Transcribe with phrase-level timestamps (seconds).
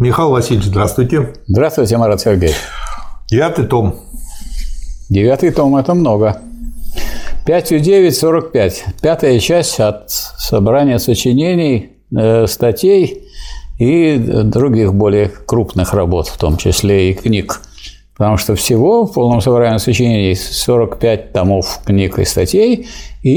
[0.00, 1.34] Михаил Васильевич, здравствуйте.
[1.46, 2.56] Здравствуйте, Марат Сергеевич.
[3.28, 3.96] Девятый том.
[5.10, 6.40] Девятый том– это много.
[7.44, 8.84] 5 9– 45.
[9.02, 13.28] Пятая часть от собрания сочинений, э, статей
[13.78, 17.60] и других более крупных работ, в том числе и книг.
[18.20, 22.86] Потому что всего в полном собрании сочинений 45 томов книг и статей,
[23.22, 23.30] и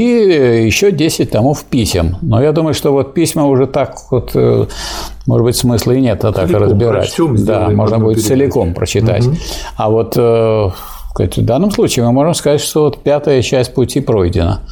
[0.66, 2.18] еще 10 томов писем.
[2.22, 4.66] Но я думаю, что вот письма уже так вот, э,
[5.26, 7.16] может быть, смысла и нет а так целиком разбирать.
[7.16, 8.28] Прочтем, да, можно будет передачу.
[8.28, 9.26] целиком прочитать.
[9.26, 9.36] Угу.
[9.78, 14.64] А вот э, в данном случае мы можем сказать, что вот пятая часть пути пройдена.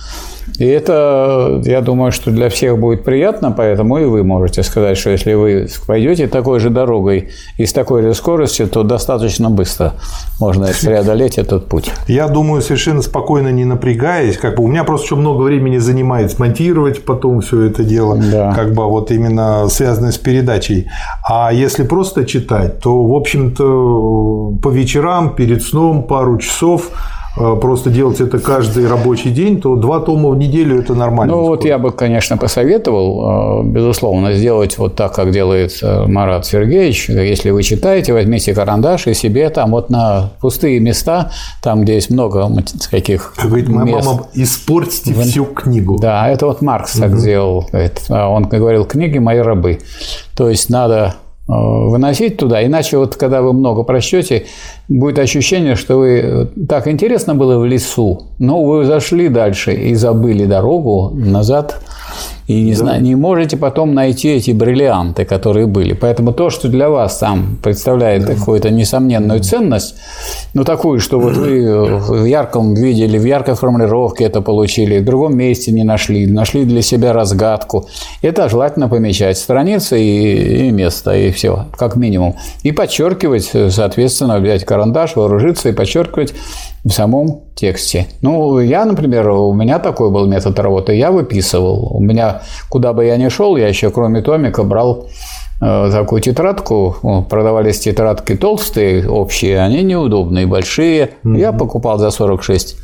[0.62, 5.10] И это, я думаю, что для всех будет приятно, поэтому и вы можете сказать, что
[5.10, 9.94] если вы пойдете такой же дорогой и с такой же скоростью, то достаточно быстро
[10.40, 11.92] можно преодолеть этот путь.
[12.08, 16.32] Я думаю, совершенно спокойно, не напрягаясь, как бы у меня просто еще много времени занимает
[16.32, 18.54] смонтировать потом все это дело, да.
[18.54, 20.92] как бы вот именно связанное с передачей.
[21.28, 26.92] А если просто читать, то, в общем-то, по вечерам, перед сном, пару часов
[27.36, 31.36] просто делать это каждый рабочий день, то два тома в неделю это нормально.
[31.36, 36.46] Ну, вот я бы, конечно, посоветовал, э, безусловно, сделать вот так, как делает э, Марат
[36.46, 37.10] Сергеевич.
[37.10, 42.10] Если вы читаете, возьмите карандаш и себе там вот на пустые места, там, где есть
[42.10, 42.50] много
[42.90, 44.08] каких Как говорит моя мест.
[44.08, 45.24] мама, испортите вы...
[45.24, 45.98] всю книгу.
[46.00, 47.02] Да, это вот Маркс угу.
[47.02, 47.70] так сделал.
[48.10, 49.80] А он говорил, книги мои рабы.
[50.36, 54.46] То есть надо Э, выносить туда, иначе вот когда вы много прочтете,
[54.88, 59.96] будет ощущение, что вы э, так интересно было в лесу, но вы зашли дальше и
[59.96, 61.82] забыли дорогу назад
[62.48, 62.78] и не, да.
[62.78, 65.94] знаю, не можете потом найти эти бриллианты, которые были.
[65.94, 68.34] Поэтому то, что для вас там представляет да.
[68.34, 69.96] какую-то несомненную ценность,
[70.54, 75.38] ну такую, что вот вы в ярком видели, в яркой формулировке это получили, в другом
[75.38, 77.88] месте не нашли, нашли для себя разгадку,
[78.22, 82.36] это желательно помечать страницы и, и место, и все, как минимум.
[82.64, 86.34] И подчеркивать, соответственно, взять карандаш, вооружиться и подчеркивать
[86.84, 88.08] в самом тексте.
[88.22, 90.96] Ну, я, например, у меня такой был метод работы.
[90.96, 92.01] Я выписывал.
[92.02, 95.08] У меня, куда бы я ни шел, я еще кроме томика брал
[95.62, 97.26] э, такую тетрадку.
[97.30, 101.12] Продавались тетрадки толстые, общие, они неудобные, большие.
[101.24, 101.38] Mm-hmm.
[101.38, 102.76] Я покупал за 46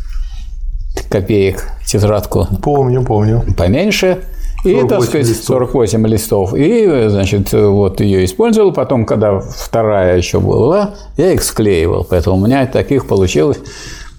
[1.09, 2.47] копеек тетрадку.
[2.61, 3.43] Помню, помню.
[3.57, 4.19] Поменьше.
[4.63, 5.45] И, так сказать, листов.
[5.71, 6.53] 48 листов.
[6.53, 8.71] И, значит, вот ее использовал.
[8.71, 12.05] Потом, когда вторая еще была, я их склеивал.
[12.07, 13.57] Поэтому у меня таких получилось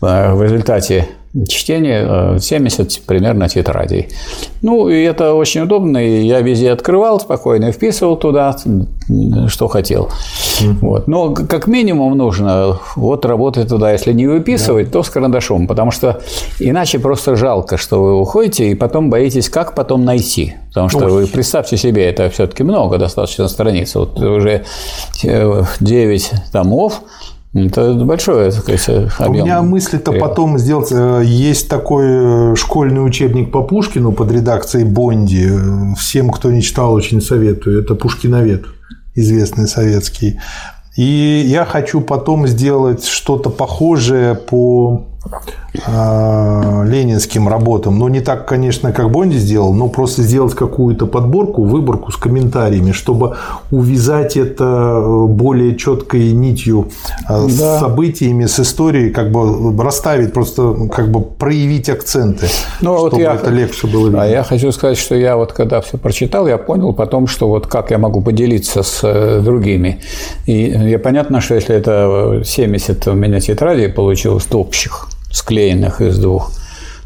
[0.02, 1.08] э, в результате
[1.46, 4.08] чтения 70 э, примерно тетрадей.
[4.62, 8.56] Ну, и это очень удобно, и я везде открывал спокойно, вписывал туда,
[9.48, 10.10] что хотел.
[10.80, 11.06] Вот.
[11.08, 14.92] Но как минимум нужно вот работать туда, если не выписывать, да.
[14.92, 16.20] то с карандашом, потому что
[16.58, 20.54] иначе просто жалко, что вы уходите, и потом боитесь, как потом найти.
[20.68, 21.10] Потому что Ой.
[21.10, 23.94] вы представьте себе, это все-таки много достаточно страниц.
[23.94, 24.64] Вот уже
[25.22, 27.02] 9 э, томов,
[27.54, 29.30] это большой так сказать, объем.
[29.30, 30.92] У меня мысль-то потом сделать.
[30.92, 32.06] Э, есть такой
[32.52, 35.50] э, школьный учебник по Пушкину под редакцией Бонди.
[35.96, 37.82] Всем, кто не читал, очень советую.
[37.82, 38.64] Это Пушкиновед,
[39.14, 40.38] известный советский.
[40.96, 45.17] И я хочу потом сделать что-то похожее по а,
[45.86, 47.98] ленинским работам.
[47.98, 52.92] Но не так, конечно, как Бонди сделал, но просто сделать какую-то подборку, выборку с комментариями,
[52.92, 53.36] чтобы
[53.70, 56.88] увязать это э, более четкой нитью
[57.28, 57.48] э, да.
[57.48, 62.46] с событиями, с историей, как бы расставить, просто как бы проявить акценты,
[62.80, 64.22] ну, чтобы вот я, это легче было видно.
[64.22, 67.66] А я хочу сказать, что я вот когда все прочитал, я понял потом, что вот
[67.66, 70.00] как я могу поделиться с э, другими.
[70.46, 76.52] И я понятно, что если это 70 у меня тетрадей получилось общих, склеенных из двух.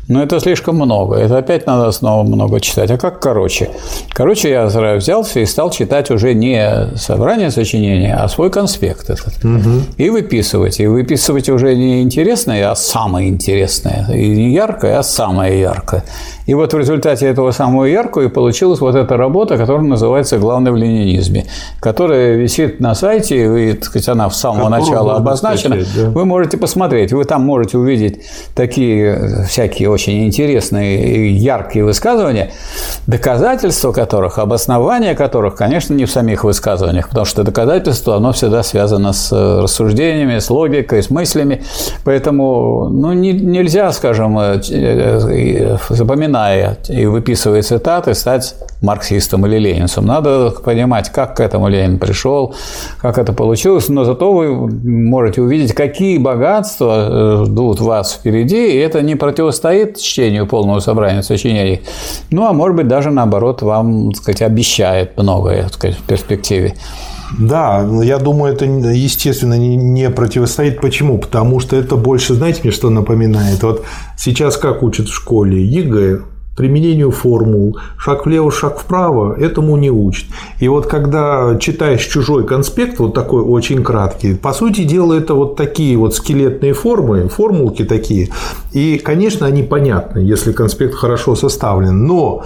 [0.08, 1.16] Но это слишком много.
[1.16, 2.90] Это опять надо снова много читать.
[2.90, 3.70] А как короче?
[4.10, 9.44] Короче, я взялся и стал читать уже не собрание сочинения, а свой конспект этот.
[9.44, 9.70] Угу.
[9.98, 10.80] И выписывать.
[10.80, 14.06] И выписывать уже не интересное, а самое интересное.
[14.12, 16.04] И не яркое, а самое яркое.
[16.46, 20.72] И вот в результате этого самого яркого и получилась вот эта работа, которая называется «Главное
[20.72, 21.46] в ленинизме»,
[21.78, 25.76] которая висит на сайте, и, так сказать, она в самого Которую начала обозначена.
[25.76, 26.10] Скачать, да?
[26.10, 28.22] Вы можете посмотреть, вы там можете увидеть
[28.56, 32.50] такие всякие очень интересные и яркие высказывания,
[33.06, 39.12] доказательства которых, обоснования которых, конечно, не в самих высказываниях, потому что доказательство, оно всегда связано
[39.12, 41.62] с рассуждениями, с логикой, с мыслями.
[42.04, 50.06] Поэтому ну, не, нельзя, скажем, э, э, запоминая и выписывая цитаты, стать марксистом или ленинцем.
[50.06, 52.54] Надо понимать, как к этому Ленин пришел,
[53.00, 58.76] как это получилось, но зато вы можете увидеть, какие богатства э, ждут вас впереди, и
[58.76, 59.14] это не
[59.82, 61.80] противостоит чтению полного собрания сочинений,
[62.30, 66.74] ну, а может быть, даже наоборот, вам, так сказать, обещает многое, так сказать, в перспективе.
[67.38, 70.80] Да, я думаю, это, естественно, не противостоит.
[70.80, 71.18] Почему?
[71.18, 73.62] Потому что это больше, знаете, мне что напоминает?
[73.62, 73.84] Вот
[74.18, 75.64] сейчас как учат в школе?
[75.64, 76.20] ЕГЭ,
[76.56, 80.26] применению формул, шаг влево, шаг вправо, этому не учат.
[80.58, 85.56] И вот когда читаешь чужой конспект, вот такой очень краткий, по сути дела, это вот
[85.56, 88.28] такие вот скелетные формы, формулки такие.
[88.72, 92.44] И, конечно, они понятны, если конспект хорошо составлен, но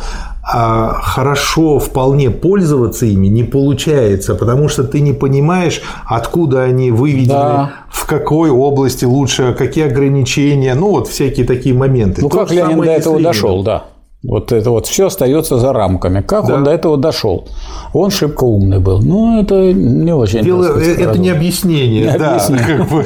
[0.48, 7.26] а хорошо вполне пользоваться ими не получается, потому что ты не понимаешь, откуда они выведены,
[7.32, 7.72] да.
[7.90, 12.22] в какой области лучше, какие ограничения, ну вот всякие такие моменты.
[12.22, 13.86] Ну, То как Ленин до этого дошел, да.
[14.28, 16.20] Вот это вот все остается за рамками.
[16.20, 16.54] Как да.
[16.54, 17.46] он до этого дошел?
[17.92, 19.00] Он шибко умный был.
[19.00, 20.42] Ну, это не очень.
[20.42, 22.12] Дело, сказать, это не объяснение.
[22.12, 22.78] Не да, объяснение.
[22.78, 23.04] Как бы,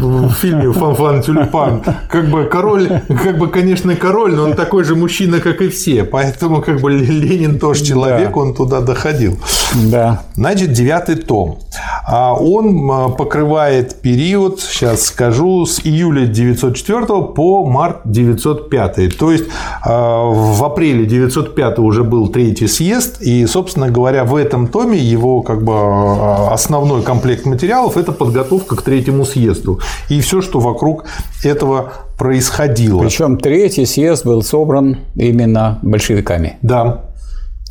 [0.00, 1.82] в фильме Фанфан Тюльпан.
[2.08, 6.04] Как бы король, как бы, конечно, король, но он такой же мужчина, как и все.
[6.04, 8.40] Поэтому как бы Ленин тоже человек, да.
[8.40, 9.38] он туда доходил.
[9.74, 10.22] Да.
[10.34, 11.58] Значит, девятый том.
[12.06, 19.18] А Он а, покрывает период, сейчас скажу, с июля 904 по март 905.
[19.18, 19.47] То есть
[19.84, 25.42] а, в апреле 905 уже был третий съезд, и, собственно говоря, в этом томе его
[25.42, 29.80] как бы а, основной комплект материалов– это подготовка к третьему съезду.
[30.08, 31.04] И все, что вокруг
[31.42, 33.00] этого происходило.
[33.00, 36.58] Причем третий съезд был собран именно большевиками.
[36.62, 37.04] Да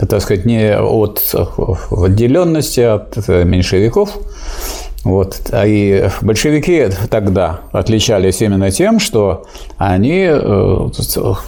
[0.06, 1.34] так сказать, не от
[1.90, 4.18] отделенности от меньшевиков.
[5.04, 5.40] Вот.
[5.52, 9.46] А и большевики тогда отличались именно тем, что
[9.78, 10.90] они э,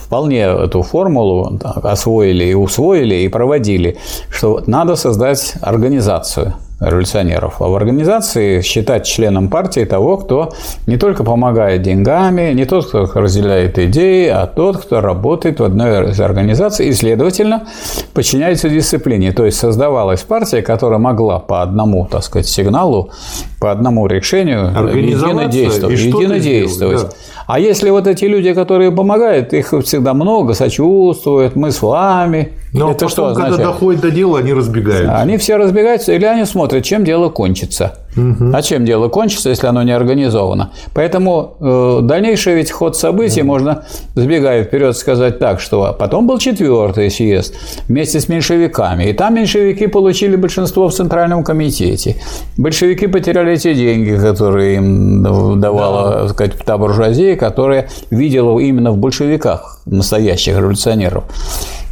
[0.06, 3.98] вполне эту формулу освоили и усвоили и проводили,
[4.30, 10.54] что надо создать организацию– революционеров, а в организации считать членом партии того, кто
[10.88, 16.12] не только помогает деньгами, не тот, кто разделяет идеи, а тот, кто работает в одной
[16.12, 17.68] из организаций и, следовательно,
[18.14, 19.34] подчиняется дисциплине.
[19.34, 23.12] То есть создавалась партия, которая могла по одному, так сказать, сигналу,
[23.60, 26.00] по одному решению единодействовать.
[26.00, 27.02] единодействовать.
[27.02, 27.10] Да.
[27.48, 32.54] А если вот эти люди, которые помогают, их всегда много, сочувствуют, мы с вами.
[32.74, 33.56] Но это потом, что означает?
[33.56, 35.16] когда доходит до дела, они разбегаются.
[35.18, 37.96] Они все разбегаются, или они смотрят, чем дело кончится.
[38.16, 38.52] Угу.
[38.54, 40.72] А чем дело кончится, если оно не организовано?
[40.94, 43.48] Поэтому э, дальнейший ведь ход событий угу.
[43.48, 43.86] можно,
[44.16, 47.56] сбегая вперед, сказать так, что потом был четвертый съезд
[47.88, 49.06] вместе с меньшевиками.
[49.06, 52.18] И там меньшевики получили большинство в Центральном комитете.
[52.58, 56.28] Большевики потеряли те деньги, которые им давала да.
[56.30, 61.24] сказать, та буржуазия, которая видела именно в большевиках настоящих революционеров.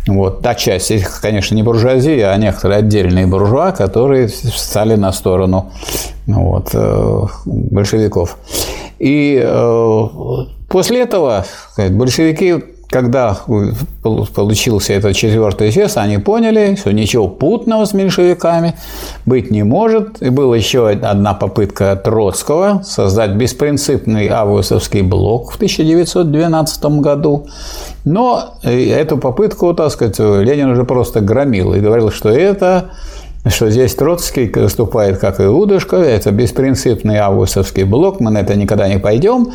[0.07, 0.41] Вот.
[0.41, 5.71] Та часть, их, конечно, не буржуазия, а некоторые отдельные буржуа, которые стали на сторону
[6.25, 8.37] вот, э, большевиков.
[8.99, 10.07] И э,
[10.69, 11.45] после этого
[11.89, 12.63] большевики
[12.99, 13.37] когда
[14.33, 18.73] получился этот четвертый съезд, они поняли, что ничего путного с меньшевиками
[19.27, 20.19] быть не может.
[20.23, 27.45] И была еще одна попытка Троцкого создать беспринципный августовский блок в 1912 году.
[28.03, 32.89] Но эту попытку, так сказать, Ленин уже просто громил и говорил, что это
[33.49, 38.97] что здесь Троцкий выступает как Иудушка, это беспринципный августовский блок, мы на это никогда не
[38.97, 39.53] пойдем.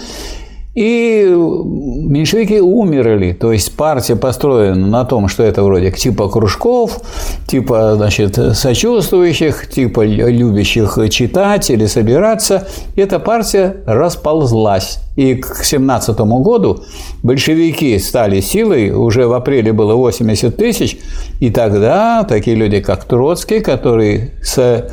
[0.75, 7.03] И меньшевики умерли, то есть партия построена на том, что это вроде типа кружков,
[7.47, 12.67] типа значит, сочувствующих, типа любящих читать или собираться.
[12.97, 15.01] Эта партия расползлась.
[15.15, 16.81] И к 17 году
[17.23, 20.99] большевики стали силой, уже в апреле было 80 тысяч,
[21.39, 24.89] и тогда такие люди, как Троцкий, который с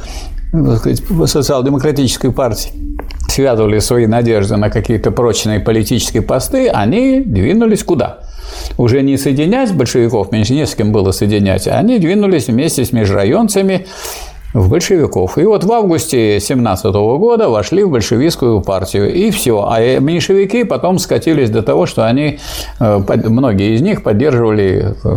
[1.26, 2.72] социал-демократической партии
[3.40, 8.20] связывали свои надежды на какие-то прочные политические посты, они двинулись куда?
[8.78, 13.86] Уже не соединять большевиков, меньше не с кем было соединять, они двинулись вместе с межрайонцами
[14.54, 15.38] в большевиков.
[15.38, 19.66] И вот в августе 17 года вошли в большевистскую партию, и все.
[19.66, 22.40] А меньшевики потом скатились до того, что они,
[22.82, 25.10] э, многие из них поддерживали э,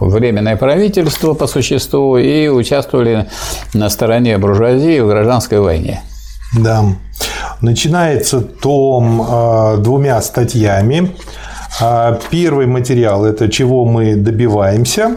[0.00, 3.26] временное правительство по существу и участвовали
[3.72, 6.02] на стороне буржуазии в гражданской войне.
[6.54, 6.84] Да.
[7.60, 11.14] Начинается том э, двумя статьями.
[12.30, 15.16] Первый материал– это «Чего мы добиваемся»,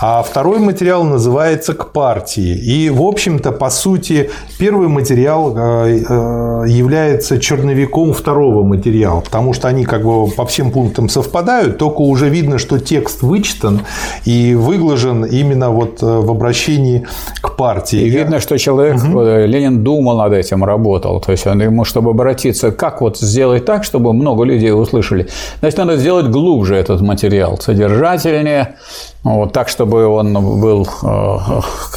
[0.00, 2.54] а второй материал называется «К партии».
[2.56, 9.68] И, в общем-то, по сути, первый материал э, э, является черновиком второго материала, потому что
[9.68, 13.82] они как бы по всем пунктам совпадают, только уже видно, что текст вычитан
[14.24, 17.06] и выглажен именно вот э, в обращении
[17.40, 18.00] к партии.
[18.00, 19.20] И видно, что человек, угу.
[19.22, 21.20] Ленин думал над этим, работал.
[21.20, 25.28] То есть он ему, чтобы обратиться, как вот сделать так, чтобы много людей услышали.
[25.60, 28.76] Значит, надо сделать глубже этот материал, содержательнее,
[29.22, 31.38] вот, так, чтобы он был э,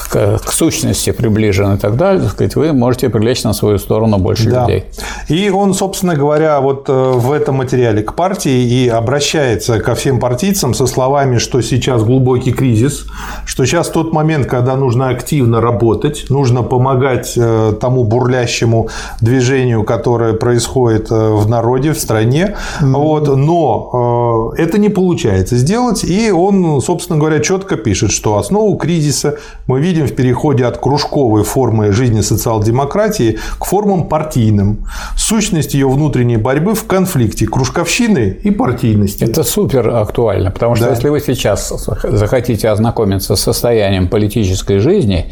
[0.10, 4.18] к, к сущности приближен и так далее, так сказать, вы можете привлечь на свою сторону
[4.18, 4.62] больше да.
[4.62, 4.86] людей.
[5.30, 10.20] И он, собственно говоря, вот э, в этом материале к партии и обращается ко всем
[10.20, 13.06] партийцам со словами, что сейчас глубокий кризис,
[13.46, 18.90] что сейчас тот момент, когда нужно активно работать, нужно помогать э, тому бурлящему
[19.22, 22.92] движению, которое происходит в народе, в стране, mm-hmm.
[22.92, 28.76] вот, но это не получается сделать, и он, собственно собственно говоря, четко пишет, что основу
[28.78, 34.86] кризиса мы видим в переходе от кружковой формы жизни социал-демократии к формам партийным.
[35.18, 39.26] Сущность ее внутренней борьбы в конфликте кружковщины и партийности.
[39.26, 40.92] Это супер актуально, потому что да.
[40.92, 45.26] если вы сейчас захотите ознакомиться с состоянием политической жизни,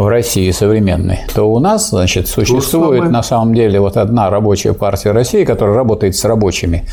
[0.00, 5.10] в России современной, то у нас, значит, существует на самом деле вот одна рабочая партия
[5.10, 6.84] России, которая работает с рабочими.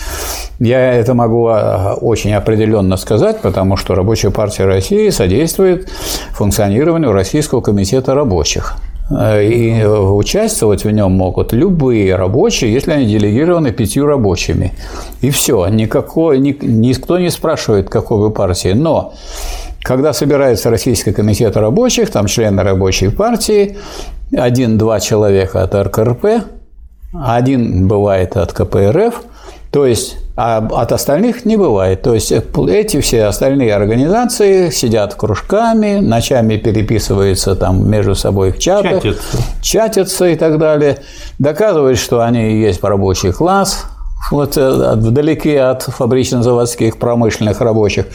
[0.59, 5.89] Я это могу а, очень определенно сказать, потому что рабочая партия России содействует
[6.33, 8.75] функционированию Российского комитета рабочих.
[9.09, 14.73] И участвовать в нем могут любые рабочие, если они делегированы пятью рабочими.
[15.21, 15.65] И все.
[15.67, 18.73] Никакой, никто не спрашивает, какой вы партии.
[18.73, 19.13] Но
[19.81, 23.77] когда собирается Российский комитет рабочих, там члены рабочей партии,
[24.35, 26.43] один-два человека от РКРП,
[27.13, 29.21] один бывает от КПРФ,
[29.71, 32.03] то есть а от остальных не бывает.
[32.03, 39.01] То есть эти все остальные организации сидят кружками, ночами переписываются там между собой в чатах,
[39.01, 40.99] чатятся, чатятся и так далее,
[41.39, 43.85] доказывают, что они есть рабочий класс,
[44.31, 48.07] вот э, вдалеке от фабрично-заводских промышленных рабочих.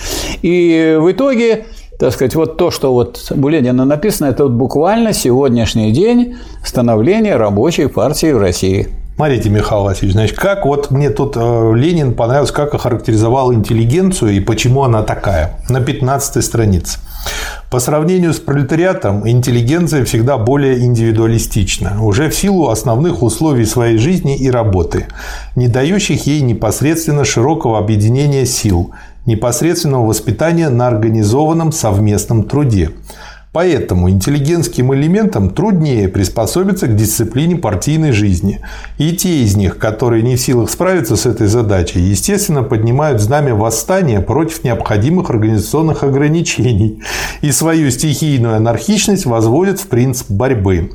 [0.42, 1.66] И в итоге
[1.98, 7.36] так сказать, вот то, что вот у Ленина написано, это вот буквально сегодняшний день становления
[7.36, 8.88] рабочей партии в России.
[9.14, 14.40] Смотрите, Михаил Васильевич, значит, как вот мне тут э, Ленин понравился, как охарактеризовал интеллигенцию и
[14.40, 15.60] почему она такая.
[15.68, 16.98] На 15 странице.
[17.70, 24.36] По сравнению с пролетариатом, интеллигенция всегда более индивидуалистична, уже в силу основных условий своей жизни
[24.36, 25.06] и работы,
[25.56, 28.92] не дающих ей непосредственно широкого объединения сил,
[29.24, 32.90] непосредственного воспитания на организованном совместном труде–
[33.52, 38.60] Поэтому интеллигентским элементам труднее приспособиться к дисциплине партийной жизни.
[38.96, 43.54] И те из них, которые не в силах справиться с этой задачей, естественно, поднимают знамя
[43.54, 47.02] восстания против необходимых организационных ограничений
[47.42, 50.90] и свою стихийную анархичность возводят в принцип борьбы.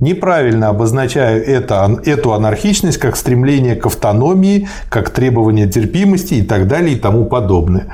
[0.00, 6.94] Неправильно обозначаю это, эту анархичность как стремление к автономии, как требование терпимости и так далее
[6.94, 7.88] и тому подобное.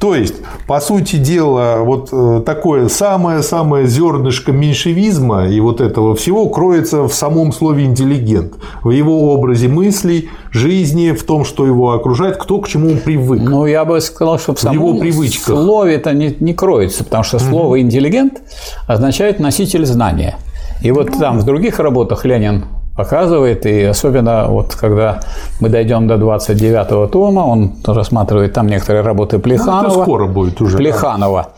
[0.00, 0.34] То есть,
[0.66, 7.12] по сути дела, вот э, такое самое-самое зернышко меньшевизма и вот этого всего кроется в
[7.12, 12.68] самом слове интеллигент, в его образе мыслей, жизни, в том, что его окружает, кто к
[12.68, 13.40] чему он привык.
[13.42, 15.56] Ну, я бы сказал, что в самом его привычках.
[15.56, 18.40] слове это не, не кроется, потому что слово интеллигент
[18.86, 20.36] означает носитель знания.
[20.80, 22.66] И вот там в других работах Ленин
[22.98, 25.20] показывает, и особенно вот когда
[25.60, 29.82] мы дойдем до 29-го тома, он рассматривает там некоторые работы Плеханова.
[29.82, 30.76] Ну, это скоро будет уже.
[30.76, 31.42] Плеханова.
[31.42, 31.50] Да.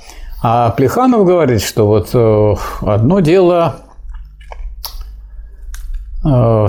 [0.43, 3.77] А Плеханов говорит, что вот э, одно дело
[6.27, 6.67] э,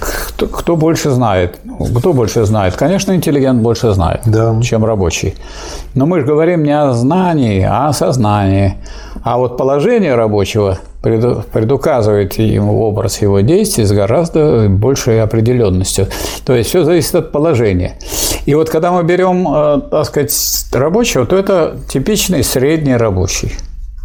[0.00, 1.60] кто, кто больше знает?
[1.98, 2.76] Кто больше знает?
[2.76, 4.58] Конечно, интеллигент больше знает, да.
[4.62, 5.34] чем рабочий.
[5.94, 8.76] Но мы же говорим не о знании, а о сознании.
[9.22, 16.08] А вот положение рабочего предуказывает ему образ его действий с гораздо большей определенностью.
[16.44, 17.94] То есть все зависит от положения.
[18.46, 20.32] И вот когда мы берем, э, так сказать,
[20.72, 23.52] рабочего, то это типичный средний рабочий.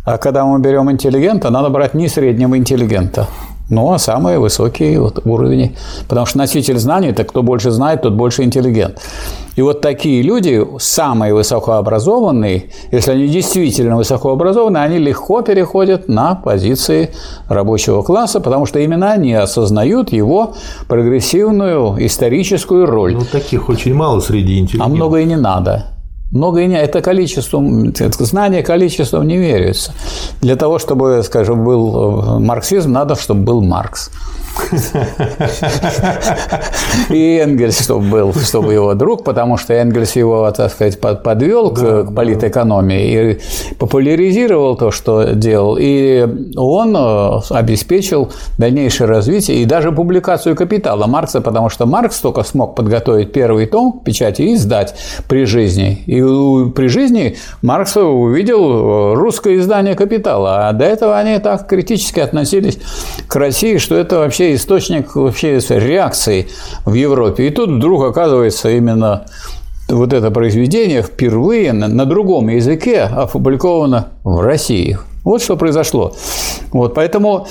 [0.06, 3.28] А когда мы берем интеллигента, надо брать не среднего интеллигента,
[3.70, 5.76] ну, а самые высокие вот уровни.
[6.08, 9.00] Потому что носитель знаний– это кто больше знает, тот больше интеллигент.
[9.56, 17.12] И вот такие люди, самые высокообразованные, если они действительно высокообразованы, они легко переходят на позиции
[17.48, 20.54] рабочего класса, потому что именно они осознают его
[20.88, 23.16] прогрессивную историческую роль.
[23.16, 24.94] Ну, таких очень мало среди интеллигентов.
[24.94, 25.95] А много и не надо.
[26.32, 29.94] Много и не, это количеством, знания количеством не меряются.
[30.42, 34.12] Для того, чтобы, скажем, был э, марксизм, надо, чтобы был Маркс.
[37.10, 42.04] И Энгельс, чтобы был, чтобы его друг, потому что Энгельс его, так сказать, подвел да,
[42.04, 43.40] к, к политэкономии и
[43.78, 45.78] популяризировал то, что делал.
[45.80, 52.44] И он э, обеспечил дальнейшее развитие и даже публикацию капитала Маркса, потому что Маркс только
[52.44, 54.96] смог подготовить первый том печати и издать
[55.28, 56.04] при жизни.
[56.06, 56.22] И
[56.72, 62.78] при жизни Маркс увидел э, русское издание капитала, а до этого они так критически относились
[63.28, 66.48] к России, что это вообще источник вообще реакции
[66.86, 67.48] в Европе.
[67.48, 69.26] И тут вдруг оказывается именно
[69.90, 74.98] вот это произведение впервые на, другом языке опубликовано в России.
[75.24, 76.14] Вот что произошло.
[76.72, 77.48] Вот, поэтому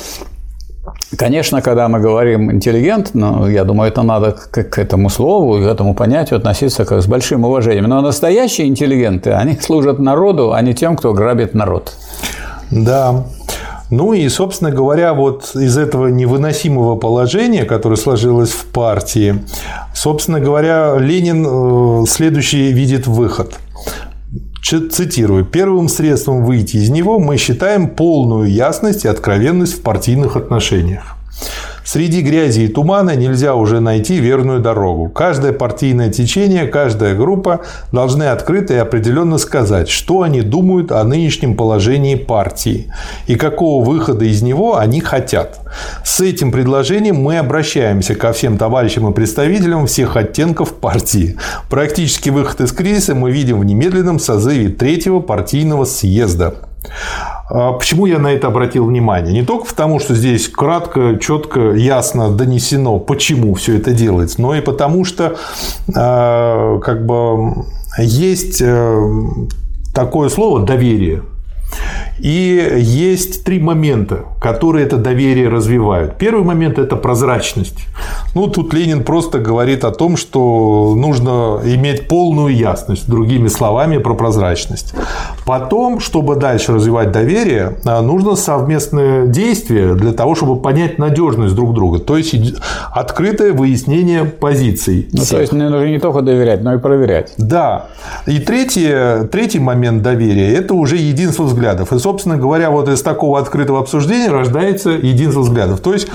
[1.16, 5.66] Конечно, когда мы говорим интеллигент, ну, я думаю, это надо к, к этому слову, к
[5.66, 7.84] этому понятию относиться как с большим уважением.
[7.84, 11.94] Но настоящие интеллигенты, они служат народу, а не тем, кто грабит народ.
[12.70, 13.24] Да.
[13.90, 19.44] Ну и, собственно говоря, вот из этого невыносимого положения, которое сложилось в партии,
[19.94, 23.58] собственно говоря, Ленин э, следующий видит выход.
[24.62, 25.44] Цитирую.
[25.44, 31.16] «Первым средством выйти из него мы считаем полную ясность и откровенность в партийных отношениях.
[31.84, 35.10] Среди грязи и тумана нельзя уже найти верную дорогу.
[35.10, 37.60] Каждое партийное течение, каждая группа
[37.92, 42.90] должны открыто и определенно сказать, что они думают о нынешнем положении партии
[43.26, 45.60] и какого выхода из него они хотят.
[46.02, 51.36] С этим предложением мы обращаемся ко всем товарищам и представителям всех оттенков партии.
[51.68, 56.54] Практически выход из кризиса мы видим в немедленном созыве третьего партийного съезда.
[57.48, 59.32] А почему я на это обратил внимание?
[59.32, 64.60] Не только потому, что здесь кратко, четко, ясно донесено, почему все это делается, но и
[64.60, 65.36] потому, что
[65.94, 67.64] а, как бы
[67.98, 69.02] есть э,
[69.94, 71.22] такое слово доверие.
[72.18, 76.16] И есть три момента, которые это доверие развивают.
[76.16, 77.86] Первый момент– это прозрачность.
[78.34, 84.14] Ну, тут Ленин просто говорит о том, что нужно иметь полную ясность, другими словами, про
[84.14, 84.94] прозрачность.
[85.44, 91.74] Потом, чтобы дальше развивать доверие, а, нужно совместное действие для того, чтобы понять надежность друг
[91.74, 91.98] друга.
[91.98, 92.34] То есть
[92.92, 95.08] открытое выяснение позиций.
[95.12, 97.34] Ну, то есть нужно не только доверять, но и проверять.
[97.38, 97.86] Да.
[98.26, 101.63] И третий, третий момент доверия– это уже единство взглядов.
[101.92, 105.80] И, собственно говоря, вот из такого открытого обсуждения рождается единство взглядов.
[105.80, 106.08] То есть,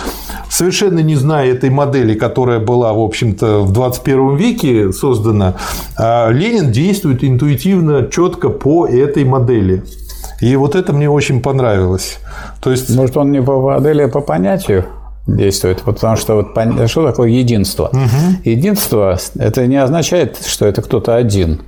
[0.50, 5.56] совершенно не зная этой модели, которая была, в общем-то, в 21 веке создана,
[5.98, 9.84] а, Ленин действует интуитивно, четко по этой модели.
[10.41, 12.20] И вот это мне очень понравилось.
[12.62, 12.96] То есть...
[12.96, 14.86] Может, он не по модели, а по понятию?
[15.27, 15.82] действует.
[15.82, 17.88] Потому что вот что такое единство?
[17.88, 18.50] Угу.
[18.50, 21.62] Единство это не означает, что это кто-то один.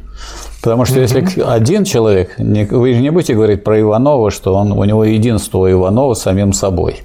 [0.62, 4.84] Потому что если один человек, вы же не будете говорить про Иванова, что он, у
[4.84, 7.02] него единство Иванова с самим собой.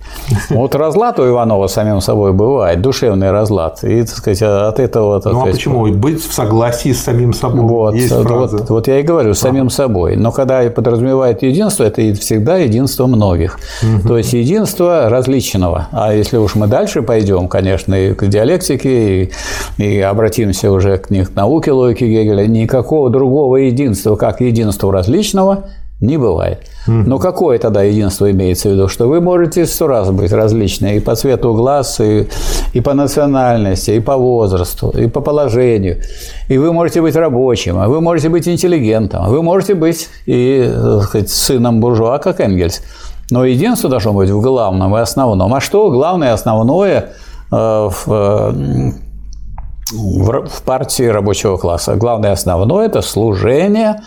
[0.50, 3.82] Вот разлад у Иванова с самим собой бывает, душевный разлад.
[3.84, 5.20] И, так сказать, от этого...
[5.20, 5.86] Так ну, а почему?
[5.92, 7.62] Быть в согласии с самим собой.
[7.62, 8.58] Вот, Есть фраза.
[8.58, 10.16] вот, вот я и говорю, с самим собой.
[10.16, 13.58] Но когда подразумевает единство, это всегда единство многих.
[13.82, 14.08] Угу.
[14.08, 15.88] То есть, единство различного.
[15.92, 19.30] А если уж мы дальше пойдем, конечно, и к диалектике, и,
[19.78, 25.64] и обратимся уже к, к науке логики Гегеля, никакого другого такого единства, как единство различного,
[26.00, 26.58] не бывает.
[26.86, 28.88] Но какое тогда единство имеется в виду?
[28.88, 32.26] Что вы можете сто раз быть различны и по цвету глаз, и,
[32.74, 35.96] и по национальности, и по возрасту, и по положению.
[36.50, 40.70] И вы можете быть рабочим, а вы можете быть интеллигентом, а вы можете быть и
[40.72, 42.82] так сказать, сыном буржуа, как Энгельс.
[43.30, 45.52] Но единство должно быть в главном и основном.
[45.54, 47.04] А что главное и основное
[47.52, 47.90] э,
[49.92, 51.94] в в партии рабочего класса.
[51.96, 54.02] Главное основное– это служение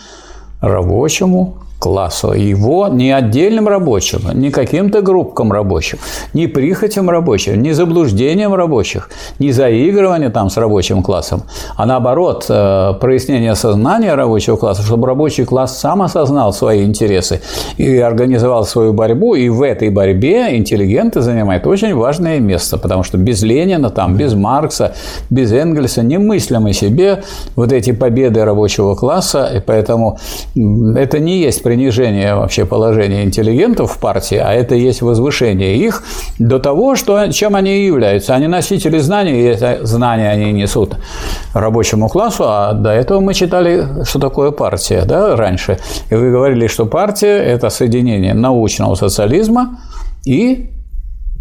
[0.60, 2.32] рабочему классу.
[2.32, 5.98] Его не отдельным рабочим, не каким-то группкам рабочих,
[6.34, 11.42] не прихотям рабочих, не заблуждением рабочих, не заигрыванием там с рабочим классом,
[11.76, 17.40] а наоборот, э, прояснение сознания рабочего класса, чтобы рабочий класс сам осознал свои интересы
[17.78, 23.16] и организовал свою борьбу, и в этой борьбе интеллигенты занимают очень важное место, потому что
[23.16, 24.94] без Ленина, там, без Маркса,
[25.30, 27.22] без Энгельса немыслимы себе
[27.56, 30.18] вот эти победы рабочего класса, и поэтому
[30.54, 36.02] это не есть принижение вообще положения интеллигентов в партии, а это есть возвышение их
[36.40, 38.34] до того, что, чем они и являются.
[38.34, 40.96] Они носители знаний, и это знания они несут
[41.54, 45.78] рабочему классу, а до этого мы читали, что такое партия да, раньше.
[46.10, 49.78] И вы говорили, что партия– это соединение научного социализма
[50.26, 50.70] и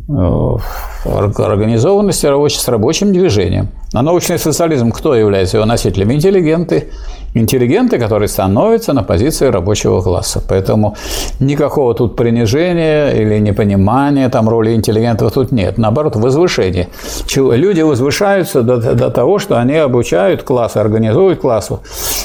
[0.10, 3.70] организованности рабочих, с рабочим движением.
[3.94, 6.12] А научный социализм кто является его носителем?
[6.12, 6.90] Интеллигенты.
[7.36, 10.42] Интеллигенты, которые становятся на позиции рабочего класса.
[10.48, 10.96] Поэтому
[11.40, 15.78] никакого тут принижения или непонимания там роли интеллигентов тут нет.
[15.78, 16.90] Наоборот, возвышение.
[17.36, 21.70] Люди возвышаются до, до того, что они обучают класс, организуют класс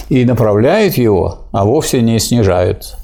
[0.08, 2.96] и направляют его, а вовсе не снижают.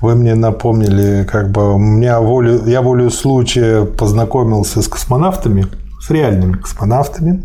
[0.00, 5.66] Вы мне напомнили, как бы, меня волю, я волю случая познакомился с космонавтами,
[6.00, 7.42] с реальными космонавтами,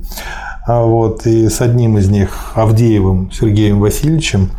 [0.67, 4.51] а вот, и с одним из них, Авдеевым Сергеем Васильевичем,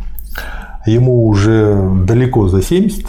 [0.87, 3.07] ему уже далеко за 70,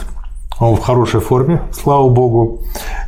[0.60, 2.60] он в хорошей форме, слава богу,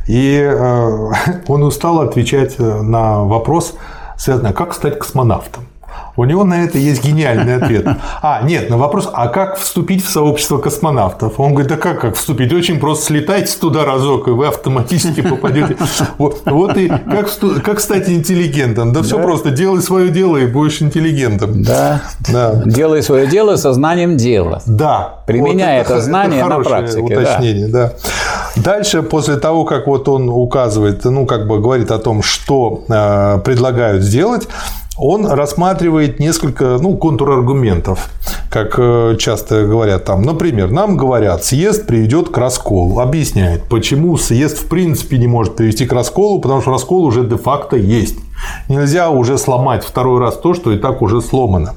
[0.08, 1.10] и э,
[1.46, 3.74] он устал отвечать на вопрос,
[4.16, 5.64] связанный, как стать космонавтом.
[6.16, 7.86] У него на это есть гениальный ответ.
[8.22, 11.40] А, нет, на вопрос, а как вступить в сообщество космонавтов?
[11.40, 12.52] Он говорит, да как, как вступить?
[12.52, 15.76] Очень просто слетайте туда разок, и вы автоматически попадете.
[16.18, 17.28] Вот, вот и как,
[17.64, 18.92] как стать интеллигентом?
[18.92, 21.62] Да, да все просто, делай свое дело и будешь интеллигентом.
[21.62, 22.02] Да.
[22.28, 22.62] да.
[22.64, 24.62] Делай свое дело со знанием дела.
[24.66, 25.20] Да.
[25.26, 27.00] Применяй вот это, это знание это на практике.
[27.00, 27.92] уточнение, да.
[28.54, 28.62] да.
[28.62, 33.38] Дальше, после того, как вот он указывает, ну, как бы говорит о том, что э,
[33.44, 34.48] предлагают сделать,
[34.96, 38.08] он рассматривает несколько ну, контраргументов,
[38.48, 40.22] как э, часто говорят там.
[40.22, 43.00] Например, нам говорят, съезд приведет к расколу.
[43.00, 47.76] Объясняет, почему съезд в принципе не может привести к расколу, потому что раскол уже де-факто
[47.76, 48.18] есть.
[48.68, 51.74] Нельзя уже сломать второй раз то, что и так уже сломано.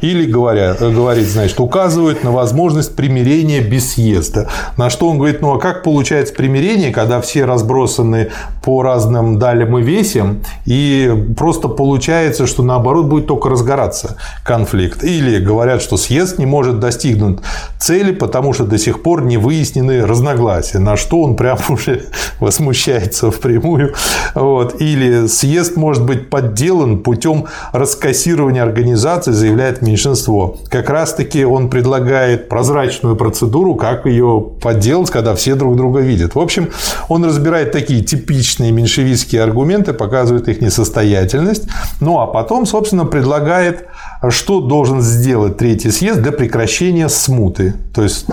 [0.00, 4.48] Или говоря, говорит, значит, указывают на возможность примирения без съезда.
[4.76, 8.30] На что он говорит, ну а как получается примирение, когда все разбросаны
[8.64, 15.04] по разным далям и весям, и просто получается, что наоборот будет только разгораться конфликт.
[15.04, 17.38] Или говорят, что съезд не может достигнуть
[17.78, 22.06] цели, потому что до сих пор не выяснены разногласия, на что он прям уже
[22.40, 23.94] возмущается впрямую.
[24.34, 24.80] Вот.
[24.80, 30.56] Или съезд может быть подделан путем раскассирования организации, заявляет меньшинство.
[30.68, 36.34] Как раз-таки он предлагает прозрачную процедуру, как ее подделать, когда все друг друга видят.
[36.34, 36.68] В общем,
[37.08, 41.64] он разбирает такие типичные меньшевистские аргументы, показывает их несостоятельность.
[42.00, 43.86] Ну а потом, собственно, предлагает,
[44.28, 47.74] что должен сделать Третий съезд для прекращения смуты.
[47.94, 48.26] То есть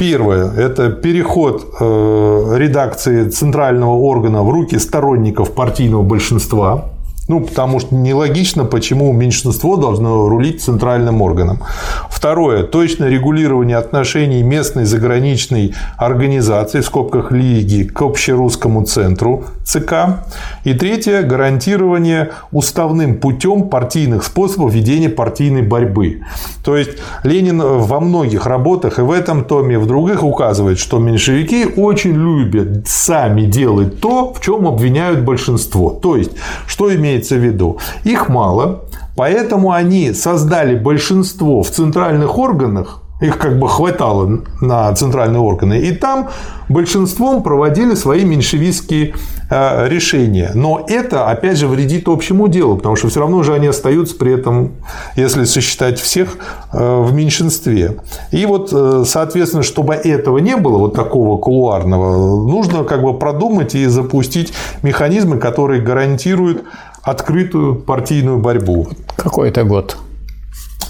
[0.00, 6.84] Первое– это переход э, редакции центрального органа в руки сторонников партийного большинства.
[7.30, 11.60] Ну, потому что нелогично, почему меньшинство должно рулить центральным органом.
[12.08, 12.64] Второе.
[12.64, 20.24] Точное регулирование отношений местной заграничной организации, в скобках Лиги, к общерусскому центру ЦК.
[20.64, 21.22] И третье.
[21.22, 26.22] Гарантирование уставным путем партийных способов ведения партийной борьбы.
[26.64, 30.98] То есть, Ленин во многих работах и в этом томе, и в других указывает, что
[30.98, 35.90] меньшевики очень любят сами делать то, в чем обвиняют большинство.
[35.90, 36.32] То есть,
[36.66, 37.78] что имеет имеется в виду?
[38.04, 38.84] Их мало,
[39.16, 45.78] поэтому они создали большинство в центральных органах, их как бы хватало на центральные органы.
[45.80, 46.28] И там
[46.68, 49.14] большинством проводили свои меньшевистские
[49.50, 50.52] э, решения.
[50.54, 54.34] Но это, опять же, вредит общему делу, потому что все равно же они остаются при
[54.34, 54.72] этом,
[55.16, 56.38] если сосчитать всех,
[56.72, 57.98] э, в меньшинстве.
[58.30, 63.74] И вот, э, соответственно, чтобы этого не было, вот такого кулуарного, нужно как бы продумать
[63.74, 66.62] и запустить механизмы, которые гарантируют
[67.02, 68.88] открытую партийную борьбу.
[69.16, 69.96] Какой это год?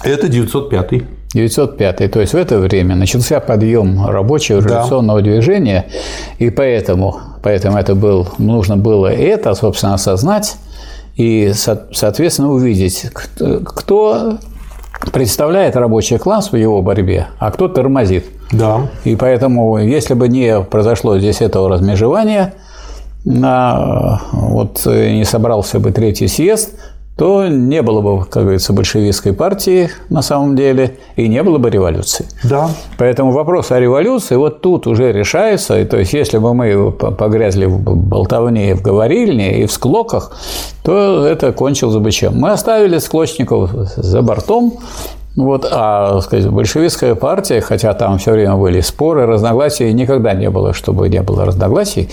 [0.03, 1.03] Это 905.
[1.33, 2.11] 905.
[2.11, 5.29] То есть в это время начался подъем рабочего революционного да.
[5.29, 5.85] движения,
[6.39, 10.57] и поэтому, поэтому это был, нужно было это, собственно, осознать
[11.15, 13.07] и, соответственно, увидеть,
[13.65, 14.37] кто
[15.11, 18.25] представляет рабочий класс в его борьбе, а кто тормозит.
[18.51, 18.87] Да.
[19.03, 22.53] И поэтому, если бы не произошло здесь этого размежевания,
[23.23, 26.73] на, вот э, не собрался бы третий съезд,
[27.21, 31.69] то не было бы, как говорится, большевистской партии на самом деле, и не было бы
[31.69, 32.25] революции.
[32.43, 32.71] Да.
[32.97, 35.79] Поэтому вопрос о революции вот тут уже решается.
[35.79, 40.35] И, то есть, если бы мы погрязли в болтовне, в говорильне и в склоках,
[40.83, 42.39] то это кончилось бы чем?
[42.39, 44.79] Мы оставили склочников за бортом,
[45.35, 50.73] вот, а сказать, большевистская партия, хотя там все время были споры, разногласия, никогда не было,
[50.73, 52.09] чтобы не было разногласий,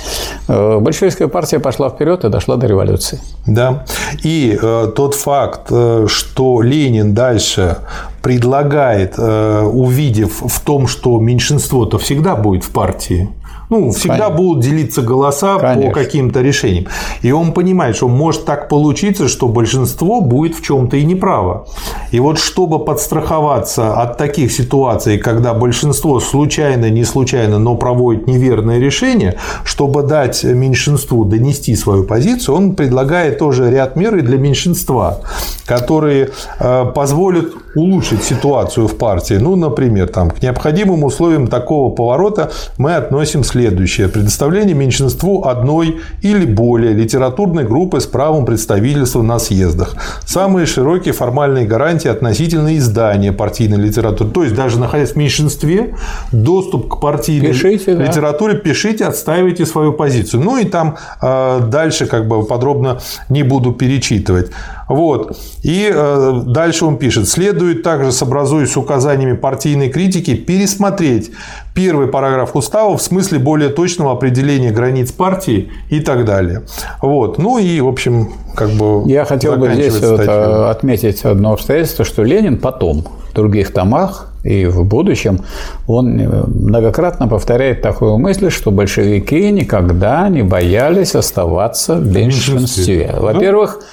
[0.47, 3.21] э, большевистская партия пошла вперед и дошла до революции.
[3.47, 3.85] Да.
[4.23, 7.79] И э, тот факт, э, что Ленин дальше
[8.23, 13.31] предлагает, э, увидев в том, что меньшинство-то всегда будет в партии,
[13.71, 14.37] Ну, всегда Конечно.
[14.37, 15.91] будут делиться голоса Конечно.
[15.91, 16.87] по каким-то решениям.
[17.23, 21.67] И он понимает, что может так получиться, что большинство будет в чем-то и неправо.
[22.11, 28.79] И вот чтобы подстраховаться от таких ситуаций, когда большинство случайно, не случайно, но проводит неверное
[28.79, 35.21] решение, чтобы дать меньшинству донести свою позицию, он предлагает тоже ряд мер и для меньшинства,
[35.67, 39.35] которые э, позволят улучшить ситуацию в партии.
[39.35, 44.09] Ну, например, там, к необходимым условиям такого поворота мы относим следующее.
[44.09, 49.97] Предоставление меньшинству одной или более литературной группы с правом представительства на съездах.
[50.25, 54.31] Самые широкие формальные гарантии относительно издания партийной литературы.
[54.31, 55.95] То есть, даже находясь в меньшинстве,
[56.33, 58.61] доступ к партийной пишите, литературе да.
[58.61, 60.43] пишите, отстаивайте свою позицию.
[60.43, 64.51] Ну и там э, дальше как бы подробно не буду перечитывать.
[64.89, 65.37] Вот.
[65.63, 67.29] И э, дальше он пишет.
[67.29, 71.31] Следует также, сообразуясь с указаниями партийной критики, пересмотреть
[71.75, 76.63] первый параграф устава в смысле более точного определения границ партии и так далее.
[77.03, 77.39] Вот.
[77.39, 79.03] Ну и, в общем, как бы...
[79.07, 84.33] Я хотел бы здесь вот э, отметить одно обстоятельство, что Ленин потом в других томах
[84.43, 85.41] и в будущем
[85.87, 93.15] он э, многократно повторяет такую мысль, что большевики никогда не боялись оставаться в меньшинстве.
[93.19, 93.87] Во-первых, да?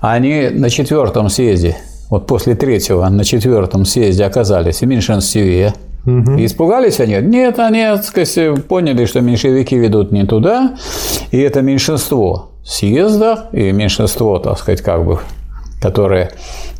[0.00, 1.76] Они на четвертом съезде,
[2.10, 5.74] вот после третьего на четвертом съезде оказались в меньшинстве.
[6.06, 6.32] Угу.
[6.32, 7.16] И испугались они?
[7.16, 10.76] Нет, они, сказать, поняли, что меньшевики ведут не туда,
[11.30, 15.18] и это меньшинство съезда и меньшинство, так сказать, как бы,
[15.80, 16.30] которое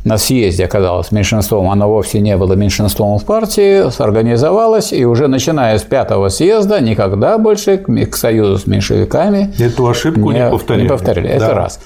[0.03, 5.77] на съезде оказалось меньшинством, оно вовсе не было меньшинством в партии, сорганизовалось, и уже начиная
[5.79, 10.83] с пятого съезда никогда больше к союзу с меньшевиками эту ошибку не, не повторили.
[10.83, 11.27] Не повторили.
[11.27, 11.33] Да.
[11.33, 11.79] Это раз.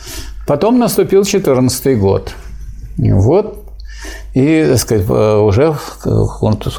[0.49, 2.31] Потом наступил 14 год.
[2.97, 3.65] Вот
[4.33, 5.75] и, так сказать, уже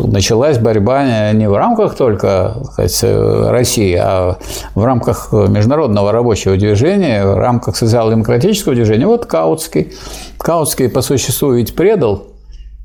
[0.00, 3.04] началась борьба не в рамках только так сказать,
[3.48, 4.38] России, а
[4.74, 9.06] в рамках международного рабочего движения, в рамках социал-демократического движения.
[9.06, 9.92] Вот Каутский.
[10.38, 12.24] Каутский по существу ведь предал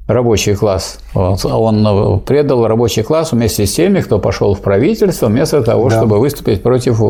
[0.07, 0.99] рабочий класс.
[1.13, 5.97] Он э, предал рабочий класс вместе с теми, кто пошел в правительство, вместо того, да.
[5.97, 7.01] чтобы выступить против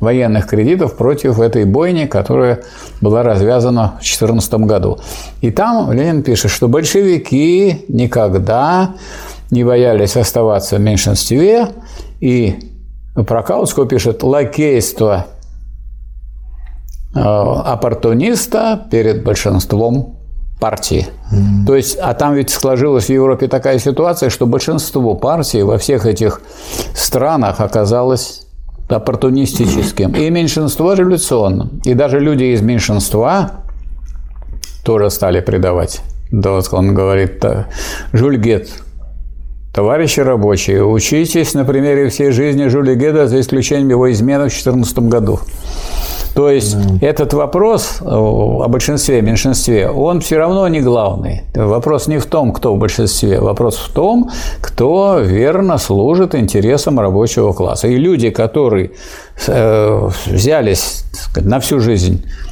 [0.00, 2.60] военных кредитов, против этой бойни, которая
[3.00, 4.98] была развязана в 2014 году.
[5.40, 8.94] И там Ленин пишет, что большевики никогда
[9.50, 11.68] не боялись оставаться в меньшинстве,
[12.20, 12.72] и
[13.14, 15.26] про Каутского пишет «лакейство
[17.14, 20.19] э, оппортуниста перед большинством
[20.60, 21.08] партии.
[21.32, 21.66] Mm-hmm.
[21.66, 26.06] То есть, а там ведь сложилась в Европе такая ситуация, что большинство партий во всех
[26.06, 26.40] этих
[26.94, 28.46] странах оказалось
[28.88, 31.80] оппортунистическим, и меньшинство революционным.
[31.84, 33.64] И даже люди из меньшинства
[34.84, 36.00] тоже стали предавать.
[36.30, 37.44] Да, вот он говорит,
[38.12, 38.68] Жульгет,
[39.72, 44.98] товарищи рабочие, учитесь на примере всей жизни Жюля Геда за исключением его измены в 2014
[45.00, 45.40] году.
[46.40, 47.04] То есть mm.
[47.04, 51.42] этот вопрос о большинстве меньшинстве, он все равно не главный.
[51.54, 54.30] Вопрос не в том, кто в большинстве, вопрос в том,
[54.62, 57.88] кто верно служит интересам рабочего класса.
[57.88, 58.92] И люди, которые
[59.48, 62.49] э, взялись сказать, на всю жизнь Э,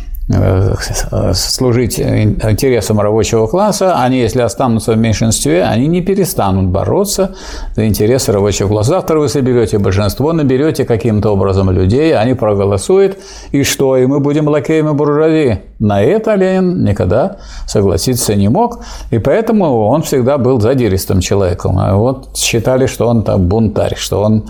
[1.33, 7.35] служить интересам рабочего класса, они, если останутся в меньшинстве, они не перестанут бороться
[7.75, 8.91] за интересы рабочего класса.
[8.91, 13.19] Завтра вы соберете большинство, наберете каким-то образом людей, они проголосуют,
[13.53, 13.97] и что?
[13.97, 15.61] И мы будем лакеями буржуазии.
[15.79, 17.37] На это Ленин никогда
[17.67, 21.79] согласиться не мог, и поэтому он всегда был задиристым человеком.
[21.79, 24.45] А вот считали, что он там бунтарь, что он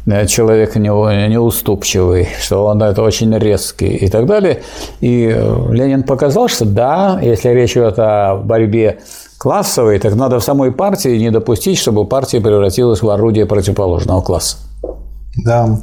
[0.27, 4.63] человек неуступчивый, что он это очень резкий и так далее.
[4.99, 5.27] И
[5.69, 8.99] Ленин показал, что да, если речь идет о борьбе
[9.37, 14.57] классовой, так надо в самой партии не допустить, чтобы партия превратилась в орудие противоположного класса.
[15.37, 15.79] Да.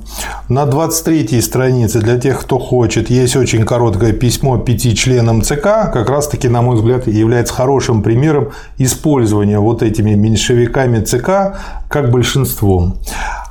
[0.48, 6.10] На 23-й странице, для тех, кто хочет, есть очень короткое письмо пяти членам ЦК, как
[6.10, 11.56] раз-таки, на мой взгляд, является хорошим примером использования вот этими меньшевиками ЦК
[11.88, 12.98] как большинством.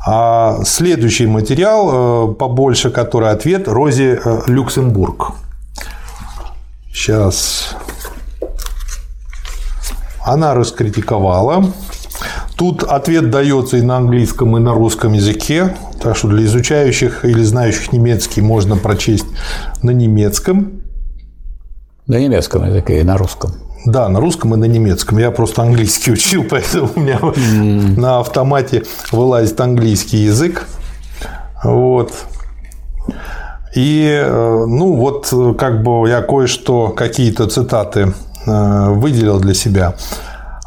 [0.05, 5.33] А следующий материал, э, побольше который ответ, Розе э, Люксембург.
[6.93, 7.75] Сейчас.
[10.23, 11.65] Она раскритиковала.
[12.57, 15.75] Тут ответ дается и на английском, и на русском языке.
[16.01, 19.27] Так что для изучающих или знающих немецкий можно прочесть
[19.83, 20.81] на немецком.
[22.07, 23.51] На немецком языке и на русском.
[23.85, 25.19] Да, на русском и на немецком.
[25.19, 27.99] Я просто английский учил, поэтому у меня mm.
[27.99, 30.67] на автомате вылазит английский язык.
[31.63, 32.11] Вот.
[33.75, 38.13] И, э, ну, вот как бы я кое-что, какие-то цитаты
[38.47, 39.95] э, выделил для себя.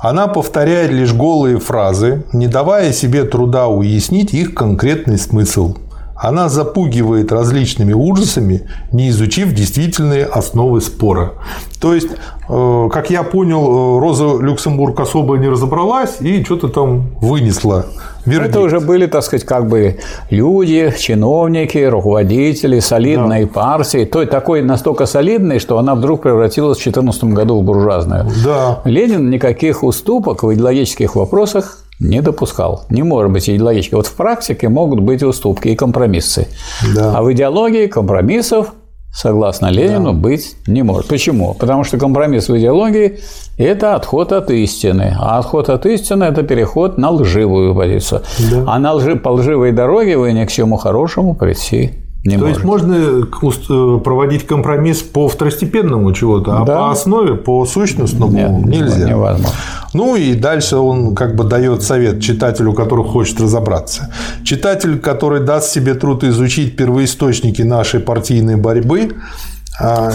[0.02, 5.76] Она повторяет лишь голые фразы, не давая себе труда уяснить их конкретный смысл.
[6.20, 11.33] Она запугивает различными ужасами, не изучив действительные основы спора.
[11.80, 12.09] То есть,
[12.48, 17.87] э, как я понял, э, Роза Люксембург особо не разобралась и что-то там вынесла.
[18.26, 18.50] Вердикт.
[18.50, 19.96] Это уже были, так сказать, как бы
[20.28, 23.50] люди, чиновники, руководители солидной да.
[23.50, 24.04] партии.
[24.04, 28.26] Той такой настолько солидной, что она вдруг превратилась в 2014 году в буржуазную.
[28.44, 28.83] Да.
[28.85, 32.86] Ленин никаких уступок в идеологических вопросах не допускал.
[32.90, 33.94] Не может быть идеологически.
[33.94, 36.48] Вот в практике могут быть уступки и компромиссы.
[36.94, 37.16] Да.
[37.16, 38.72] А в идеологии компромиссов,
[39.12, 40.18] согласно Ленину, да.
[40.18, 41.08] быть не может.
[41.08, 41.54] Почему?
[41.54, 43.20] Потому что компромисс в идеологии–
[43.58, 45.14] это отход от истины.
[45.20, 48.22] А отход от истины– это переход на лживую позицию.
[48.50, 48.64] Да.
[48.66, 52.56] А на лжи, по лживой дороге вы ни к чему хорошему прийти не То может.
[52.56, 56.76] есть можно э, проводить компромисс по второстепенному чего-то, а да.
[56.76, 59.09] по основе, по сущностному Нет, нельзя.
[59.09, 59.56] Невозможно.
[59.94, 64.12] Ну и дальше он как бы дает совет читателю, который хочет разобраться.
[64.44, 69.60] Читатель, который даст себе труд изучить первоисточники нашей партийной борьбы, а,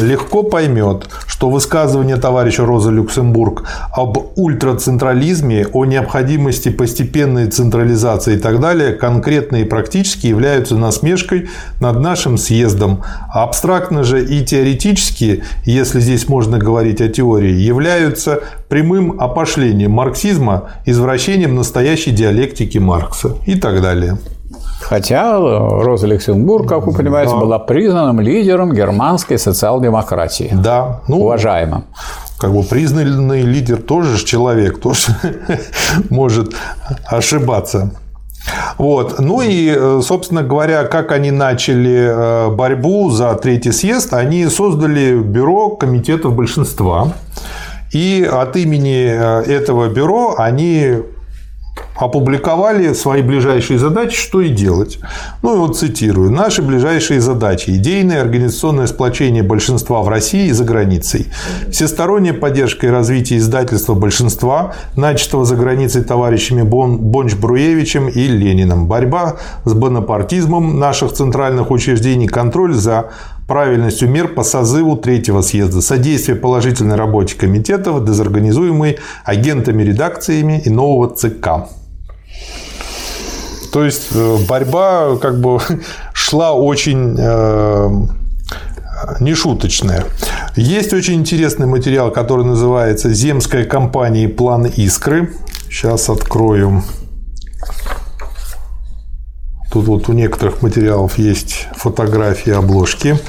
[0.01, 8.59] легко поймет, что высказывание товарища Роза Люксембург об ультрацентрализме, о необходимости постепенной централизации и так
[8.59, 11.49] далее конкретно и практически являются насмешкой
[11.79, 13.03] над нашим съездом.
[13.33, 20.69] А абстрактно же и теоретически, если здесь можно говорить о теории, являются прямым опошлением марксизма,
[20.85, 24.17] извращением настоящей диалектики Маркса и так далее.
[24.81, 27.39] Хотя Роза Люксембург, как вы понимаете, да.
[27.39, 30.51] была признанным лидером германской социал-демократии.
[30.53, 31.01] Да.
[31.07, 31.85] Ну, уважаемым.
[32.37, 35.15] Как бы признанный лидер тоже человек, тоже
[36.09, 36.53] может
[37.07, 37.91] ошибаться.
[38.77, 39.19] Вот.
[39.19, 45.69] Ну и, собственно говоря, как они начали э, борьбу за третий съезд, они создали бюро
[45.69, 47.13] комитетов большинства.
[47.91, 50.99] И от имени э, этого бюро они
[51.95, 54.99] опубликовали свои ближайшие задачи, что и делать.
[55.41, 56.31] Ну и вот цитирую.
[56.31, 57.69] Наши ближайшие задачи.
[57.71, 61.27] Идейное организационное сплочение большинства в России и за границей.
[61.71, 68.87] Всесторонняя поддержка и развитие издательства большинства, начатого за границей товарищами Бон, Бонч-Бруевичем и Лениным.
[68.87, 73.11] Борьба с бонапартизмом наших центральных учреждений, контроль за
[73.47, 81.13] правильностью мер по созыву третьего съезда, содействие положительной работе комитетов, дезорганизуемой агентами редакциями и нового
[81.15, 81.67] ЦК.
[83.75, 85.59] То есть э, борьба как бы
[86.13, 87.89] шла очень э,
[89.19, 90.05] нешуточная.
[90.55, 94.29] Есть очень интересный материал, который называется «Земская компания.
[94.29, 95.33] План Искры».
[95.69, 96.83] Сейчас открою.
[99.73, 103.19] Тут вот у некоторых материалов есть фотографии обложки,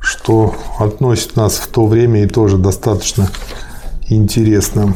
[0.00, 3.28] что относит нас в то время и тоже достаточно
[4.08, 4.94] интересно.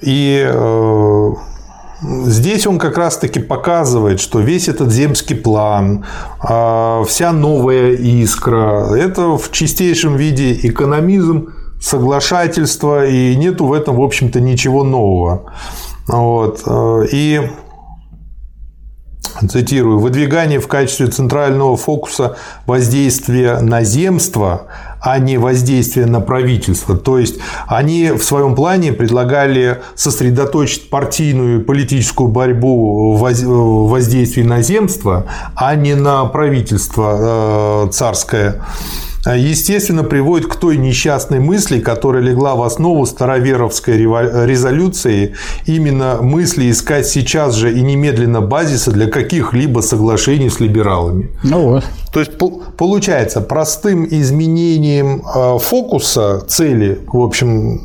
[0.00, 1.30] И э,
[2.26, 6.04] здесь он как раз-таки показывает, что весь этот земский план,
[6.42, 14.02] э, вся новая искра– это в чистейшем виде экономизм, соглашательство, и нету в этом, в
[14.02, 15.52] общем-то, ничего нового.
[16.06, 16.62] Вот.
[16.66, 17.50] Э, и
[19.46, 24.66] цитирую, выдвигание в качестве центрального фокуса воздействия на земство,
[25.00, 26.96] а не воздействие на правительство.
[26.96, 33.18] То есть они в своем плане предлагали сосредоточить партийную и политическую борьбу в
[34.44, 38.62] на земство, а не на правительство э, царское.
[39.28, 45.34] А, естественно, приводит к той несчастной мысли, которая легла в основу староверовской резолюции,
[45.66, 51.28] именно мысли искать сейчас же и немедленно базиса для каких-либо соглашений с либералами.
[51.42, 51.84] Ну вот.
[52.10, 52.38] То есть,
[52.78, 57.82] получается, простым изменением а, фокуса цели, в общем,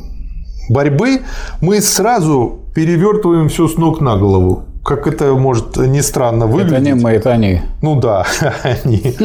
[0.70, 1.20] борьбы,
[1.60, 6.72] мы сразу перевертываем все с ног на голову как это может не странно выглядеть.
[6.72, 7.62] Это не мы, это они.
[7.80, 8.26] Ну да,
[8.62, 9.16] они.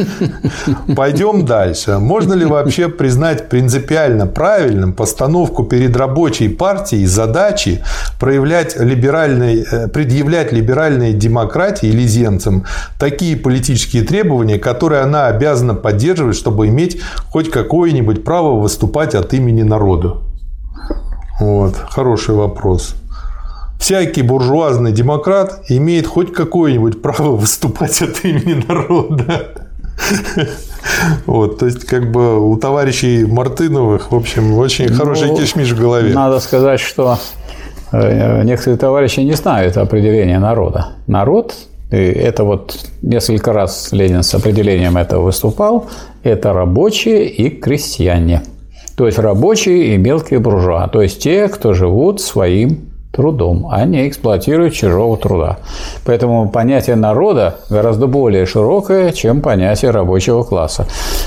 [0.96, 1.98] Пойдем дальше.
[1.98, 7.84] Можно ли вообще признать принципиально правильным постановку перед рабочей партией задачи
[8.18, 12.64] проявлять либеральные, э, предъявлять либеральной демократии или земцам
[12.98, 19.62] такие политические требования, которые она обязана поддерживать, чтобы иметь хоть какое-нибудь право выступать от имени
[19.62, 20.16] народа?
[21.38, 22.94] Вот, хороший вопрос
[23.80, 29.48] всякий буржуазный демократ имеет хоть какое-нибудь право выступать от имени народа.
[31.26, 35.80] Вот, то есть, как бы у товарищей Мартыновых, в общем, очень ну, хороший кишмиш в
[35.80, 36.14] голове.
[36.14, 37.18] Надо сказать, что
[37.92, 40.94] э, некоторые товарищи не знают определения народа.
[41.06, 41.54] Народ
[41.90, 45.88] это вот несколько раз Ленин с определением этого выступал,
[46.22, 48.42] это рабочие и крестьяне.
[48.96, 54.08] То есть рабочие и мелкие буржуа, то есть те, кто живут своим трудом, а не
[54.08, 55.58] эксплуатируют чужого труда.
[56.04, 60.86] Поэтому понятие народа гораздо более широкое, чем понятие рабочего класса.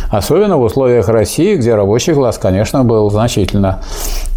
[0.09, 3.81] Особенно в условиях России, где рабочий класс, конечно, был значительно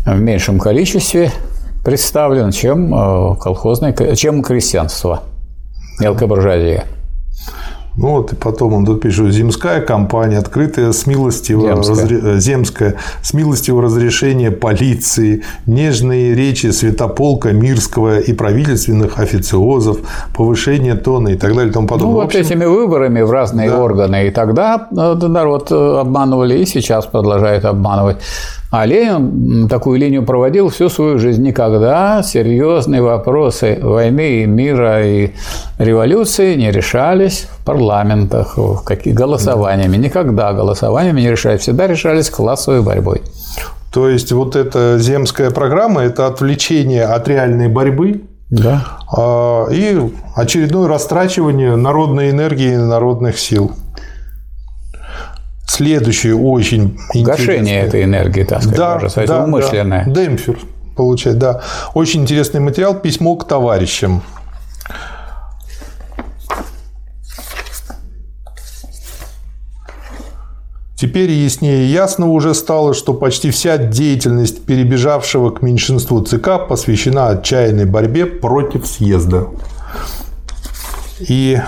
[0.05, 1.31] в меньшем количестве
[1.85, 5.23] представлен, чем э, колхозное, чем крестьянство,
[6.01, 6.85] мелкая буржуазия.
[7.97, 12.21] Ну вот и потом он тут пишет, земская компания, открытая с милостивого земская.
[12.21, 12.41] Разре...
[12.41, 19.99] земская, с милостивого разрешения полиции, нежные речи святополка Мирского и правительственных официозов,
[20.35, 22.13] повышение тона и так далее и тому подобное.
[22.13, 22.41] Ну, вот общем...
[22.41, 23.83] этими выборами в разные да.
[23.83, 28.19] органы и тогда э, народ э, обманывали, и сейчас продолжают обманывать.
[28.71, 31.43] А Ленин такую линию проводил всю свою жизнь.
[31.43, 35.31] Никогда серьезные вопросы войны, и мира и
[35.79, 39.97] революции не решались в парламентах, в каких голосованиями.
[39.97, 41.61] Никогда голосованиями не решались.
[41.61, 43.23] Всегда решались классовой борьбой.
[43.93, 48.85] То есть вот эта земская программа– это отвлечение от реальной борьбы, да.
[49.11, 49.99] А, и
[50.35, 53.73] очередное растрачивание народной энергии и народных сил.
[55.67, 60.05] Следующее очень Гашение этой энергии, так сказать, да, можно сказать, да, умышленное.
[60.07, 60.13] Да.
[60.13, 60.59] Демпфер
[60.97, 61.61] получать, да.
[61.95, 64.23] Очень интересный материал «Письмо к товарищам».
[70.97, 77.85] Теперь яснее ясно уже стало, что почти вся деятельность перебежавшего к меньшинству ЦК посвящена отчаянной
[77.85, 79.49] борьбе против съезда.
[81.21, 81.61] И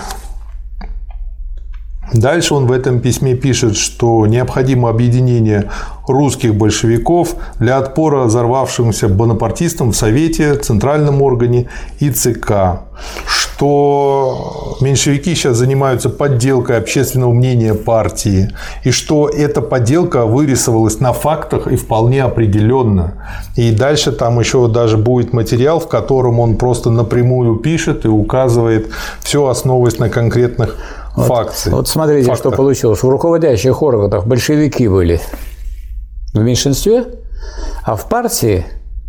[2.13, 5.69] Дальше он в этом письме пишет, что необходимо объединение
[6.07, 12.81] русских большевиков для отпора взорвавшимся бонапартистам в Совете, Центральном органе и ЦК,
[13.27, 18.49] что меньшевики сейчас занимаются подделкой общественного мнения партии,
[18.83, 23.27] и что эта подделка вырисовалась на фактах и вполне определенно.
[23.55, 28.89] И дальше там еще даже будет материал, в котором он просто напрямую пишет и указывает
[29.19, 30.77] все, основываясь на конкретных
[31.23, 31.69] факты.
[31.69, 32.51] Вот смотрите, фактах.
[32.51, 33.03] что получилось.
[33.03, 35.21] В руководящих органах большевики были
[36.33, 37.05] в меньшинстве,
[37.83, 38.65] а в партии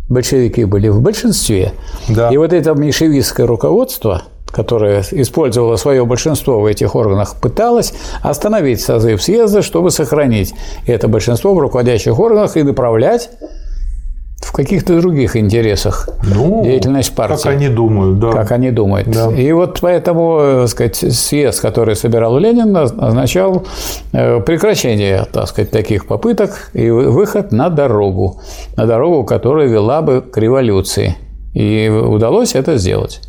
[0.09, 1.73] большевики были в большинстве.
[2.09, 2.29] Да.
[2.29, 9.21] И вот это меньшевистское руководство, которое использовало свое большинство в этих органах, пыталось остановить созыв
[9.21, 10.53] съезда, чтобы сохранить
[10.85, 13.29] это большинство в руководящих органах и направлять
[14.51, 17.41] в каких-то других интересах ну, деятельность партии.
[17.41, 18.31] Как они думают, да.
[18.31, 19.07] Как они думают.
[19.09, 19.31] Да.
[19.31, 23.63] И вот поэтому, так сказать, съезд, который собирал Ленин, означал
[24.11, 28.41] э, прекращение, так сказать, таких попыток и выход на дорогу,
[28.75, 31.15] на дорогу, которая вела бы к революции.
[31.53, 33.21] И удалось это сделать.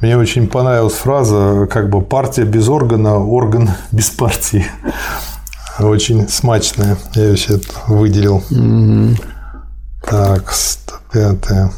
[0.00, 4.66] Мне очень понравилась фраза, как бы партия без органа, орган без партии.
[5.78, 6.96] Очень смачная.
[7.14, 8.42] Я ее сейчас выделил.
[8.50, 9.16] Угу.
[10.02, 11.70] Так, 105.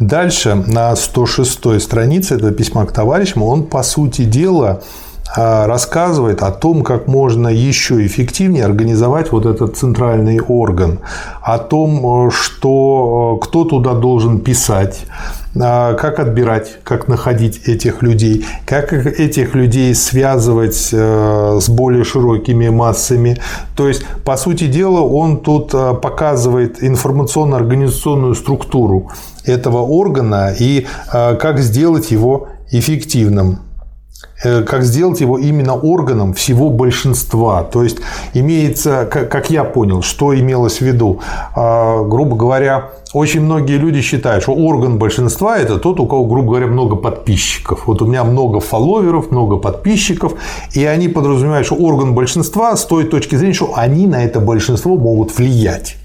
[0.00, 4.80] Дальше на 106 странице этого письма к товарищам он, по сути дела,
[5.36, 11.00] а, рассказывает о том, как можно еще эффективнее организовать вот этот центральный орган,
[11.42, 15.04] о том, что кто туда должен писать,
[15.58, 23.38] как отбирать, как находить этих людей, как этих людей связывать э, с более широкими массами.
[23.76, 29.10] То есть, по сути дела, он тут э, показывает информационно-организационную структуру
[29.44, 33.67] этого органа и э, как сделать его эффективным
[34.42, 37.62] как сделать его именно органом всего большинства.
[37.64, 37.98] То есть
[38.34, 41.20] имеется, как я понял, что имелось в виду,
[41.54, 46.48] а, грубо говоря, очень многие люди считают, что орган большинства– это тот, у кого, грубо
[46.48, 47.86] говоря, много подписчиков.
[47.86, 50.34] Вот у меня много фолловеров, много подписчиков,
[50.74, 54.96] и они подразумевают, что орган большинства с той точки зрения, что они на это большинство
[54.96, 55.96] могут влиять.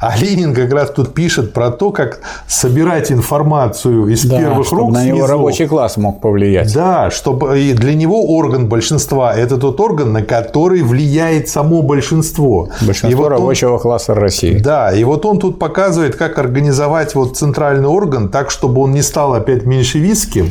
[0.00, 4.92] А Ленин как раз тут пишет про то, как собирать информацию из да, первых рук.
[4.92, 5.32] На него снизу.
[5.32, 6.72] рабочий класс мог повлиять.
[6.74, 12.68] Да, чтобы и для него орган большинства это тот орган, на который влияет само большинство.
[12.80, 14.58] Большинство и вот рабочего он, класса России.
[14.58, 19.02] Да, и вот он тут показывает, как организовать вот центральный орган так, чтобы он не
[19.02, 20.50] стал опять меньшевистским,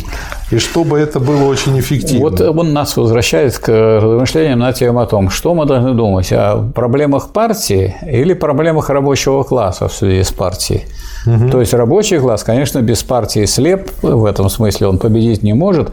[0.52, 2.30] и чтобы это было очень эффективно.
[2.30, 6.58] Вот он нас возвращает к размышлениям на тему о том, что мы должны думать о
[6.74, 10.84] проблемах партии или проблемах рабочего класса в связи с партией.
[11.26, 11.50] Угу.
[11.50, 15.92] То есть рабочий класс, конечно, без партии слеп, в этом смысле он победить не может,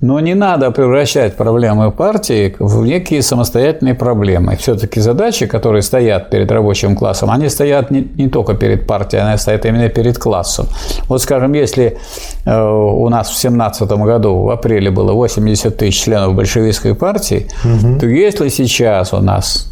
[0.00, 4.56] но не надо превращать проблемы партии в некие самостоятельные проблемы.
[4.56, 9.38] Все-таки задачи, которые стоят перед рабочим классом, они стоят не, не только перед партией, они
[9.38, 10.66] стоят именно перед классом.
[11.08, 11.96] Вот, скажем, если
[12.44, 17.98] э, у нас в 2017 году в апреле было 80 тысяч членов большевистской партии, угу.
[18.00, 19.70] то если сейчас у нас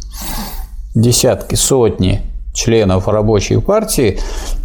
[0.95, 2.21] десятки, сотни
[2.55, 4.19] членов рабочей партии,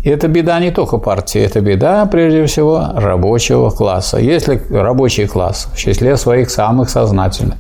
[0.05, 4.19] это беда не только партии, это беда, прежде всего, рабочего класса.
[4.19, 7.59] Если рабочий класс в числе своих самых сознательных,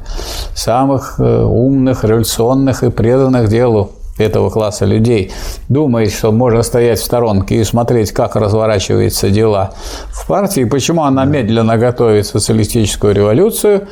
[0.54, 3.90] самых э, умных, революционных и преданных делу
[4.20, 5.32] этого класса людей
[5.68, 9.72] думает, что можно стоять в сторонке и смотреть, как разворачиваются дела
[10.08, 13.88] в партии, почему она медленно готовит социалистическую революцию,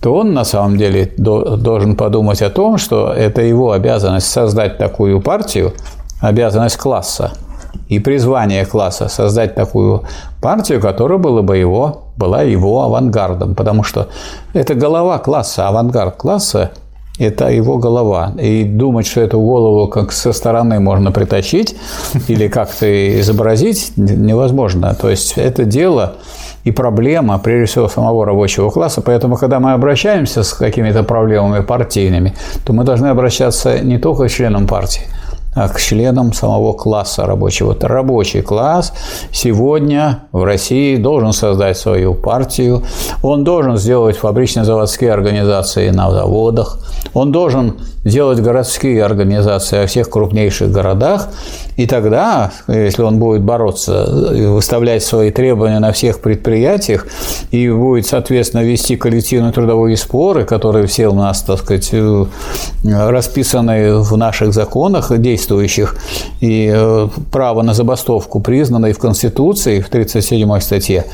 [0.00, 5.20] то он на самом деле должен подумать о том, что это его обязанность создать такую
[5.20, 5.72] партию,
[6.20, 7.32] обязанность класса
[7.88, 10.04] и призвание класса создать такую
[10.40, 14.08] партию, которая была бы его, была его авангардом, потому что
[14.52, 16.70] это голова класса, авангард класса
[17.22, 18.32] это его голова.
[18.38, 21.76] И думать, что эту голову как со стороны можно притащить
[22.28, 22.86] или как-то
[23.20, 24.94] изобразить, невозможно.
[24.94, 26.14] То есть это дело
[26.64, 29.00] и проблема, прежде всего, самого рабочего класса.
[29.00, 34.30] Поэтому, когда мы обращаемся с какими-то проблемами партийными, то мы должны обращаться не только к
[34.30, 35.02] членам партии,
[35.54, 37.76] к членам самого класса рабочего.
[37.80, 38.92] Рабочий класс
[39.32, 42.82] сегодня в России должен создать свою партию,
[43.22, 46.78] он должен сделать фабрично-заводские организации на заводах,
[47.12, 51.28] он должен делать городские организации во всех крупнейших городах,
[51.76, 54.06] и тогда, если он будет бороться,
[54.50, 57.06] выставлять свои требования на всех предприятиях
[57.50, 62.26] и будет, соответственно, вести коллективные трудовые споры, которые все у нас, так сказать, э,
[62.82, 65.96] расписаны в наших законах действующих,
[66.40, 71.06] и э, право на забастовку признано и в Конституции, в 37 статье,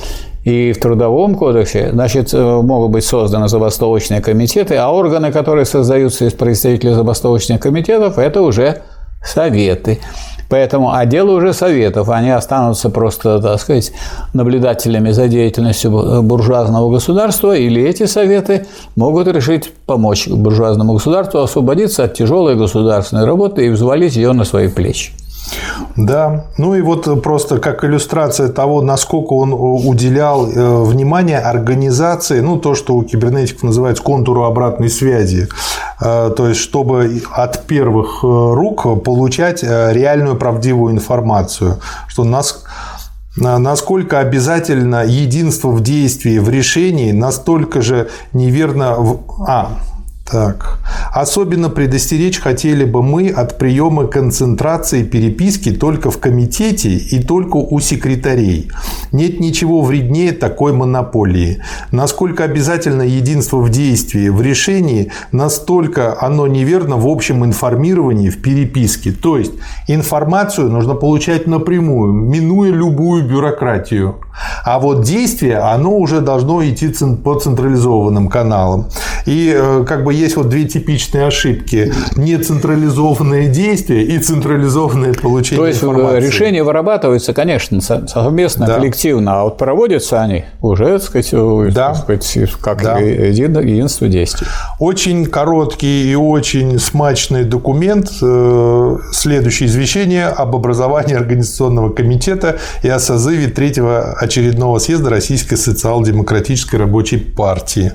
[0.49, 6.25] и в Трудовом кодексе, значит, э, могут быть созданы забастовочные комитеты, а органы, которые создаются
[6.25, 8.81] из представителей забастовочных комитетов, это уже
[9.23, 9.99] советы.
[10.49, 13.93] Поэтому, а дело уже советов, они останутся просто, так сказать,
[14.33, 22.15] наблюдателями за деятельностью буржуазного государства, или эти советы могут решить помочь буржуазному государству освободиться от
[22.15, 25.13] тяжелой государственной работы и взвалить ее на свои плечи.
[25.97, 32.57] Да, ну и вот просто как иллюстрация того, насколько он уделял э, внимание организации, ну
[32.57, 35.49] то, что у кибернетиков называется контуру обратной связи,
[36.01, 42.65] э, то есть чтобы от первых э, рук получать реальную правдивую информацию, что нас
[43.37, 49.21] насколько обязательно единство в действии, в решении, настолько же неверно в...
[49.47, 49.79] А,
[50.31, 50.79] так.
[51.13, 57.81] Особенно предостеречь хотели бы мы от приема концентрации переписки только в комитете и только у
[57.81, 58.71] секретарей.
[59.13, 61.63] Нет ничего вреднее такой монополии.
[61.93, 69.13] Насколько обязательно единство в действии, в решении, настолько оно неверно в общем информировании, в переписке.
[69.13, 69.53] То есть
[69.87, 74.17] информацию нужно получать напрямую, минуя любую бюрократию.
[74.65, 76.93] А вот действие, оно уже должно идти
[77.25, 78.89] по централизованным каналам.
[79.27, 81.93] И э, как бы есть вот две типичные ошибки.
[82.17, 86.27] Нецентрализованные действия и централизованное получение То есть э, информации.
[86.27, 88.77] решения вырабатываются, конечно, совместно, да.
[88.77, 91.95] коллективно, а вот проводятся они уже, так сказать, э, да.
[91.95, 92.99] так сказать как да.
[92.99, 94.47] единство действий.
[94.79, 98.09] Очень короткий и очень смачный документ.
[99.13, 107.19] Следующее извещение об образовании Организационного комитета и о созыве третьего очередного съезда Российской социал-демократической рабочей
[107.19, 107.93] партии.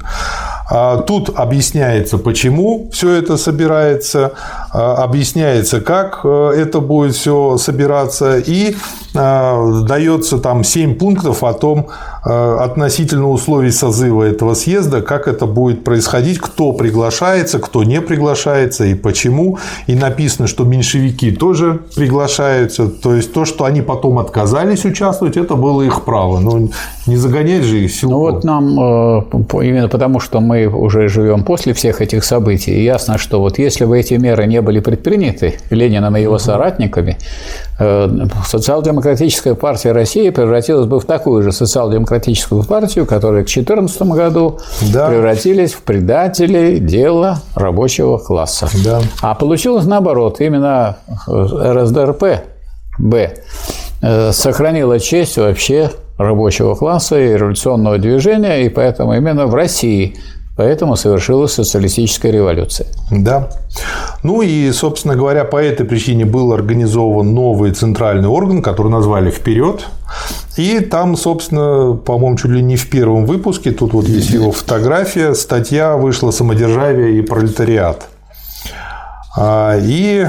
[0.70, 4.34] А тут объясняется, почему все это собирается,
[4.72, 8.76] а, объясняется, как э, это будет все собираться, и
[9.14, 15.46] а, дается там 7 пунктов о том, э, относительно условий созыва этого съезда, как это
[15.46, 19.58] будет происходить, кто приглашается, кто не приглашается и почему.
[19.88, 22.88] И написано, что меньшевики тоже приглашаются.
[22.88, 26.40] То есть то, что они потом отказались участвовать, это было их право.
[26.40, 26.70] Но
[27.08, 28.18] не загонять же их силком.
[28.18, 33.18] Ну вот нам э, именно потому, что мы уже живем после всех этих событий, ясно,
[33.18, 37.18] что вот если бы эти меры не были предприняты Лениным и его соратниками,
[37.73, 44.60] э, социал-демократическая партия России превратилась бы в такую же социал-демократическую партию, которая к 2014 году
[44.94, 45.10] да.
[45.10, 48.70] превратились в предателей дела рабочего класса.
[48.84, 49.02] Да.
[49.22, 50.98] А получилось наоборот, именно
[51.28, 52.24] РСДРП
[53.00, 53.34] Б
[54.02, 60.16] э, сохранила честь вообще рабочего класса и революционного движения, и поэтому именно в России
[60.56, 62.88] Поэтому совершилась социалистическая революция.
[63.10, 63.50] Да.
[64.22, 69.88] Ну и, собственно говоря, по этой причине был организован новый центральный орган, который назвали «Вперед».
[70.56, 75.34] И там, собственно, по-моему, чуть ли не в первом выпуске, тут вот есть его фотография,
[75.34, 78.04] статья вышла «Самодержавие и пролетариат».
[79.36, 80.28] А, и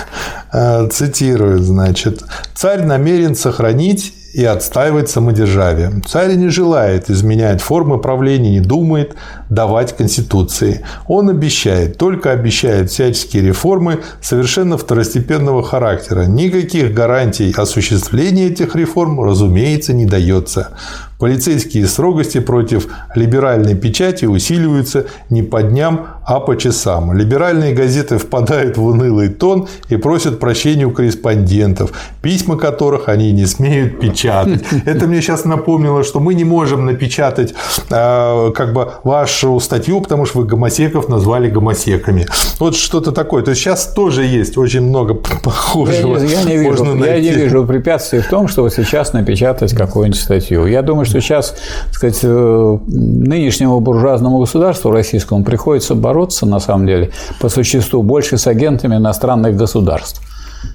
[0.52, 6.02] э, цитирую, значит, «Царь намерен сохранить и отстаивать самодержавие.
[6.06, 9.16] Царь не желает изменять формы правления, не думает
[9.48, 10.84] давать Конституции.
[11.06, 16.24] Он обещает, только обещает всяческие реформы совершенно второстепенного характера.
[16.24, 20.76] Никаких гарантий осуществления этих реформ, разумеется, не дается.
[21.18, 27.12] Полицейские строгости против либеральной печати усиливаются не по дням, а по часам.
[27.12, 31.90] Либеральные газеты впадают в унылый тон и просят прощения у корреспондентов,
[32.22, 34.62] письма которых они не смеют печатать.
[34.84, 37.52] Это мне сейчас напомнило, что мы не можем напечатать
[37.90, 42.28] э, как бы вашу статью, потому что вы гомосеков назвали гомосеками.
[42.60, 43.42] Вот что-то такое.
[43.42, 46.18] То есть сейчас тоже есть очень много похожего.
[46.18, 50.20] Я не, я не, вижу, я не вижу препятствий в том, чтобы сейчас напечатать какую-нибудь
[50.20, 50.66] статью.
[50.66, 51.54] Я думаю, что сейчас,
[51.86, 58.38] так сказать, э, нынешнему буржуазному государству российскому приходится бороться, на самом деле, по существу больше
[58.38, 60.22] с агентами иностранных государств.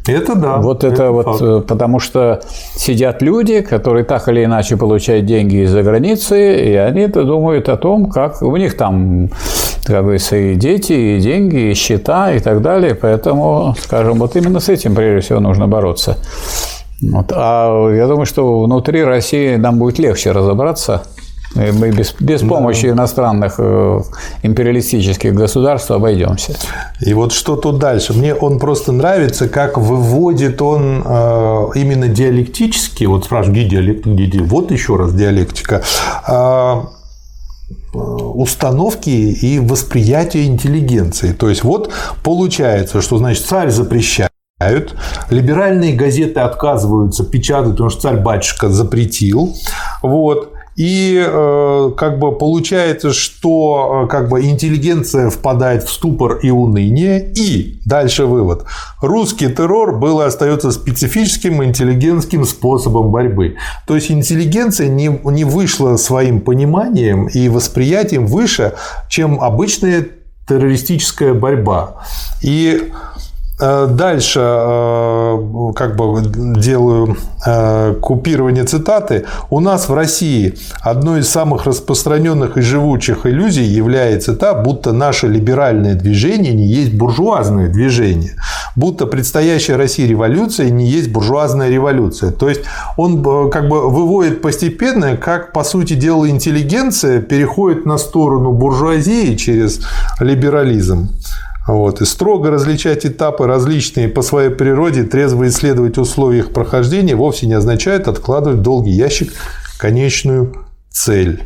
[0.07, 0.57] Это да.
[0.57, 1.41] Вот это, это вот, факт.
[1.41, 2.41] Э, потому что
[2.75, 8.09] сидят люди, которые так или иначе получают деньги из-за границы, и они думают о том,
[8.09, 9.29] как у них там,
[9.85, 12.95] как говорится, и дети, и деньги, и счета, и так далее.
[12.95, 16.17] Поэтому, скажем, вот именно с этим, прежде всего, нужно бороться.
[17.11, 17.31] Вот.
[17.33, 21.03] А я думаю, что внутри России нам будет легче разобраться.
[21.55, 22.93] И мы без, без помощи да.
[22.93, 24.01] иностранных э,
[24.41, 26.55] империалистических государств обойдемся.
[26.99, 28.13] И вот что тут дальше?
[28.13, 33.03] Мне он просто нравится, как выводит он э, именно диалектически.
[33.05, 34.51] Вот спрашиваю, где диалект, где диалект?
[34.51, 35.83] Вот еще раз диалектика
[36.27, 36.81] э,
[37.93, 41.33] установки и восприятие интеллигенции.
[41.33, 41.91] То есть вот
[42.23, 44.32] получается, что значит царь запрещает
[45.29, 49.55] Либеральные газеты отказываются печатать, потому что царь-батюшка запретил.
[50.01, 50.53] Вот.
[50.75, 57.31] И э, как бы получается, что э, как бы интеллигенция впадает в ступор и уныние.
[57.35, 58.65] И дальше вывод.
[59.01, 63.57] Русский террор был и остается специфическим интеллигентским способом борьбы.
[63.85, 68.73] То есть интеллигенция не, не вышла своим пониманием и восприятием выше,
[69.09, 70.07] чем обычная
[70.47, 72.03] террористическая борьба.
[72.41, 72.91] И
[73.59, 76.21] дальше э, как бы
[76.59, 79.25] делаю э, купирование цитаты.
[79.49, 85.27] У нас в России одной из самых распространенных и живучих иллюзий является та, будто наше
[85.27, 88.35] либеральное движение не есть буржуазное движение.
[88.75, 92.31] Будто предстоящая России революция не есть буржуазная революция.
[92.31, 92.61] То есть
[92.97, 99.81] он как бы выводит постепенно, как по сути дела интеллигенция переходит на сторону буржуазии через
[100.19, 101.09] либерализм.
[101.67, 102.01] Вот.
[102.01, 107.53] И строго различать этапы различные по своей природе, трезво исследовать условия их прохождения вовсе не
[107.53, 109.31] означает откладывать в долгий ящик
[109.77, 110.53] конечную
[110.89, 111.43] цель.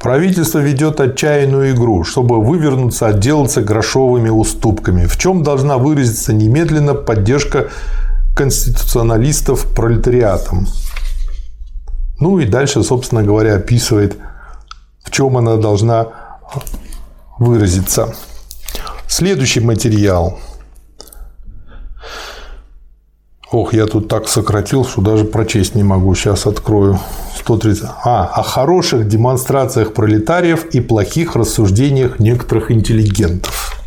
[0.00, 7.68] Правительство ведет отчаянную игру, чтобы вывернуться, отделаться грошовыми уступками, в чем должна выразиться немедленно поддержка
[8.34, 10.66] конституционалистов пролетариатом.
[12.18, 14.16] Ну и дальше, собственно говоря, описывает,
[15.02, 16.08] в чем она должна
[17.38, 18.14] выразиться.
[19.06, 20.38] Следующий материал.
[23.50, 26.14] Ох, я тут так сократил, что даже прочесть не могу.
[26.14, 27.00] Сейчас открою.
[27.36, 27.84] 130.
[28.04, 33.79] А, о хороших демонстрациях пролетариев и плохих рассуждениях некоторых интеллигентов.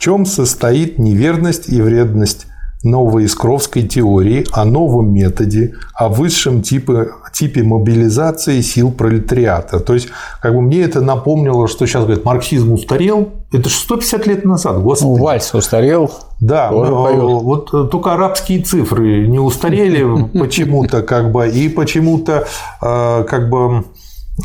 [0.00, 2.46] Чем состоит неверность и вредность
[2.82, 9.80] новоискровской теории о новом методе, о высшем типе, типе мобилизации сил пролетариата.
[9.80, 10.08] То есть,
[10.40, 13.28] как бы мне это напомнило, что сейчас говорят, марксизм устарел.
[13.52, 15.18] Это же 150 лет назад, господи.
[15.18, 16.10] Ну, вальс устарел.
[16.40, 20.02] Да, вот э, только арабские цифры не устарели
[20.38, 22.46] почему-то, как бы, и почему-то,
[22.80, 23.84] э, как бы,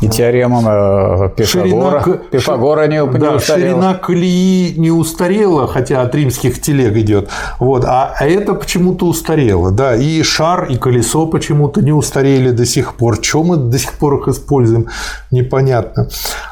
[0.02, 3.68] и теорема э, Пифагора, ширина, Пифагора не, не да, устарела.
[3.70, 7.30] Ширина колеи не устарела, хотя от римских телег идет.
[7.58, 9.70] Вот, а, а это почему-то устарело.
[9.70, 13.18] Да, и шар, и колесо почему-то не устарели до сих пор.
[13.18, 14.88] Чем мы до сих пор их используем,
[15.30, 16.08] непонятно.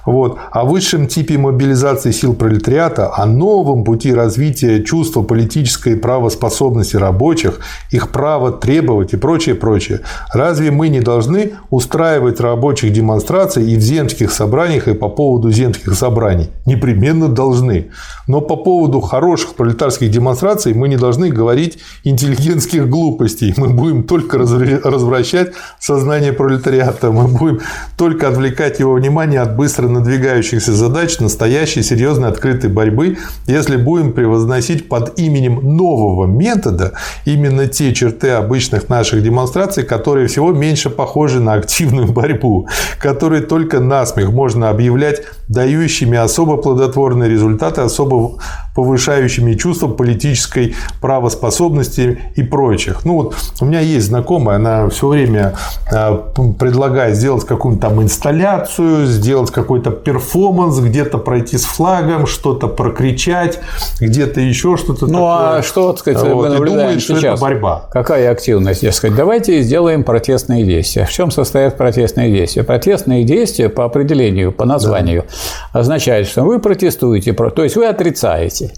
[0.07, 0.39] Вот.
[0.51, 8.11] О высшем типе мобилизации сил пролетариата, о новом пути развития чувства политической правоспособности рабочих, их
[8.11, 10.01] право требовать и прочее, прочее.
[10.33, 15.51] Разве мы не должны устраивать рабочих демонстраций демонстраций и в земских собраниях, и по поводу
[15.51, 16.51] земских собраний.
[16.67, 17.87] Непременно должны.
[18.29, 23.55] Но по поводу хороших пролетарских демонстраций мы не должны говорить интеллигентских глупостей.
[23.57, 27.11] Мы будем только развращать сознание пролетариата.
[27.11, 27.61] Мы будем
[27.97, 33.17] только отвлекать его внимание от быстро надвигающихся задач настоящей серьезной открытой борьбы,
[33.47, 36.93] если будем превозносить под именем нового метода
[37.27, 42.69] именно те черты обычных наших демонстраций, которые всего меньше похожи на активную борьбу,
[42.99, 48.39] которые только насмех можно объявлять дающими особо плодотворные результаты, особо
[48.75, 53.05] повышающими чувство политической правоспособности и прочих.
[53.05, 55.55] Ну вот у меня есть знакомая, она все время
[55.93, 63.61] а, предлагает сделать какую-нибудь там инсталляцию, сделать какой-то перформанс, где-то пройти с флагом, что-то прокричать,
[64.01, 65.59] где-то еще что-то ну, а такое.
[65.59, 67.19] а что, так сказать, вот, мы наблюдаем думает, сейчас?
[67.19, 67.89] Что это борьба.
[67.93, 68.83] Какая активность?
[68.83, 71.05] Я сказать, давайте сделаем протестные действия.
[71.05, 72.65] В чем состоят протестные действия?
[72.65, 75.25] Протестные действия по определению, по названию,
[75.73, 75.81] да.
[75.81, 78.73] означает, что вы протестуете, то есть вы отрицаете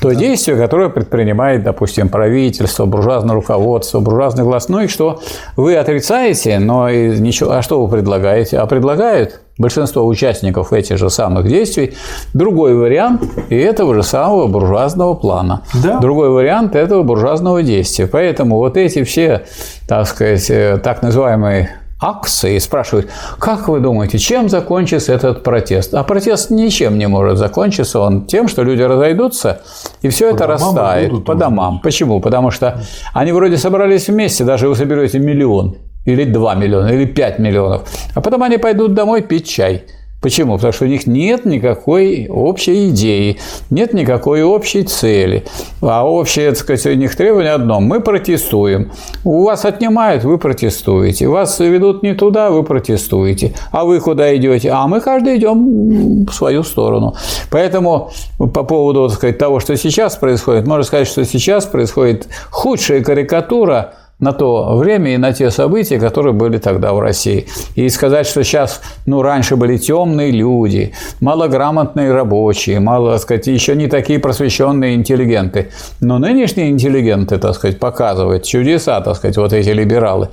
[0.00, 0.14] то да.
[0.14, 5.20] действие, которое предпринимает, допустим, правительство, буржуазное руководство, буржуазный власть, ну и что
[5.56, 8.58] вы отрицаете, но и ничего, а что вы предлагаете?
[8.58, 11.94] А предлагают большинство участников этих же самых действий
[12.34, 15.62] другой вариант и этого же самого буржуазного плана.
[15.82, 15.98] Да.
[15.98, 18.06] Другой вариант этого буржуазного действия.
[18.06, 19.46] Поэтому вот эти все,
[19.88, 21.70] так сказать, э, так называемые
[22.08, 25.94] акции и спрашивают, как вы думаете, чем закончится этот протест?
[25.94, 29.60] А протест ничем не может закончиться, он тем, что люди разойдутся,
[30.02, 31.80] и все по это растает по домам.
[31.82, 32.20] Почему?
[32.20, 32.80] Потому что
[33.14, 37.82] они вроде собрались вместе, даже вы соберете миллион, или 2 миллиона, или 5 миллионов,
[38.14, 39.84] а потом они пойдут домой пить чай.
[40.26, 40.56] Почему?
[40.56, 43.38] Потому что у них нет никакой общей идеи,
[43.70, 45.44] нет никакой общей цели.
[45.80, 48.90] А общее, так сказать, у них требование одно– мы протестуем.
[49.22, 51.28] У вас отнимают– вы протестуете.
[51.28, 53.54] Вас ведут не туда– вы протестуете.
[53.70, 54.72] А вы куда идете?
[54.72, 57.14] А мы каждый идем в свою сторону.
[57.52, 63.00] Поэтому по поводу так сказать, того, что сейчас происходит, можно сказать, что сейчас происходит худшая
[63.00, 67.46] карикатура– на то время и на те события, которые были тогда в России.
[67.74, 73.76] И сказать, что сейчас, ну, раньше были темные люди, малограмотные рабочие, мало, так сказать, еще
[73.76, 75.70] не такие просвещенные интеллигенты.
[76.00, 80.30] Но нынешние интеллигенты, так сказать, показывают чудеса, так сказать, вот эти либералы.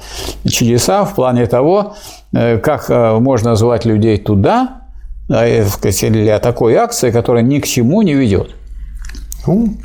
[0.49, 1.95] Чудеса в плане того,
[2.31, 4.83] э, как э, можно звать людей туда,
[5.29, 5.65] э,
[6.09, 8.51] для такой акции, которая ни к чему не ведет.
[9.45, 9.75] Ну,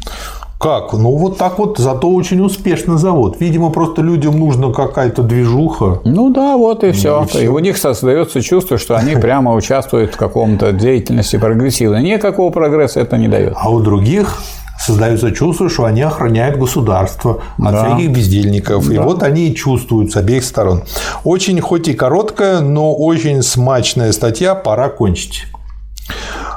[0.58, 0.92] как?
[0.92, 3.36] Ну, вот так вот, зато очень успешно завод.
[3.38, 6.00] Видимо, просто людям нужна какая-то движуха.
[6.04, 7.20] Ну да, вот и все.
[7.20, 7.44] Ну, и, все.
[7.44, 12.02] и у них создается чувство, что они прямо участвуют в каком-то деятельности прогрессивной.
[12.02, 13.54] Никакого прогресса это не дает.
[13.56, 14.38] А у других
[14.80, 17.84] создается чувство, что они охраняют государство от да.
[17.84, 18.88] всяких бездельников.
[18.88, 18.94] Да.
[18.94, 20.82] И вот они и чувствуют с обеих сторон.
[21.24, 25.44] Очень, хоть и короткая, но очень смачная статья, пора кончить.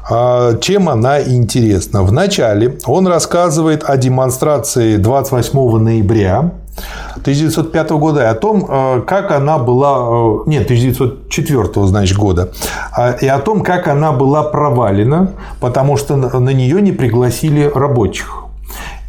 [0.10, 2.04] А, чем она интересна?
[2.04, 6.52] Вначале он рассказывает о демонстрации 28 ноября
[7.18, 12.52] 1905 года и о том, а, как она была, а, нет, 1904 значит, года,
[13.22, 18.38] и о том, как она была провалена, потому что на нее не пригласили рабочих.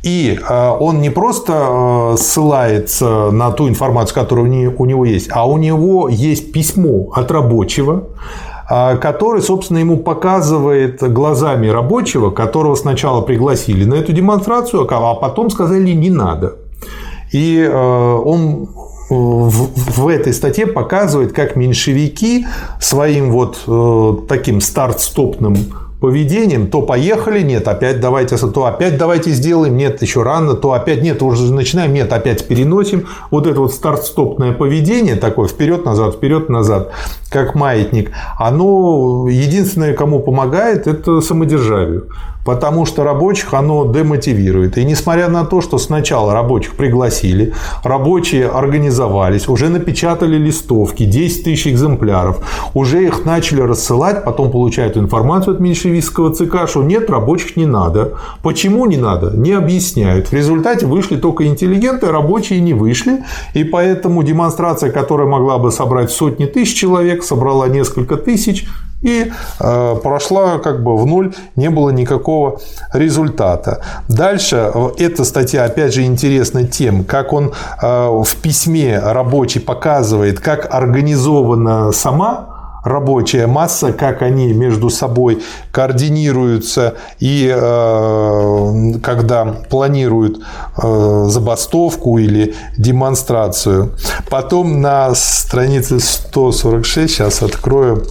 [0.02, 6.08] И он не просто ссылается на ту информацию, которая у него есть, а у него
[6.08, 13.94] есть письмо от рабочего, а, который, собственно, ему показывает глазами рабочего, которого сначала пригласили на
[13.94, 16.56] эту демонстрацию, а потом сказали не надо.
[17.32, 22.46] И э, он э, в этой статье показывает, как меньшевики
[22.78, 25.56] своим вот э, таким старт-стопным
[26.02, 31.00] поведением, то поехали, нет, опять давайте, то опять давайте сделаем, нет, еще рано, то опять
[31.00, 33.06] нет, уже начинаем, нет, опять переносим.
[33.30, 36.90] Вот это вот старт-стопное поведение такое, вперед-назад, вперед-назад,
[37.32, 42.08] как маятник, оно единственное, кому помогает, это самодержавию
[42.44, 44.78] потому что рабочих оно демотивирует.
[44.78, 51.66] И несмотря на то, что сначала рабочих пригласили, рабочие организовались, уже напечатали листовки, 10 тысяч
[51.68, 52.40] экземпляров,
[52.74, 58.14] уже их начали рассылать, потом получают информацию от меньшевистского ЦК, что нет, рабочих не надо.
[58.42, 59.36] Почему не надо?
[59.36, 60.28] Не объясняют.
[60.28, 63.24] В результате вышли только интеллигенты, рабочие не вышли,
[63.54, 68.66] и поэтому демонстрация, которая могла бы собрать сотни тысяч человек, собрала несколько тысяч,
[69.02, 72.60] и э, прошла как бы в ноль, не было никакого
[72.92, 73.80] результата.
[74.08, 77.52] Дальше э, эта статья, опять же, интересна тем, как он
[77.82, 82.51] э, в письме рабочий показывает, как организована сама
[82.82, 90.40] рабочая масса, как они между собой координируются и э, когда планируют
[90.82, 93.92] э, забастовку или демонстрацию.
[94.28, 98.04] Потом на странице 146, сейчас открою,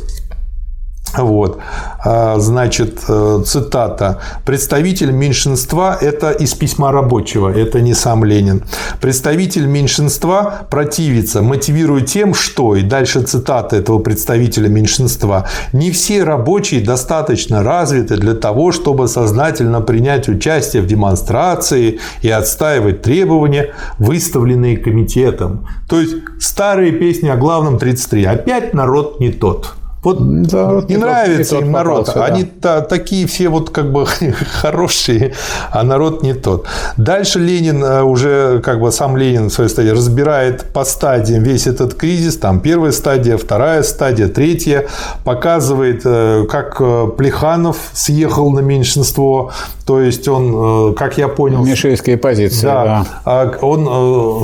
[1.17, 1.59] вот.
[2.03, 4.21] А, значит, э, цитата.
[4.45, 8.63] Представитель меньшинства– это из письма рабочего, это не сам Ленин.
[9.01, 16.81] Представитель меньшинства противится, мотивируя тем, что, и дальше цитата этого представителя меньшинства, не все рабочие
[16.81, 25.67] достаточно развиты для того, чтобы сознательно принять участие в демонстрации и отстаивать требования, выставленные комитетом.
[25.89, 28.25] То есть, старые песни о главном 33.
[28.25, 29.75] Опять народ не тот.
[30.03, 32.07] Вот народ не, нравится им народ.
[32.07, 32.81] Попался, Они да.
[32.81, 34.05] такие все вот как бы
[34.61, 35.33] хорошие,
[35.69, 36.65] а народ не тот.
[36.97, 41.67] Дальше Ленин э, уже, как бы сам Ленин в своей стадии разбирает по стадиям весь
[41.67, 42.37] этот кризис.
[42.37, 44.87] Там первая стадия, вторая стадия, третья.
[45.23, 49.51] Показывает, э, как э, Плеханов съехал на меньшинство.
[49.85, 51.63] То есть он, как я понял...
[51.65, 52.71] Мишельская позиция.
[52.71, 53.05] Да, да.
[53.25, 54.43] А он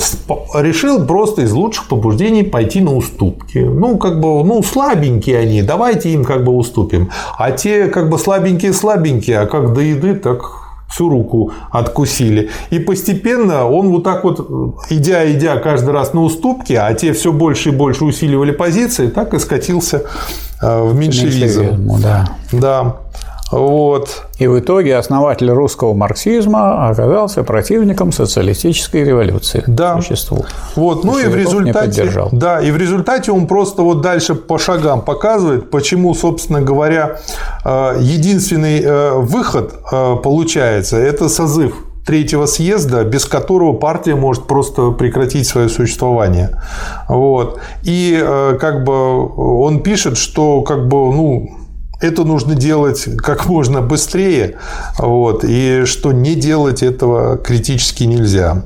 [0.55, 3.59] решил просто из лучших побуждений пойти на уступки.
[3.59, 7.09] Ну, как бы, ну, слабенькие они, давайте им как бы уступим.
[7.37, 10.41] А те как бы слабенькие-слабенькие, а как до еды, так
[10.89, 12.49] всю руку откусили.
[12.69, 14.39] И постепенно он вот так вот,
[14.89, 19.33] идя, идя каждый раз на уступки, а те все больше и больше усиливали позиции, так
[19.33, 20.03] и скатился
[20.61, 21.61] э, в меньшевизм.
[21.61, 22.29] меньшевизм да.
[22.51, 22.97] да.
[23.51, 24.23] Вот.
[24.39, 29.63] И в итоге основатель русского марксизма оказался противником социалистической революции.
[29.67, 29.99] Да.
[30.01, 30.45] Существу.
[30.75, 31.03] Вот.
[31.03, 35.69] Ну и в результате, да, и в результате он просто вот дальше по шагам показывает,
[35.69, 37.19] почему, собственно говоря,
[37.63, 41.73] э, единственный э, выход э, получается– это созыв
[42.05, 46.61] третьего съезда, без которого партия может просто прекратить свое существование.
[47.09, 47.59] Вот.
[47.83, 48.17] И
[48.61, 51.49] как бы он пишет, что как бы, ну,
[51.99, 54.57] это нужно делать как можно быстрее,
[54.97, 58.63] вот, и что не делать этого критически нельзя.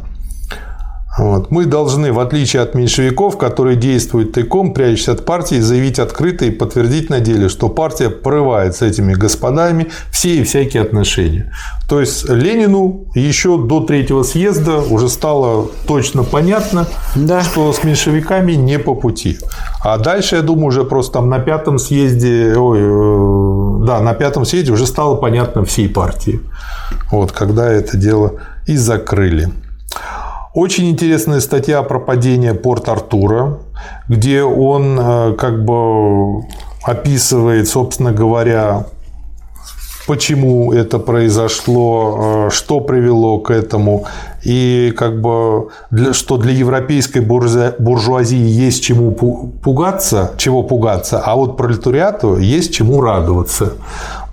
[1.18, 1.52] Вот.
[1.52, 6.52] Мы должны, в отличие от меньшевиков, которые действуют тайком, прячась от партии, заявить открыто и
[6.52, 11.54] подтвердить на деле, что партия порывает с этими господами все и всякие отношения.
[11.90, 17.42] То есть Ленину еще до третьего съезда уже стало точно понятно, да.
[17.42, 19.38] что с меньшевиками не по пути.
[19.84, 24.46] А дальше, я думаю, уже просто там на пятом съезде, ой, э, да, на пятом
[24.46, 26.40] съезде уже стало понятно всей партии.
[27.12, 28.36] Вот, когда это дело
[28.66, 29.50] и закрыли.
[30.54, 33.60] Очень интересная статья про падение Порт-Артура,
[34.10, 36.44] где он э, как бы
[36.84, 38.86] описывает, собственно говоря,
[40.08, 44.04] почему это произошло, э, что привело к этому,
[44.44, 51.56] и как бы для, что для европейской буржуазии есть чему пугаться, чего пугаться, а вот
[51.56, 53.76] пролетариату есть чему радоваться,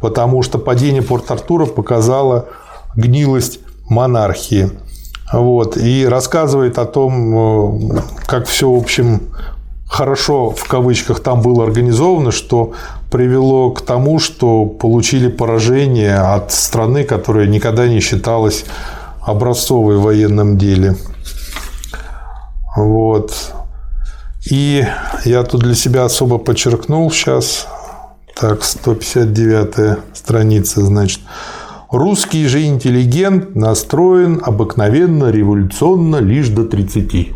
[0.01, 2.47] потому что падение Порт-Артура показало
[2.97, 4.73] гнилость монархии.
[5.33, 9.21] Вот, и рассказывает о том, э, как все, в общем,
[9.87, 12.73] хорошо в кавычках там было организовано, что
[13.11, 18.65] привело к тому, что получили поражение от страны, которая никогда не считалась
[19.23, 20.97] образцовой в военном деле.
[22.77, 23.35] Вот.
[24.51, 24.87] И
[25.25, 27.67] я тут для себя особо подчеркнул сейчас,
[28.35, 31.21] так, 159 страница, значит,
[31.91, 37.31] Русский же интеллигент настроен обыкновенно революционно лишь до 30.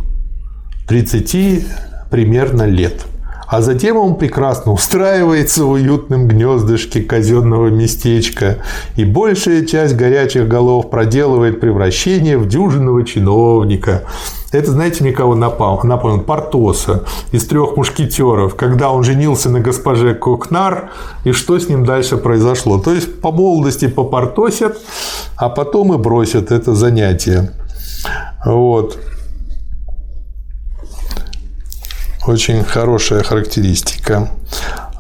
[0.87, 1.67] 30
[2.11, 3.07] примерно лет.
[3.49, 8.59] А затем он прекрасно устраивается в уютном гнездышке казенного местечка,
[8.97, 14.03] и большая часть горячих голов проделывает превращение в дюжинного чиновника–
[14.53, 15.81] это, знаете, мне кого напал?
[15.83, 16.21] напомнил?
[16.23, 20.91] Портоса из трех мушкетеров, когда он женился на госпоже Кокнар,
[21.25, 22.79] и что с ним дальше произошло.
[22.79, 24.79] То есть, по молодости попортосят,
[25.37, 27.53] а потом и бросят это занятие.
[28.45, 28.99] Вот.
[32.27, 34.31] Очень хорошая характеристика.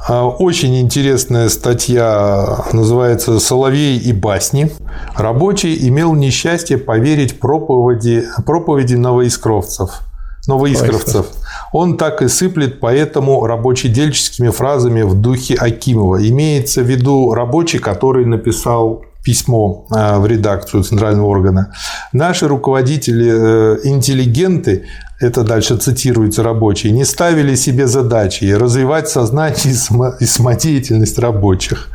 [0.09, 4.73] А, очень интересная статья называется «Соловей и басни».
[5.17, 10.01] Рабочий имел несчастье поверить проповеди, проповеди новоискровцев.
[10.49, 11.27] Новоискровцев.
[11.73, 16.29] Он так и сыплет поэтому рабочедельческими фразами в духе Акимова.
[16.29, 21.73] Имеется в виду рабочий, который написал письмо а, в редакцию центрального органа.
[22.13, 24.85] Наши руководители-интеллигенты э,
[25.23, 29.75] это дальше цитируется рабочие, не ставили себе задачи развивать сознание
[30.21, 31.89] и самодеятельность рабочих.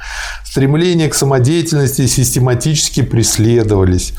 [0.45, 4.13] Стремления к самодеятельности систематически преследовались.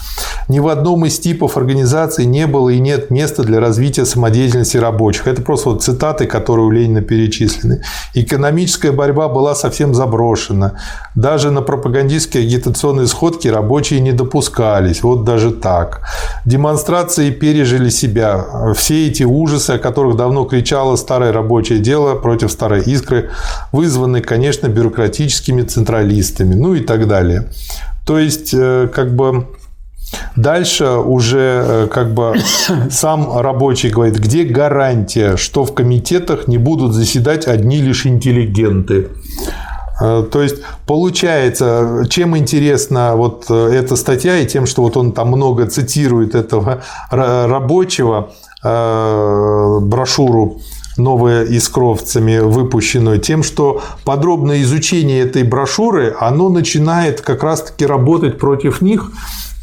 [0.48, 5.26] Ни в одном из типов организации не было и нет места для развития самодеятельности рабочих.
[5.26, 7.82] Это просто вот цитаты, которые у Ленина перечислены.
[8.14, 10.74] Экономическая борьба была совсем заброшена.
[11.14, 15.02] Даже на пропагандистские агитационные сходки рабочие не допускались.
[15.02, 16.02] Вот даже так.
[16.44, 18.44] Демонстрации пережили себя.
[18.76, 23.30] Все эти ужасы, о которых давно кричало старое рабочее дело против старой искры,
[23.70, 27.50] вызваны, конечно, бюрократическими централистами, ну и так далее.
[28.06, 29.46] То есть, э, как бы
[30.36, 32.34] Дальше уже э, как бы
[32.90, 39.08] сам рабочий говорит, где гарантия, что в комитетах не будут заседать одни лишь интеллигенты.
[40.00, 45.28] Э, то есть получается, чем интересна вот эта статья и тем, что вот он там
[45.28, 48.30] много цитирует этого рабочего,
[48.62, 50.60] брошюру
[50.98, 58.82] новая искровцами выпущенную, тем, что подробное изучение этой брошюры, оно начинает как раз-таки работать против
[58.82, 59.12] них,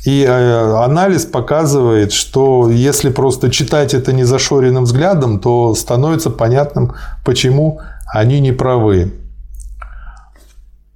[0.05, 6.93] и э, анализ показывает, что если просто читать это незашоренным взглядом, то становится понятным,
[7.23, 7.81] почему
[8.13, 9.11] они не правы.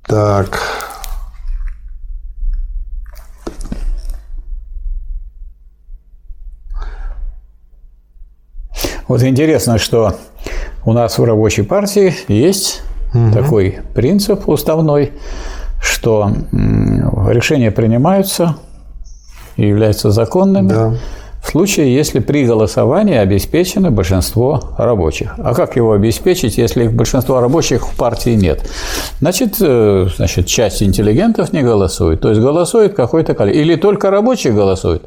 [0.06, 0.89] Так.
[9.10, 10.14] Вот интересно, что
[10.86, 13.34] у нас в рабочей партии есть угу.
[13.34, 15.14] такой принцип уставной,
[15.82, 18.58] что решения принимаются
[19.58, 20.94] и являются законными да.
[21.42, 25.34] в случае, если при голосовании обеспечено большинство рабочих.
[25.40, 28.62] А как его обеспечить, если большинства рабочих в партии нет?
[29.22, 32.22] Значит, э, значит часть интеллигентов не голосует.
[32.22, 33.56] То есть голосует какой-то коллег.
[33.56, 35.02] Или только рабочие голосуют.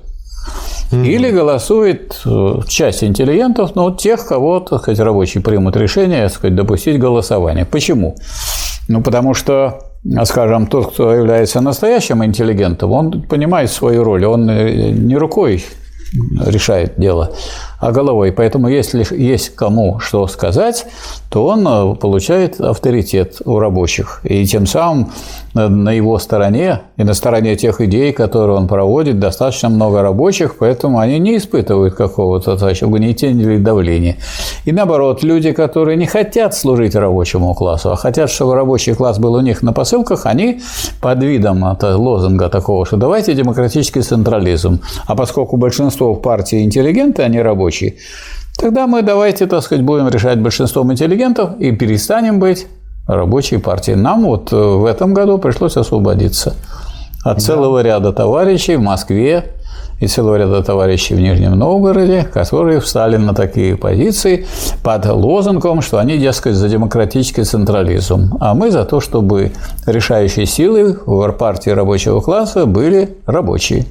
[0.90, 6.54] Или голосует э, часть интеллигентов, но тех, кого, так сказать, рабочие примут решение, так сказать,
[6.54, 7.64] допустить голосование.
[7.64, 8.16] Почему?
[8.88, 9.78] Ну, потому что
[10.24, 15.64] скажем, тот, кто является настоящим интеллигентом, он понимает свою роль, он э, не рукой
[16.44, 17.32] решает дело,
[17.82, 18.30] а головой.
[18.30, 20.86] Поэтому если есть кому что сказать,
[21.30, 24.20] то он э, получает авторитет у рабочих.
[24.22, 25.10] И тем самым
[25.54, 30.58] э, на его стороне и на стороне тех идей, которые он проводит, достаточно много рабочих,
[30.58, 32.52] поэтому они не испытывают какого-то
[32.86, 34.16] угнетения или давления.
[34.64, 39.34] И наоборот, люди, которые не хотят служить рабочему классу, а хотят, чтобы рабочий класс был
[39.34, 40.60] у них на посылках, они
[41.00, 44.78] под видом это, лозунга такого, что давайте демократический централизм.
[45.06, 47.96] А поскольку большинство в партии интеллигенты, а не рабочие, рабочий,
[48.58, 52.66] тогда мы давайте, так сказать, будем решать большинством интеллигентов и перестанем быть
[53.06, 53.96] рабочей партией.
[53.96, 56.54] Нам вот э, в этом году пришлось освободиться
[57.24, 57.40] от да.
[57.40, 59.44] целого ряда товарищей в Москве
[60.00, 64.46] и целого ряда товарищей в Нижнем Новгороде, которые встали на такие позиции
[64.82, 69.52] под лозунгом, что они, дескать, за демократический централизм, а мы за то, чтобы
[69.86, 73.84] решающие силы в партии рабочего класса были рабочие.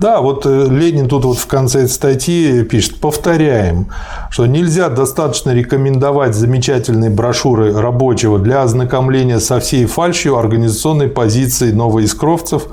[0.00, 3.88] Да, вот э, Ленин тут вот в конце статьи пишет, повторяем,
[4.30, 12.68] что нельзя достаточно рекомендовать замечательные брошюры рабочего для ознакомления со всей фальшью организационной позиции новоискровцев.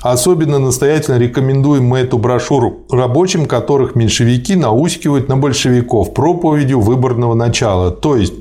[0.00, 7.90] Особенно настоятельно рекомендуем мы эту брошюру рабочим, которых меньшевики наускивают на большевиков проповедью выборного начала.
[7.90, 8.34] То есть,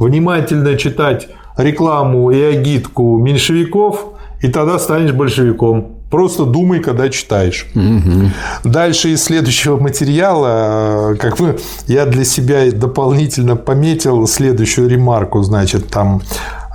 [0.00, 4.06] внимательно читать рекламу и агитку меньшевиков,
[4.42, 5.97] и тогда станешь большевиком.
[6.10, 7.66] Просто думай, когда читаешь.
[7.74, 8.30] Угу.
[8.64, 16.22] Дальше из следующего материала, как бы я для себя дополнительно пометил следующую ремарку, значит, там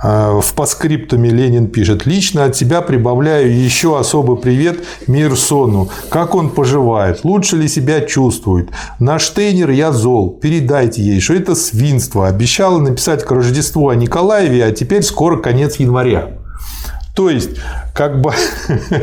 [0.04, 5.88] э, в паскриптуме Ленин пишет «Лично от тебя прибавляю еще особый привет Мирсону.
[6.10, 7.24] Как он поживает?
[7.24, 8.68] Лучше ли себя чувствует?
[9.00, 10.30] Наш тренер я зол.
[10.30, 12.28] Передайте ей, что это свинство.
[12.28, 16.38] Обещала написать к Рождеству о Николаеве, а теперь скоро конец января».
[17.14, 17.50] То есть,
[17.94, 18.32] как бы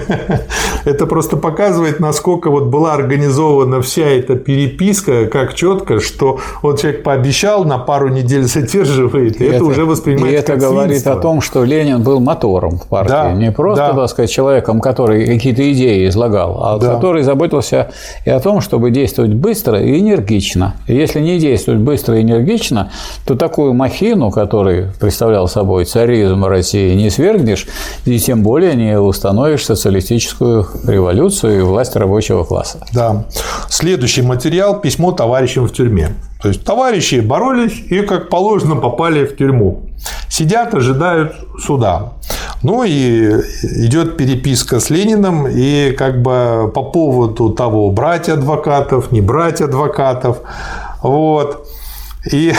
[0.86, 7.02] это просто показывает, насколько вот была организована вся эта переписка, как четко, что вот человек
[7.02, 11.14] пообещал, на пару недель задерживает, и, и это, это уже воспринимается И это говорит свинство.
[11.14, 13.94] о том, что Ленин был мотором в партии, да, не просто, да.
[13.94, 16.96] так сказать, человеком, который какие-то идеи излагал, а да.
[16.96, 17.92] который заботился
[18.26, 20.76] и о том, чтобы действовать быстро и энергично.
[20.88, 22.92] И если не действовать быстро и энергично,
[23.26, 27.68] то такую махину, который представлял собой царизм России, не свергнешь,
[28.04, 32.86] и тем более не установишь социалистическую революцию и власть рабочего класса.
[32.94, 33.26] Да.
[33.70, 36.10] Следующий материал– письмо товарищам в тюрьме.
[36.42, 39.84] То есть товарищи боролись и, как положено, попали в тюрьму.
[40.30, 42.14] Сидят, ожидают суда.
[42.64, 43.42] Ну и
[43.86, 50.38] идет переписка с Лениным, и как бы по поводу того, брать адвокатов, не брать адвокатов.
[51.02, 51.61] Вот.
[52.30, 52.54] И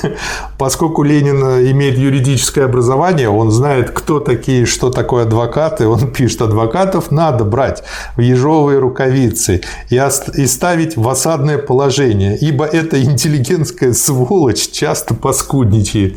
[0.58, 1.38] поскольку Ленин
[1.72, 7.82] имеет юридическое образование, он знает, кто такие, что такое адвокаты, он пишет, адвокатов надо брать
[8.16, 16.16] в ежовые рукавицы и ставить в осадное положение, ибо эта интеллигентская сволочь часто поскудничает.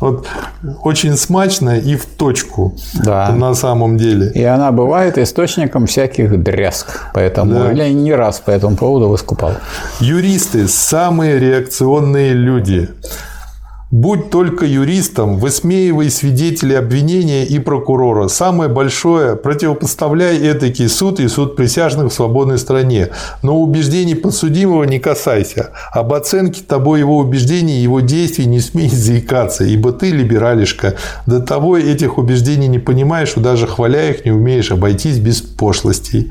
[0.00, 0.26] Вот
[0.82, 3.32] очень смачно и в точку да.
[3.32, 4.32] на самом деле.
[4.34, 7.10] И она бывает источником всяких дрязг.
[7.12, 7.72] Поэтому да.
[7.72, 9.52] я не раз по этому поводу выступал.
[10.00, 12.88] Юристы– самые реакционные люди.
[13.90, 18.28] Будь только юристом, высмеивай свидетелей обвинения и прокурора.
[18.28, 23.08] Самое большое– противопоставляй этакий суд и суд присяжных в свободной стране.
[23.42, 25.70] Но убеждений подсудимого не касайся.
[25.90, 30.94] Об оценке тобой его убеждений и его действий не смей заикаться, ибо ты либералишка.
[31.26, 36.30] До того этих убеждений не понимаешь, что даже хваля их не умеешь обойтись без пошлостей.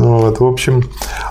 [0.00, 0.84] Ну вот, в общем,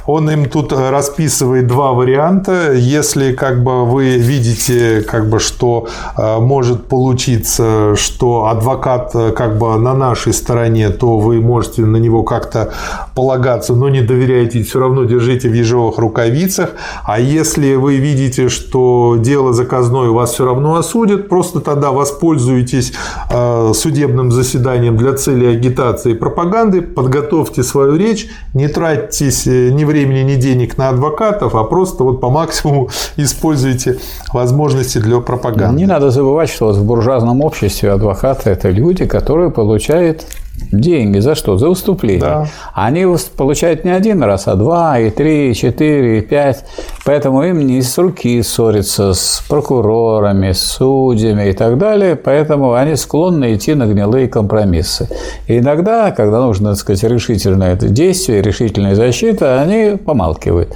[0.06, 2.74] он им тут расписывает два варианта.
[2.74, 9.58] Если как бы вы видите, как бы, что э, может получиться, что адвокат э, как
[9.58, 12.72] бы на нашей стороне, то вы можете на него как-то
[13.16, 16.74] полагаться, но не доверяете, все равно держите в ежовых рукавицах.
[17.04, 22.94] А если вы видите, что дело заказное вас все равно осудят, просто тогда воспользуйтесь
[23.32, 28.30] э, судебным заседанием для цели агитации и пропаганды, подготовьте свою речь
[28.60, 33.98] не тратьтесь э, ни времени, ни денег на адвокатов, а просто вот по максимуму используйте
[34.34, 35.78] возможности для пропаганды.
[35.78, 40.26] Не надо забывать, что вот в буржуазном обществе адвокаты– это люди, которые получают
[40.72, 41.58] Деньги за что?
[41.58, 42.22] За выступление.
[42.22, 42.48] Да.
[42.74, 43.06] Они
[43.38, 46.64] получают не один раз, а два, и три, и четыре, и пять.
[47.06, 52.16] Поэтому им не с руки ссориться с прокурорами, с судьями и так далее.
[52.16, 55.10] Поэтому они склонны идти на гнилые компромиссы.
[55.48, 60.76] И иногда, когда нужно, так сказать, решительное действие, решительная защита, они помалкивают.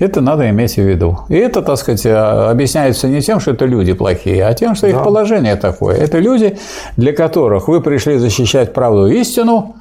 [0.00, 1.18] Это надо иметь в виду.
[1.28, 5.02] И это, так сказать, объясняется не тем, что это люди плохие, а тем, что их
[5.02, 5.96] положение такое.
[5.96, 6.58] Это люди,
[6.96, 9.76] для которых вы пришли защищать правду и истину,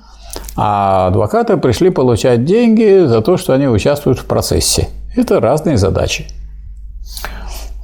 [0.55, 4.89] а адвокаты пришли получать деньги за то, что они участвуют в процессе.
[5.15, 6.27] Это разные задачи.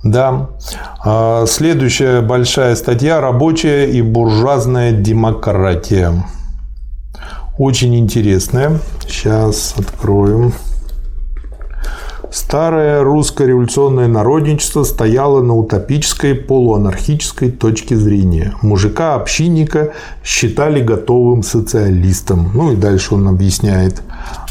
[0.04, 0.50] Да.
[1.06, 6.14] А, следующая большая статья «Рабочая и буржуазная демократия».
[7.58, 8.80] Очень интересная.
[9.08, 10.54] Сейчас откроем.
[12.34, 18.56] Старое русское революционное народничество стояло на утопической полуанархической точке зрения.
[18.64, 22.50] Мужика-общинника считали готовым социалистом.
[22.56, 24.02] Ну и дальше он объясняет,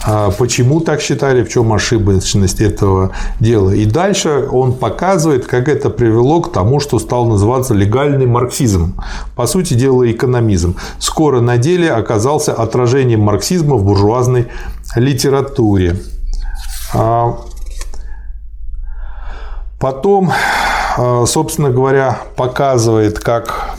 [0.07, 3.11] а почему так считали, в чем ошибочность этого
[3.41, 3.71] дела.
[3.71, 8.95] И дальше он показывает, как это привело к тому, что стал называться легальный марксизм.
[9.35, 10.77] По сути дела, экономизм.
[11.01, 14.47] Скоро на деле оказался отражением марксизма в буржуазной
[14.95, 15.97] литературе.
[19.83, 20.31] Потом,
[20.97, 23.75] э, собственно говоря, показывает, как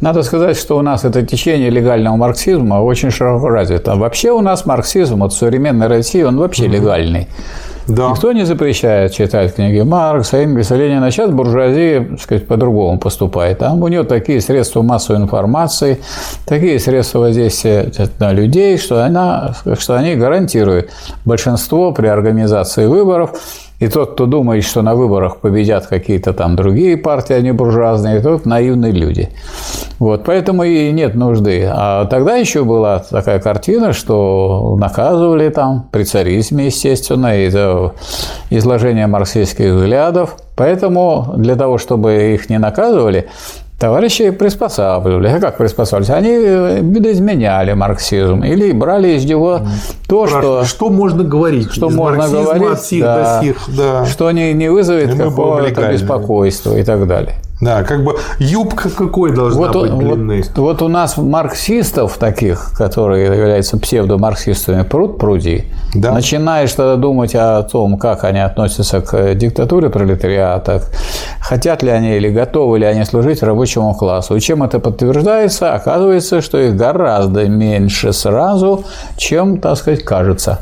[0.00, 3.94] надо сказать, что у нас это течение легального марксизма очень широко развито.
[3.94, 7.28] Вообще у нас марксизм от современной России, он вообще легальный.
[7.86, 8.10] Да.
[8.10, 11.12] Никто не запрещает читать книги Маркса, Энгельса, Ленина.
[11.12, 13.58] Сейчас буржуазия, так сказать, по-другому поступает.
[13.58, 16.00] Там у нее такие средства массовой информации,
[16.44, 20.90] такие средства воздействия на людей, что, она, что они гарантируют
[21.24, 23.38] большинство при организации выборов
[23.78, 28.20] и тот, кто думает, что на выборах победят какие-то там другие партии, а не буржуазные,
[28.20, 29.28] тот наивные люди.
[29.98, 31.68] Вот, поэтому и нет нужды.
[31.70, 37.92] А тогда еще была такая картина, что наказывали там при царизме, естественно, и за
[38.50, 40.36] изложение марксистских взглядов.
[40.56, 43.28] Поэтому для того, чтобы их не наказывали,
[43.78, 45.32] Товарищи приспосабливались.
[45.34, 46.10] А как приспосабливались?
[46.10, 49.60] Они э, видоизменяли марксизм или брали из него
[50.08, 50.64] то, что...
[50.64, 51.70] Что можно говорить?
[51.70, 54.06] Что можно говорить, от сих да, до сих, да.
[54.06, 57.34] что не, не вызовет какого-то беспокойства и так далее.
[57.60, 60.42] Да, как бы юбка какой должна вот, быть длины?
[60.42, 65.64] Вот, вот у нас марксистов таких, которые являются псевдомарксистами, пруд пруди.
[65.94, 66.12] Да.
[66.12, 70.82] Начинаешь тогда думать о том, как они относятся к диктатуре пролетариата,
[71.40, 74.36] хотят ли они или готовы ли они служить рабочему классу.
[74.36, 75.72] И чем это подтверждается?
[75.72, 78.84] Оказывается, что их гораздо меньше сразу,
[79.16, 80.60] чем, так сказать, кажется.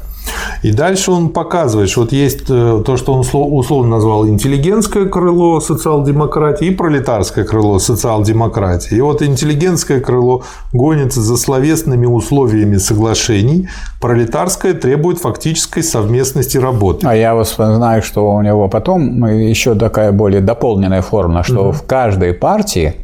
[0.62, 5.60] И дальше он показывает, что вот есть э, то, что он условно назвал интеллигентское крыло
[5.60, 8.96] социал-демократии и пролетарское крыло социал-демократии.
[8.96, 13.68] И вот интеллигентское крыло гонится за словесными условиями соглашений,
[14.00, 17.06] пролетарское требует фактической совместности работы.
[17.06, 21.72] А я знаю, что у него потом еще такая более дополненная форма, что угу.
[21.72, 22.94] в каждой партии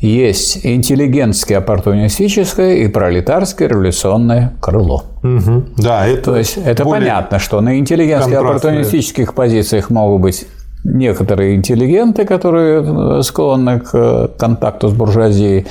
[0.00, 5.04] есть интеллигентское оппортунистическое и пролетарское революционное крыло.
[5.22, 5.64] Угу.
[5.78, 10.46] Да, это То есть это понятно, что на интеллигентских оппортунистических позициях могут быть
[10.84, 15.66] некоторые интеллигенты, которые склонны к контакту с буржуазией,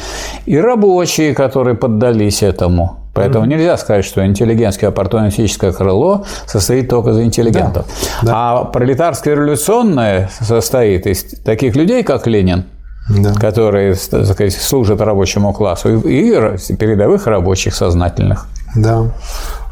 [0.46, 3.00] и рабочие, которые поддались этому.
[3.14, 3.50] Поэтому mm-hmm.
[3.50, 7.86] нельзя сказать, что интеллигентское оппортунистическое крыло состоит только из интеллигентов.
[8.24, 8.28] Да.
[8.28, 8.34] Да.
[8.36, 12.66] А пролетарское революционное состоит из таких людей, как Ленин,
[13.10, 13.34] да.
[13.34, 16.32] которые так сказать, служат рабочему классу, и
[16.76, 18.48] передовых рабочих сознательных.
[18.76, 19.06] Да.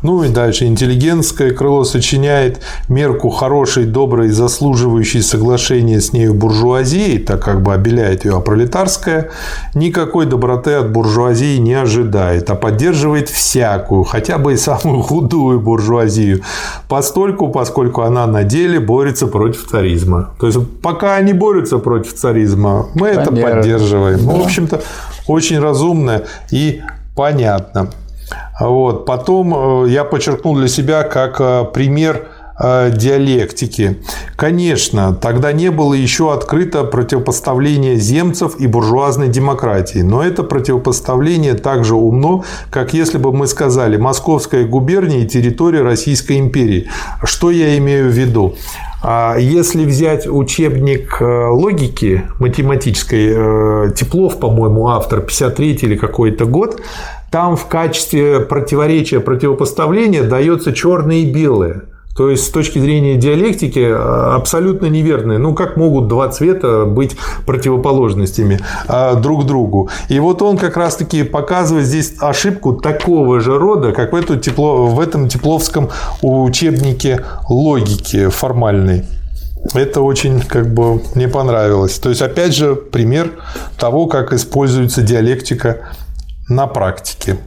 [0.02, 0.66] Ну и дальше.
[0.66, 8.26] Интеллигентское крыло сочиняет мерку хорошей, доброй, заслуживающей соглашения с нею буржуазии, так как бы обеляет
[8.26, 9.30] ее, а пролетарское
[9.76, 16.42] никакой доброты от буржуазии не ожидает, а поддерживает всякую, хотя бы и самую худую буржуазию,
[16.88, 20.32] постольку, поскольку она на деле борется против царизма.
[20.40, 24.26] То есть, пока они борются против царизма, мы это поддерживаем.
[24.26, 24.32] Да.
[24.32, 24.82] Ну, в общем-то,
[25.28, 26.82] очень разумно и
[27.16, 27.90] понятно.
[28.62, 29.06] Вот.
[29.06, 32.28] Потом э, я подчеркнул для себя как э, пример
[32.60, 33.98] э, диалектики.
[34.36, 41.96] Конечно, тогда не было еще открыто противопоставление земцев и буржуазной демократии, но это противопоставление также
[41.96, 46.88] умно, как если бы мы сказали «Московская губерния и территория Российской империи».
[47.24, 48.56] Что я имею в виду?
[49.04, 56.80] А если взять учебник логики математической, Теплов, по-моему, автор, 53 или какой-то год,
[57.32, 61.84] там в качестве противоречия, противопоставления дается черное и белое.
[62.16, 65.38] То есть, с точки зрения диалектики, э, абсолютно неверные.
[65.38, 68.60] Ну, как могут два цвета быть противоположностями
[68.90, 69.90] э, друг другу?
[70.10, 74.88] И вот он как раз-таки показывает здесь ошибку такого же рода, как в, эту тепло,
[74.88, 75.90] в этом тепловском
[76.22, 79.06] учебнике логики формальной.
[79.74, 81.98] Это очень как бы мне понравилось.
[82.00, 83.32] То есть, опять же, пример
[83.80, 85.92] того, как используется диалектика
[86.52, 87.38] на практике.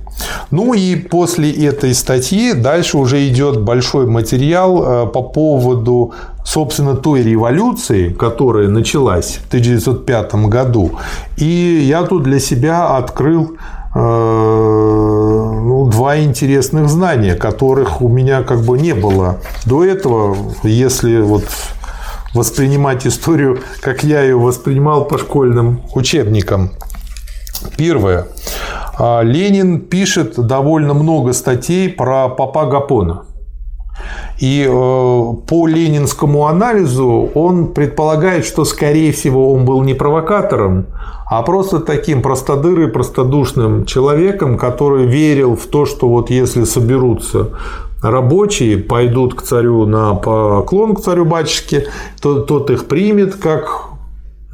[0.50, 6.12] Ну и после этой статьи дальше уже идет большой материал э, по поводу,
[6.44, 10.92] собственно, той революции, которая началась в 1905 году.
[11.36, 13.56] И я тут для себя открыл
[13.94, 21.20] э, ну, два интересных знания, которых у меня как бы не было до этого, если
[21.20, 21.44] вот
[22.34, 26.70] воспринимать историю, как я ее воспринимал по школьным учебникам.
[27.76, 28.26] Первое.
[28.98, 33.24] А, Ленин пишет довольно много статей про папа Гапона.
[34.40, 40.86] И э, по ленинскому анализу он предполагает, что, скорее всего, он был не провокатором,
[41.26, 47.50] а просто таким простодырой, простодушным человеком, который верил в то, что вот если соберутся
[48.02, 51.86] рабочие, пойдут к царю на поклон к царю-батюшке,
[52.20, 53.93] то тот их примет как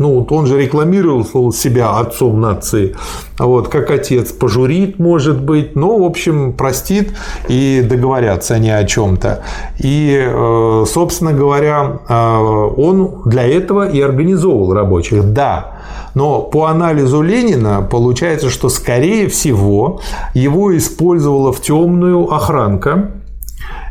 [0.01, 2.97] ну, он же рекламировал себя отцом нации,
[3.39, 7.12] вот, как отец пожурит, может быть, но, в общем, простит
[7.48, 9.43] и договорятся они о чем-то.
[9.78, 15.35] И, э, собственно говоря, э, он для этого и организовывал рабочих.
[15.35, 15.81] Да,
[16.14, 20.01] но по анализу Ленина получается, что, скорее всего,
[20.32, 23.10] его использовала в темную охранка,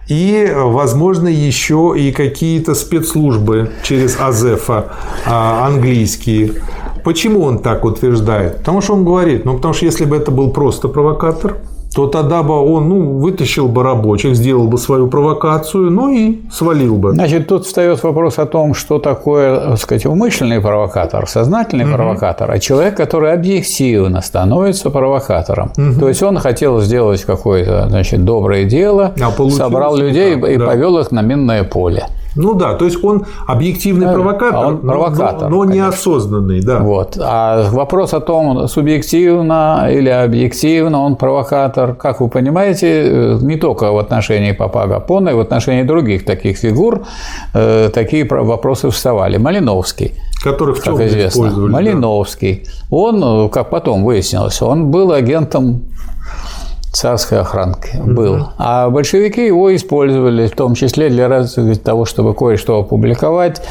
[0.10, 4.94] и, возможно, еще и какие-то спецслужбы через Азефа
[5.26, 6.54] а, английские.
[7.04, 8.58] Почему он так утверждает?
[8.58, 11.58] Потому что он говорит, ну, потому что если бы это был просто провокатор,
[11.94, 16.96] то тогда бы он ну, вытащил бы рабочих, сделал бы свою провокацию, ну и свалил
[16.96, 17.14] бы.
[17.14, 21.96] Значит, тут встает вопрос о том, что такое, так сказать, умышленный провокатор, сознательный угу.
[21.96, 25.72] провокатор, а человек, который объективно становится провокатором.
[25.78, 26.00] Угу.
[26.00, 30.66] То есть он хотел сделать какое-то, значит, доброе дело, а собрал людей да, и да.
[30.68, 32.06] повел их на минное поле.
[32.36, 36.80] Ну да, то есть он объективный да, провокатор, а он провокатор, но, но неосознанный, да.
[36.80, 37.18] Вот.
[37.20, 43.98] А вопрос о том, субъективно или объективно он провокатор, как вы понимаете, не только в
[43.98, 47.02] отношении Папа Гапона, и в отношении других таких фигур
[47.54, 49.38] э, такие вопросы вставали.
[49.38, 52.64] Малиновский которых в как известно, Малиновский.
[52.66, 52.72] Да.
[52.96, 55.84] Он, как потом выяснилось, он был агентом
[56.92, 58.36] царской охранки был.
[58.36, 58.48] Mm-hmm.
[58.58, 61.46] А большевики его использовали, в том числе для
[61.84, 63.62] того, чтобы кое-что опубликовать,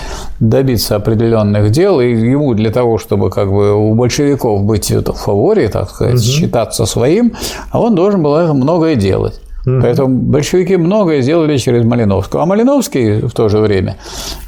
[0.40, 5.68] добиться определенных дел, и ему для того, чтобы как бы у большевиков быть в фаворе,
[5.68, 6.40] так сказать, mm-hmm.
[6.40, 7.32] считаться своим,
[7.70, 9.40] а он должен был многое делать.
[9.68, 9.82] Угу.
[9.82, 12.42] Поэтому большевики многое сделали через Малиновского.
[12.42, 13.96] А Малиновский в то же время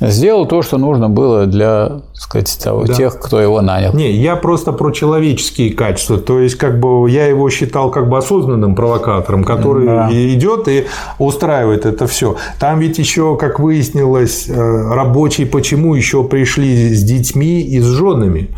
[0.01, 2.95] сделал то, что нужно было для сказать, того, да.
[2.95, 3.93] тех, кто его нанял.
[3.95, 6.19] Не, я просто про человеческие качества.
[6.19, 10.09] То есть, как бы я его считал как бы осознанным провокатором, который да.
[10.11, 10.87] идет и
[11.19, 12.37] устраивает это все.
[12.59, 14.55] Там ведь еще, как выяснилось, э,
[14.95, 18.49] рабочие почему еще пришли с детьми и с женами?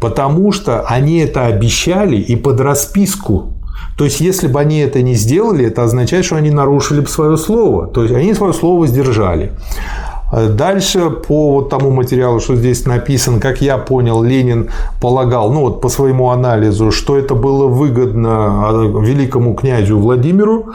[0.00, 3.52] Потому что они это обещали и под расписку
[3.96, 7.36] то есть, если бы они это не сделали, это означает, что они нарушили бы свое
[7.36, 7.86] слово.
[7.86, 9.52] То есть, они свое слово сдержали.
[10.32, 14.70] Дальше по вот тому материалу, что здесь написан, как я понял, Ленин
[15.00, 20.66] полагал, ну вот по своему анализу, что это было выгодно а, великому князю Владимиру,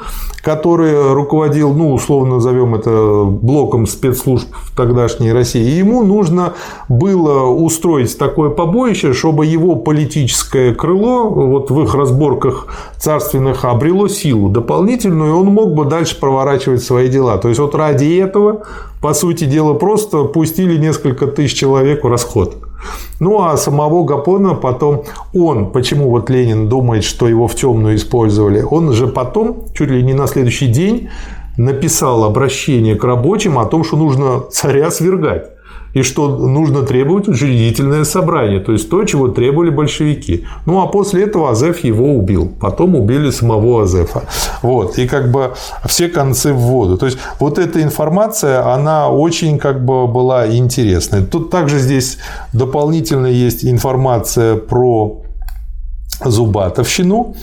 [0.41, 5.63] который руководил, ну условно назовем это блоком спецслужб в тогдашней России.
[5.63, 6.53] И ему нужно
[6.89, 12.67] было устроить такое побоище, чтобы его политическое крыло вот в их разборках
[12.97, 17.37] царственных обрело силу дополнительную, и он мог бы дальше проворачивать свои дела.
[17.37, 18.63] То есть вот ради этого
[19.05, 22.55] по сути дела, просто пустили несколько тысяч человек в расход.
[23.19, 28.63] Ну, а самого Гапона потом, он, почему вот Ленин думает, что его в темную использовали,
[28.63, 31.09] он же потом, чуть ли не на следующий день,
[31.55, 35.54] написал обращение к рабочим о том, что нужно царя свергать
[35.95, 40.45] и что нужно требовать учредительное собрание, то есть то, чего требовали большевики.
[40.65, 42.51] Ну, а после этого Азеф его убил.
[42.59, 44.23] Потом убили самого Азефа.
[44.61, 44.99] Вот.
[44.99, 45.53] И как бы
[45.85, 46.97] все концы в воду.
[46.97, 51.23] То есть, вот эта информация, она очень как бы была интересной.
[51.25, 52.17] Тут также здесь
[52.51, 55.24] дополнительно есть информация про
[56.23, 57.35] Зубатовщину.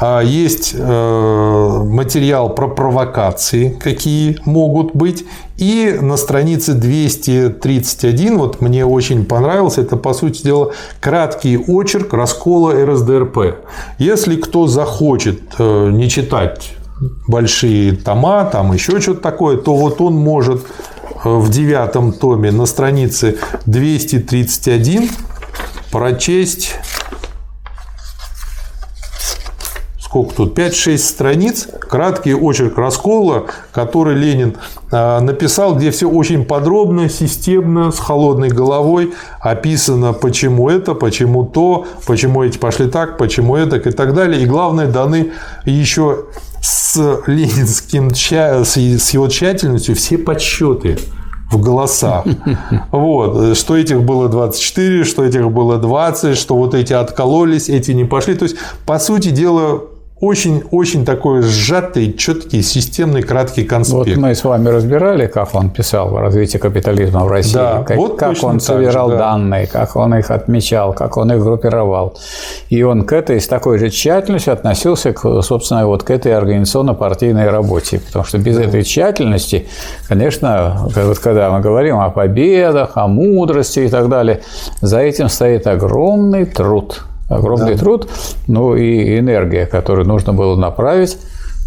[0.00, 5.24] А, есть э, материал про провокации, какие могут быть.
[5.56, 12.72] И на странице 231, вот мне очень понравился, это, по сути дела, краткий очерк раскола
[12.84, 13.56] РСДРП.
[13.98, 16.72] Если кто захочет э, не читать
[17.28, 22.66] большие тома, там еще что-то такое, то вот он может э, в девятом томе на
[22.66, 25.10] странице 231
[25.92, 26.74] прочесть
[30.14, 34.56] сколько тут, 5-6 страниц, краткий очерк раскола, который Ленин
[34.92, 41.86] а, написал, где все очень подробно, системно, с холодной головой описано, почему это, почему то,
[42.06, 44.40] почему эти пошли так, почему это и так далее.
[44.42, 45.32] И главное, даны
[45.64, 46.26] еще
[46.62, 46.96] с
[47.26, 50.96] ленинским, с его тщательностью все подсчеты
[51.50, 52.24] в голосах.
[52.92, 53.56] Вот.
[53.56, 58.36] Что этих было 24, что этих было 20, что вот эти откололись, эти не пошли.
[58.36, 59.82] То есть, по сути дела,
[60.24, 64.08] очень-очень такой сжатый, четкий, системный, краткий конспект.
[64.08, 68.18] Вот мы с вами разбирали, как он писал развитие капитализма в России, да, как, вот
[68.18, 69.32] как он собирал же, да.
[69.32, 72.16] данные, как он их отмечал, как он их группировал.
[72.70, 77.50] И он к этой с такой же тщательностью относился, к, собственно, вот к этой организационно-партийной
[77.50, 78.00] работе.
[78.00, 79.66] Потому что без этой тщательности,
[80.08, 84.40] конечно, вот когда мы говорим о победах, о мудрости и так далее,
[84.80, 87.78] за этим стоит огромный труд– огромный да.
[87.78, 88.08] труд,
[88.46, 91.18] ну и энергия, которую нужно было направить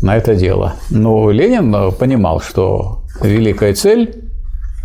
[0.01, 0.75] на это дело.
[0.89, 4.23] Но Ленин понимал, что великая цель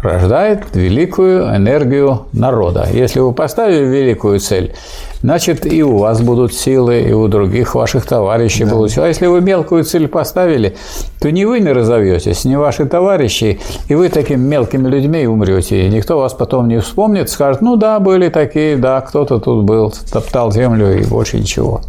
[0.02, 2.88] рождает великую энергию народа.
[2.92, 4.74] Если вы поставили великую цель,
[5.22, 8.74] значит и у вас будут силы, и у других ваших товарищей да.
[8.74, 9.06] будут силы.
[9.06, 10.76] А если вы мелкую цель поставили,
[11.20, 15.86] то не вы не разовьетесь, не ваши товарищи, и вы такими мелкими людьми умрете.
[15.86, 19.92] И никто вас потом не вспомнит, скажет, ну да, были такие, да, кто-то тут был,
[20.12, 21.80] топтал землю и больше ничего.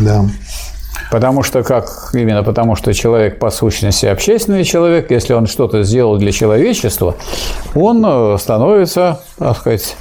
[0.00, 0.24] Да.
[1.10, 2.10] Потому что как?
[2.12, 7.14] Именно потому, что человек по сущности общественный человек, если он что-то сделал для человечества,
[7.74, 9.96] он э, становится, так сказать,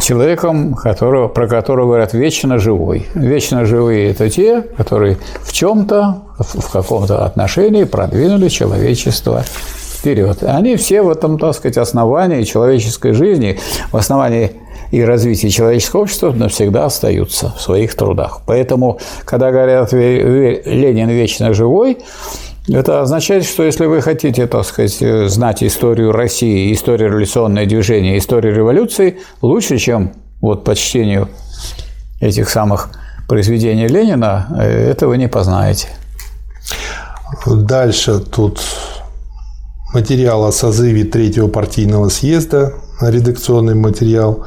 [0.00, 3.06] человеком, которого, про которого говорят вечно живой.
[3.14, 9.44] Вечно живые– это те, которые в чем-то, в каком-то отношении продвинули человечество
[9.98, 10.42] вперед.
[10.42, 13.58] Они все в этом, так сказать, основании человеческой жизни,
[13.90, 14.52] в основании
[14.90, 18.42] и развития человеческого общества навсегда остаются в своих трудах.
[18.46, 21.98] Поэтому, когда говорят «Ленин вечно живой»,
[22.68, 28.54] это означает, что если вы хотите, так сказать, знать историю России, историю революционного движения, историю
[28.54, 31.28] революции, лучше, чем вот по чтению
[32.20, 32.90] этих самых
[33.28, 35.88] произведений Ленина, этого не познаете.
[37.46, 38.60] Дальше тут
[39.92, 44.46] материал о созыве третьего партийного съезда, редакционный материал.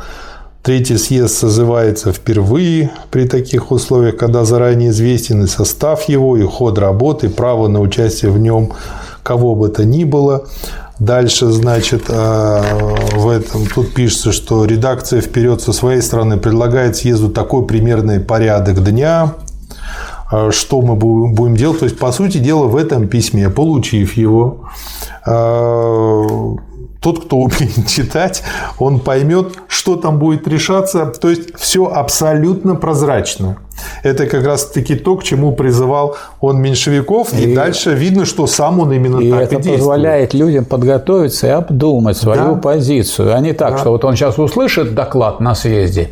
[0.62, 6.78] Третий съезд созывается впервые при таких условиях, когда заранее известен и состав его, и ход
[6.78, 8.74] работы, право на участие в нем
[9.24, 10.48] кого бы то ни было.
[11.00, 12.62] Дальше, значит, а,
[13.14, 18.84] в этом тут пишется, что редакция вперед со своей стороны предлагает съезду такой примерный порядок
[18.84, 19.36] дня,
[20.30, 21.80] э, что мы будем делать.
[21.80, 24.66] То есть, по сути дела, в этом письме, получив его,
[27.02, 28.44] тот, кто умеет читать,
[28.78, 31.06] он поймет, что там будет решаться.
[31.08, 33.58] То есть все абсолютно прозрачно.
[34.04, 38.80] Это как раз-таки то, к чему призывал он меньшевиков, и, и дальше видно, что сам
[38.80, 39.80] он именно и так это и действует.
[39.80, 42.62] позволяет людям подготовиться и обдумать свою да.
[42.62, 43.78] позицию, а не так, да.
[43.78, 46.10] что вот он сейчас услышит доклад на съезде,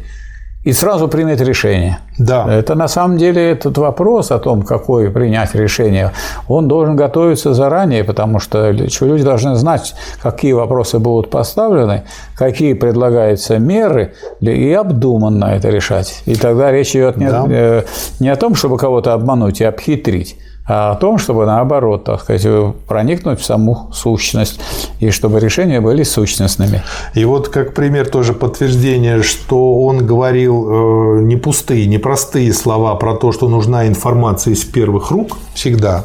[0.67, 1.99] и сразу принять решение.
[2.17, 2.45] Да.
[2.49, 6.11] Это на самом деле этот вопрос о том, какое принять решение,
[6.49, 12.03] он должен готовиться заранее, потому что люди должны знать, какие вопросы будут поставлены,
[12.35, 16.21] какие предлагаются меры, и обдуманно это решать.
[16.25, 17.45] И тогда речь идет не, да.
[17.47, 17.83] Э,
[18.19, 20.35] не о том, чтобы кого-то обмануть и обхитрить,
[20.67, 22.45] а о том, чтобы наоборот, так сказать,
[22.87, 24.59] проникнуть в саму сущность,
[24.99, 26.83] и чтобы решения были сущностными.
[27.13, 32.95] И вот как пример тоже подтверждение, что он говорил э, не пустые, не простые слова
[32.95, 36.03] про то, что нужна информация из первых рук всегда.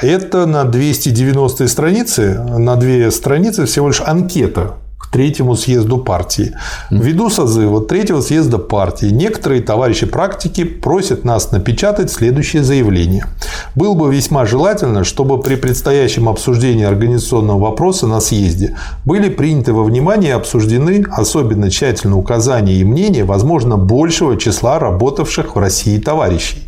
[0.00, 4.74] Это на 290 странице, на две страницы всего лишь анкета
[5.10, 6.54] третьему съезду партии.
[6.90, 13.26] Ввиду созыва третьего съезда партии некоторые товарищи практики просят нас напечатать следующее заявление.
[13.74, 19.84] Было бы весьма желательно, чтобы при предстоящем обсуждении организационного вопроса на съезде были приняты во
[19.84, 26.67] внимание и обсуждены особенно тщательно указания и мнения, возможно, большего числа работавших в России товарищей.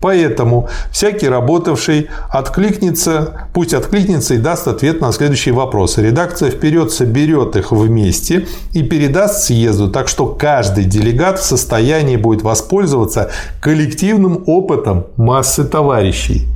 [0.00, 6.02] Поэтому всякий работавший откликнется, пусть откликнется и даст ответ на следующие вопросы.
[6.02, 12.42] Редакция вперед соберет их вместе и передаст съезду, так что каждый делегат в состоянии будет
[12.42, 16.48] воспользоваться коллективным опытом массы товарищей.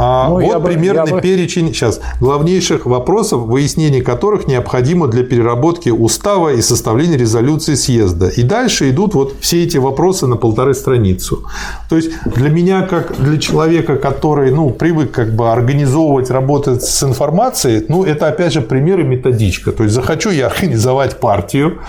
[0.00, 6.52] А, ну, вот примерный бы, перечень сейчас главнейших вопросов, выяснение которых необходимо для переработки устава
[6.52, 8.28] и составления резолюции съезда.
[8.28, 11.44] И дальше идут вот все эти вопросы на полторы страницу.
[11.88, 17.02] То есть для меня, как для человека, который ну, привык как бы организовывать, работать с
[17.02, 19.72] информацией, ну, это опять же пример и методичка.
[19.72, 21.80] То есть захочу я организовать партию,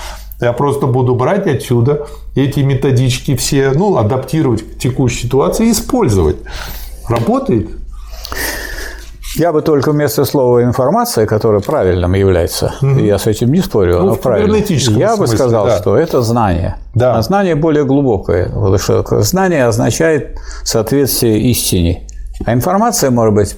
[0.42, 6.38] я просто буду брать отсюда эти методички все, ну, адаптировать к текущей ситуации и использовать.
[7.08, 7.79] Работает?
[9.36, 13.00] Я бы только вместо слова информация, которая правильным является, угу.
[13.00, 14.56] я с этим не спорю, ну, но правильно.
[14.56, 15.78] Я бы сказал, да.
[15.78, 16.78] что это знание.
[16.96, 17.16] Да.
[17.16, 18.52] А знание более глубокое.
[19.22, 22.08] Знание означает соответствие истине.
[22.46, 23.56] А информация может быть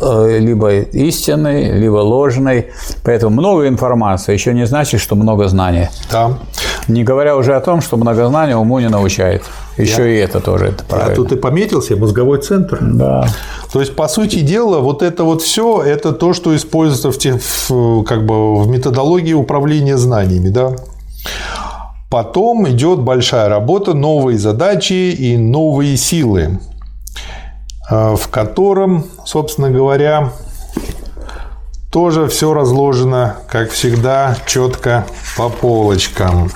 [0.00, 2.68] э, либо истинной, либо ложной.
[3.02, 5.90] Поэтому много информации еще не значит, что много знания.
[6.12, 6.38] Да.
[6.86, 9.42] Не говоря уже о том, что много знания уму не научает.
[9.78, 11.10] Еще я, и это тоже это правильно.
[11.10, 12.78] Я тут и пометился, мозговой центр.
[12.80, 13.26] Да.
[13.72, 17.38] То есть, по сути дела, вот это вот все, это то, что используется в, те,
[17.38, 20.48] в, как бы, в методологии управления знаниями.
[20.48, 20.76] Да?
[22.10, 26.58] Потом идет большая работа, новые задачи и новые силы,
[27.90, 30.32] э, в котором, собственно говоря,
[31.92, 35.06] тоже все разложено, как всегда, четко
[35.36, 36.50] по полочкам.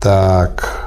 [0.00, 0.83] Так.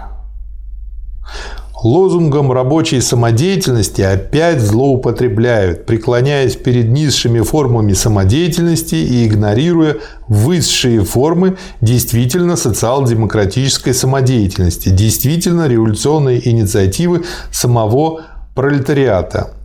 [1.84, 9.98] Лозунгом рабочей самодеятельности опять злоупотребляют, преклоняясь перед низшими формами самодеятельности и игнорируя
[10.28, 18.22] высшие формы действительно социал-демократической самодеятельности, действительно революционной инициативы самого
[18.56, 19.57] пролетариата.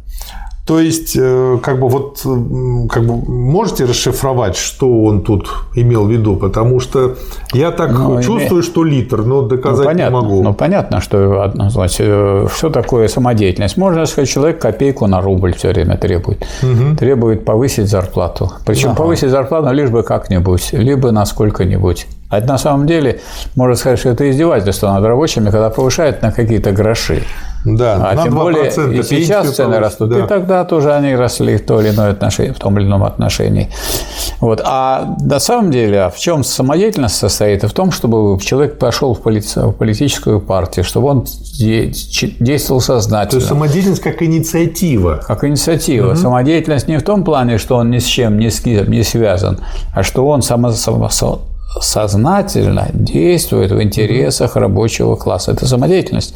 [0.66, 2.20] То есть, э, как бы вот,
[2.88, 7.16] как бы можете расшифровать, что он тут имел в виду, потому что
[7.52, 8.62] я так ну, чувствую, име...
[8.62, 10.42] что литр, но доказать ну, понятно, не могу.
[10.42, 13.76] Ну понятно, что значит, э, что такое самодеятельность.
[13.76, 16.96] Можно сказать, человек копейку на рубль все время требует, угу.
[16.96, 18.98] требует повысить зарплату, причем ага.
[18.98, 22.06] повысить зарплату лишь бы как-нибудь, либо на сколько-нибудь.
[22.32, 23.20] А это на самом деле
[23.56, 27.24] можно сказать, что это издевательство над рабочими, когда повышают на какие-то гроши.
[27.66, 30.24] Да, а тем более и сейчас цены растут, да.
[30.24, 33.68] и тогда тоже они росли в, то или иное отношение, в том или ином отношении.
[34.40, 34.62] Вот.
[34.64, 37.64] А на самом деле, а в чем самодеятельность состоит?
[37.64, 41.26] В том, чтобы человек пошел в, полити- в политическую партию, чтобы он
[42.40, 43.30] действовал сознательно.
[43.30, 45.20] То есть самодеятельность как инициатива.
[45.24, 46.12] Как инициатива.
[46.12, 46.16] Угу.
[46.16, 49.60] Самодеятельность не в том плане, что он ни с чем не, с, не связан,
[49.94, 51.10] а что он само, само,
[51.80, 55.52] сознательно действует в интересах рабочего класса.
[55.52, 56.34] Это самодеятельность.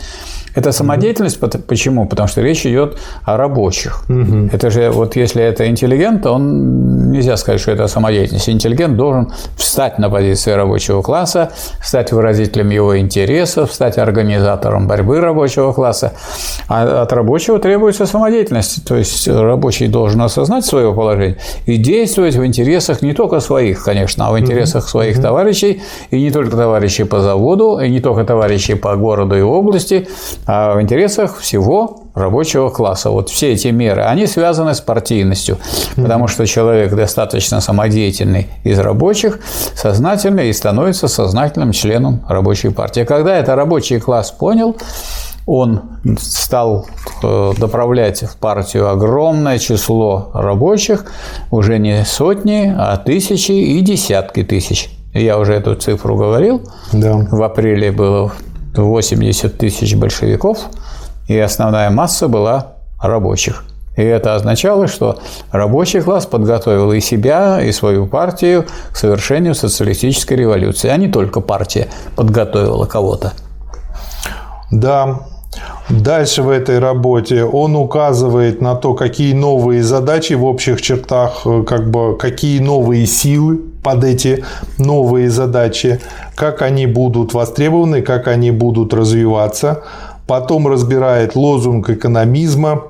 [0.56, 2.06] Это самодеятельность, почему?
[2.06, 4.04] Потому что речь идет о рабочих.
[4.08, 4.48] Угу.
[4.52, 8.48] Это же вот если это интеллигент, то он нельзя сказать, что это самодеятельность.
[8.48, 11.50] Интеллигент должен встать на позиции рабочего класса,
[11.82, 16.14] стать выразителем его интересов, стать организатором борьбы рабочего класса.
[16.68, 18.82] А от рабочего требуется самодеятельность.
[18.88, 24.28] То есть рабочий должен осознать свое положение и действовать в интересах не только своих, конечно,
[24.28, 24.90] а в интересах угу.
[24.90, 25.22] своих угу.
[25.22, 30.08] товарищей, и не только товарищей по заводу, и не только товарищей по городу и области,
[30.47, 33.10] в интересах всего рабочего класса.
[33.10, 35.59] Вот все эти меры, они связаны с партийностью,
[35.97, 39.40] потому что человек достаточно самодеятельный из рабочих,
[39.74, 43.05] сознательный и становится сознательным членом рабочей партии.
[43.05, 44.77] Когда это рабочий класс понял,
[45.47, 45.82] он
[46.18, 46.86] стал
[47.23, 51.06] э, доправлять в партию огромное число рабочих,
[51.51, 54.90] уже не сотни, а тысячи и десятки тысяч.
[55.14, 56.62] Я уже эту цифру говорил.
[56.93, 57.27] Да.
[57.31, 58.32] В апреле было
[58.76, 60.58] 80 тысяч большевиков,
[61.28, 63.64] и основная масса была рабочих.
[63.96, 65.18] И это означало, что
[65.50, 71.40] рабочий класс подготовил и себя, и свою партию к совершению социалистической революции, а не только
[71.40, 73.32] партия подготовила кого-то.
[74.70, 75.20] Да,
[75.88, 81.62] Дальше в этой работе он указывает на то, какие новые задачи в общих чертах, э,
[81.62, 84.44] как бы, какие новые силы под эти
[84.78, 86.00] новые задачи,
[86.34, 89.84] как они будут востребованы, как они будут развиваться.
[90.26, 92.82] Потом разбирает лозунг экономизма.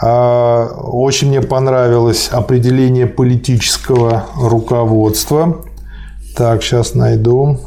[0.00, 5.62] А, очень мне понравилось определение политического руководства.
[6.36, 7.58] Так, сейчас найду.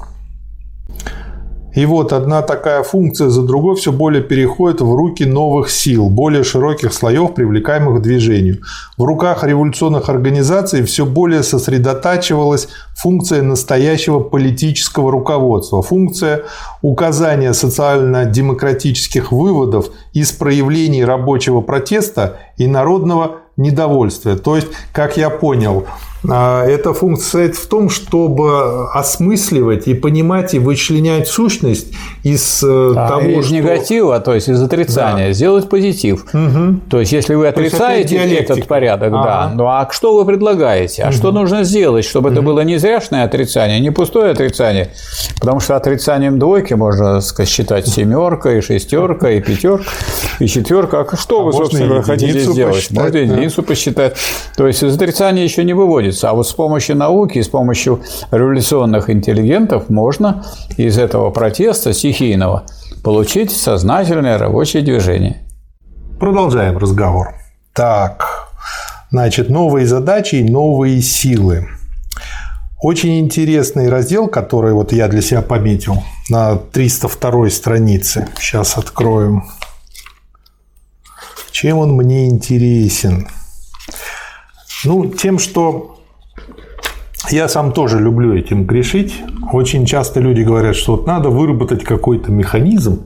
[1.76, 6.44] И вот одна такая функция за другой все более переходит в руки новых сил, более
[6.44, 8.60] широких слоев, привлекаемых к движению.
[8.98, 16.44] В руках революционных организаций все более сосредотачивалась функция настоящего политического руководства, функция
[16.82, 24.36] указания социально-демократических выводов из проявлений рабочего протеста и народного недовольствия.
[24.36, 25.86] То есть, как я понял,
[26.24, 31.88] эта функция в том, чтобы осмысливать и понимать и вычленять сущность
[32.24, 33.56] из э, да, того, из что...
[33.56, 35.34] негатива, то есть из отрицания, да.
[35.34, 36.26] сделать позитив.
[36.34, 36.82] Угу.
[36.90, 39.24] То есть, если вы отрицаете этот порядок, ага.
[39.24, 41.04] да, ну а что вы предлагаете?
[41.04, 41.16] А угу.
[41.16, 42.34] что нужно сделать, чтобы угу.
[42.34, 44.90] это было не зряшное отрицание, не пустое отрицание?
[45.40, 51.02] Потому что отрицанием двойки можно сказать, считать семерка, и шестерка, и четверка.
[51.02, 52.92] А что а вы, собственно, хотите сделать?
[52.92, 54.16] Можно единицу посчитать.
[54.58, 56.30] То есть из отрицания еще не выводит находится.
[56.30, 60.44] А вот с помощью науки, с помощью революционных интеллигентов можно
[60.78, 62.64] из этого протеста стихийного
[63.04, 65.38] получить сознательное рабочее движение.
[66.20, 67.36] Продолжаем разговор.
[67.74, 68.50] Так,
[69.12, 71.68] значит, новые задачи и новые силы.
[72.82, 78.28] Очень интересный раздел, который вот я для себя пометил на 302 странице.
[78.40, 79.44] Сейчас откроем.
[81.52, 83.28] Чем он мне интересен?
[84.86, 85.99] Ну, тем, что
[87.32, 89.14] я сам тоже люблю этим грешить.
[89.52, 93.04] Очень часто люди говорят, что вот надо выработать какой-то механизм,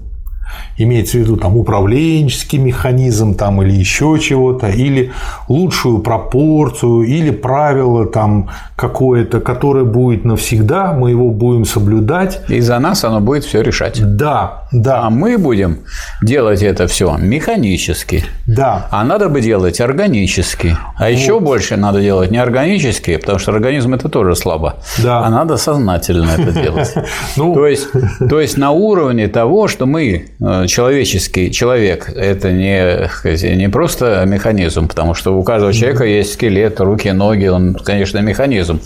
[0.77, 5.11] имеется в виду там управленческий механизм там, или еще чего-то, или
[5.47, 12.41] лучшую пропорцию, или правило там какое-то, которое будет навсегда, мы его будем соблюдать.
[12.49, 14.01] И за нас оно будет все решать.
[14.15, 15.03] Да, да.
[15.03, 15.79] А мы будем
[16.21, 18.25] делать это все механически.
[18.47, 18.87] Да.
[18.91, 20.75] А надо бы делать органически.
[20.97, 21.09] А вот.
[21.09, 24.77] еще больше надо делать не органически, потому что организм это тоже слабо.
[25.01, 25.19] Да.
[25.19, 26.93] А надо сознательно это делать.
[27.35, 27.53] Ну...
[27.53, 27.87] То, есть,
[28.29, 34.87] то есть на уровне того, что мы Э, человеческий человек– это не, не просто механизм,
[34.87, 38.81] потому что у каждого человека есть скелет, руки, ноги, он, конечно, механизм.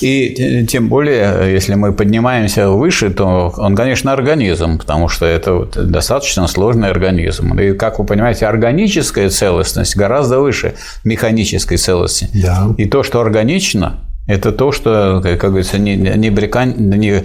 [0.00, 6.46] И тем более, если мы поднимаемся выше, то он, конечно, организм, потому что это достаточно
[6.46, 7.58] сложный организм.
[7.58, 10.74] И, как вы понимаете, органическая целостность гораздо выше
[11.04, 12.28] механической целостности.
[12.42, 12.74] Да.
[12.76, 17.24] И то, что органично, это то, что, как говорится, не, не, брекань, не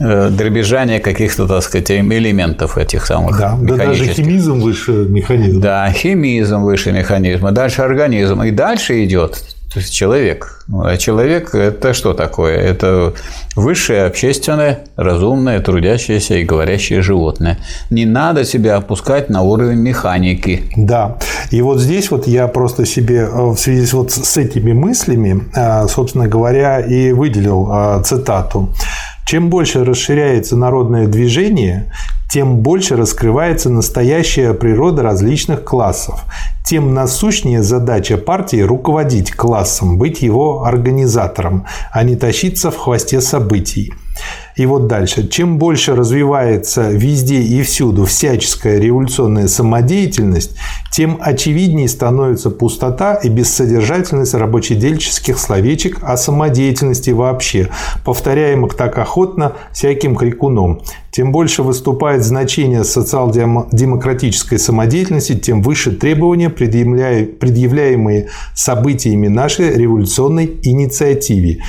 [0.00, 5.60] э, дребезжание каких-то, так сказать, элементов этих самых да, да даже химизм выше механизма.
[5.60, 8.42] Да, химизм выше механизма, дальше организм.
[8.42, 9.40] И дальше идет
[9.72, 10.64] то есть человек.
[10.72, 12.56] А человек– это что такое?
[12.56, 13.14] Это
[13.54, 17.58] высшее общественное, разумное, трудящееся и говорящее животное.
[17.88, 20.64] Не надо себя опускать на уровень механики.
[20.76, 21.18] Да.
[21.52, 25.86] И вот здесь вот я просто себе э, в связи вот с этими мыслями, э,
[25.86, 28.74] собственно говоря, и выделил э, цитату.
[29.30, 31.92] Чем больше расширяется народное движение,
[32.28, 36.24] тем больше раскрывается настоящая природа различных классов,
[36.66, 43.94] тем насущнее задача партии руководить классом, быть его организатором, а не тащиться в хвосте событий.
[44.60, 45.26] И вот дальше.
[45.26, 50.54] Чем больше развивается везде и всюду всяческая революционная самодеятельность,
[50.92, 57.70] тем очевиднее становится пустота и бессодержательность рабочедельческих словечек о самодеятельности вообще,
[58.04, 60.82] повторяемых так охотно всяким крикуном.
[61.10, 71.62] Тем больше выступает значение социал-демократической самодеятельности, тем выше требования, предъявляемые событиями нашей революционной инициативе.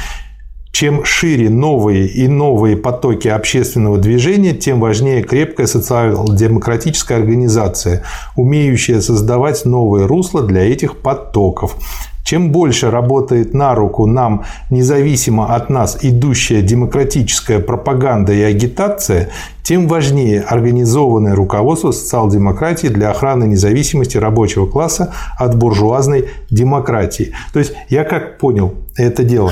[0.72, 8.04] Чем шире новые и новые потоки общественного движения, тем важнее крепкая социал-демократическая организация,
[8.36, 11.76] умеющая создавать новые русла для этих потоков.
[12.24, 19.30] Чем больше работает на руку нам независимо от нас идущая демократическая пропаганда и агитация,
[19.64, 27.34] тем важнее организованное руководство социал-демократии для охраны независимости рабочего класса от буржуазной демократии.
[27.54, 29.52] То есть я как понял это дело?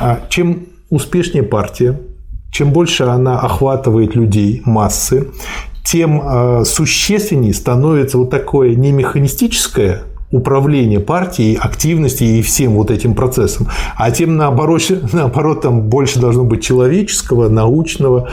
[0.00, 2.00] А чем успешнее партия,
[2.50, 5.28] чем больше она охватывает людей, массы,
[5.84, 13.14] тем а, существеннее становится вот такое не механистическое управление партией, активности и всем вот этим
[13.14, 18.28] процессом, а тем наоборот, наоборот там больше должно быть человеческого, научного.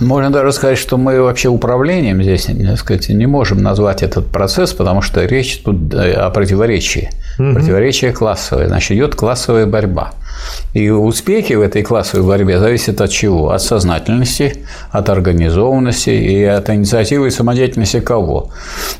[0.00, 4.72] Можно даже сказать, что мы вообще управлением здесь так сказать, не можем назвать этот процесс,
[4.72, 7.10] потому что речь тут э, о противоречии.
[7.38, 7.52] Угу.
[7.52, 8.66] Противоречие классовое.
[8.68, 10.12] Значит, идет классовая борьба.
[10.72, 13.50] И успехи в этой классовой борьбе зависят от чего?
[13.50, 18.50] От сознательности, от организованности и от инициативы и самодеятельности кого?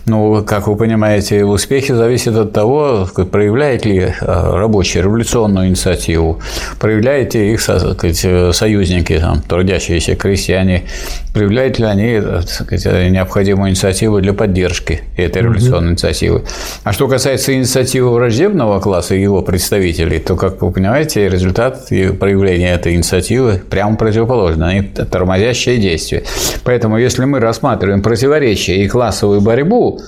[0.07, 6.41] Ну, как вы понимаете, успехи зависят от того, проявляет ли э, рабочие революционную инициативу,
[6.81, 10.85] проявляют ли их сказать, союзники, там, трудящиеся крестьяне,
[11.33, 16.43] проявляют ли они сказать, необходимую инициативу для поддержки этой революционной инициативы.
[16.83, 22.75] А что касается инициативы враждебного класса и его представителей, то, как вы понимаете, результат проявления
[22.75, 26.25] этой инициативы прямо противоположный, они тормозящие действия.
[26.65, 30.01] Поэтому, если мы рассматриваем противоречия и классовую борьбу,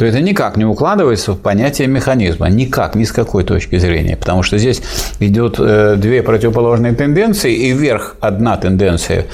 [0.00, 4.42] то это никак не укладывается в понятие механизма, никак, ни с какой точки зрения, потому
[4.42, 4.80] что здесь
[5.18, 9.26] идет э, две противоположные тенденции, и вверх одна тенденция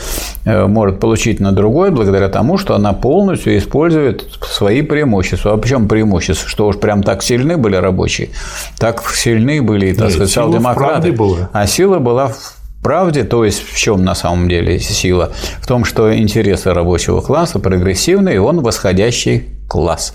[0.45, 5.53] э, может получить на другой благодаря тому, что она полностью использует свои преимущества.
[5.53, 6.49] А почему преимущества?
[6.49, 8.31] Что уж прям так сильны были рабочие,
[8.77, 11.17] так сильны были, так сказать, социал-демократы.
[11.53, 15.31] А сила была в правде, то есть в чем на самом деле сила?
[15.61, 20.13] В том, что интересы рабочего класса прогрессивные, и он восходящий класс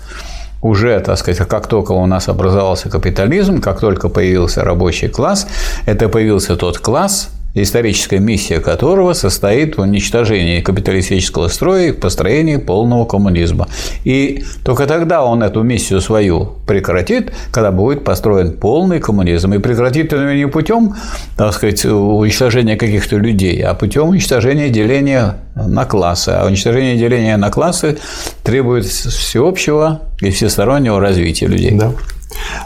[0.62, 5.46] уже, так сказать, как только у нас образовался капитализм, как только появился рабочий класс,
[5.86, 13.04] это появился тот класс, историческая миссия которого состоит в уничтожении капиталистического строя и построении полного
[13.04, 13.68] коммунизма.
[14.04, 19.52] И только тогда он эту миссию свою прекратит, когда будет построен полный коммунизм.
[19.54, 20.94] И прекратит это не путем,
[21.36, 26.30] так сказать, уничтожения каких-то людей, а путем уничтожения деления на классы.
[26.30, 27.98] А уничтожение деления на классы
[28.42, 31.72] требует всеобщего и всестороннего развития людей.
[31.72, 31.92] Да.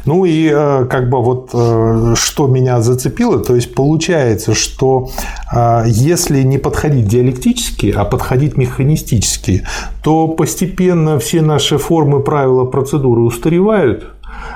[0.04, 5.10] Ну и э, как бы вот э, что меня зацепило, то есть получается, что
[5.52, 9.66] э, если не подходить диалектически, а подходить механистически,
[10.02, 14.06] то постепенно все наши формы, правила, процедуры устаревают,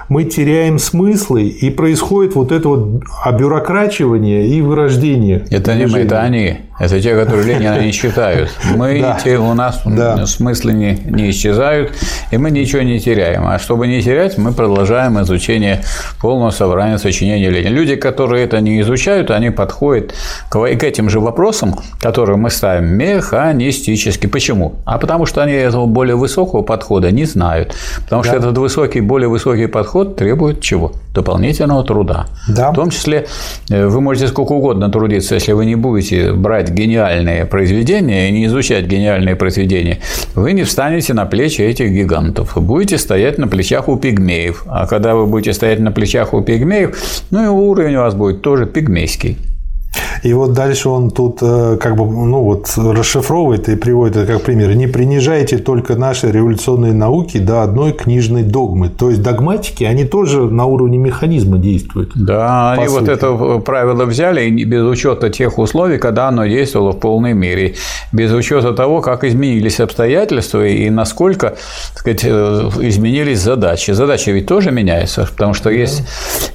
[0.08, 5.44] мы теряем смыслы, и происходит вот это вот обюрокрачивание и вырождение.
[5.50, 6.58] Это не мы, это они.
[6.80, 8.50] Это те, которые Ленина не считают.
[8.74, 9.18] Мы, да.
[9.22, 10.26] те, у нас да.
[10.26, 11.92] смыслы не, не исчезают,
[12.30, 13.46] и мы ничего не теряем.
[13.46, 15.82] А чтобы не терять, мы продолжаем изучение
[16.20, 17.74] полного собрания сочинений Ленина.
[17.74, 20.14] Люди, которые это не изучают, они подходят
[20.48, 24.26] к, к этим же вопросам, которые мы ставим механистически.
[24.26, 24.76] Почему?
[24.86, 27.74] А потому что они этого более высокого подхода не знают.
[28.04, 28.28] Потому да.
[28.28, 30.92] что этот высокий, более высокий подход требует чего?
[31.14, 32.26] Дополнительного труда.
[32.48, 32.70] Да.
[32.70, 33.26] В том числе
[33.68, 38.46] э, вы можете сколько угодно трудиться, если вы не будете брать гениальные произведения и не
[38.46, 39.98] изучать гениальные произведения,
[40.36, 42.54] вы не встанете на плечи этих гигантов.
[42.54, 44.64] Вы будете стоять на плечах у пигмеев.
[44.68, 46.96] А когда вы будете стоять на плечах у пигмеев,
[47.30, 49.36] ну и уровень у вас будет тоже пигмейский.
[50.22, 54.42] И вот дальше он тут э, как бы ну вот расшифровывает и приводит это как
[54.42, 54.74] пример.
[54.74, 58.88] Не принижайте только наши революционные науки до одной книжной догмы.
[58.88, 62.12] То есть догматики, они тоже на уровне механизма действуют.
[62.14, 63.00] Да, они сути.
[63.00, 67.74] вот это правило взяли без учета тех условий, когда оно действовало в полной мере,
[68.12, 73.92] без учета того, как изменились обстоятельства и насколько так сказать, э, изменились задачи.
[73.92, 76.02] Задачи ведь тоже меняются, потому что есть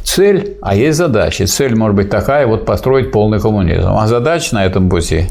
[0.04, 1.44] цель, а есть задачи.
[1.44, 3.90] Цель может быть такая, вот построить полный коммунизм.
[3.96, 5.28] А задач на этом пути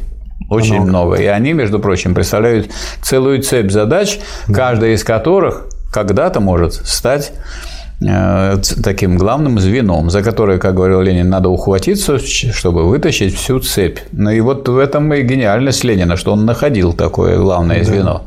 [0.49, 0.89] очень много.
[0.89, 1.17] много.
[1.17, 2.71] И они, между прочим, представляют
[3.03, 4.55] целую цепь задач, да.
[4.55, 7.33] каждая из которых когда-то может стать
[8.01, 13.99] э, таким главным звеном, за которое, как говорил Ленин, надо ухватиться, чтобы вытащить всю цепь.
[14.13, 17.85] Ну и вот в этом и гениальность Ленина, что он находил такое главное да.
[17.85, 18.23] звено.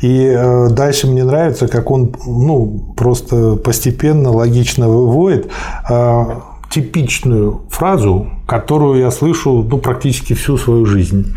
[0.00, 5.50] И э, дальше мне нравится, как он ну, просто постепенно, логично выводит
[5.90, 6.24] э,
[6.72, 11.34] типичную фразу, которую я слышу ну, практически всю свою жизнь.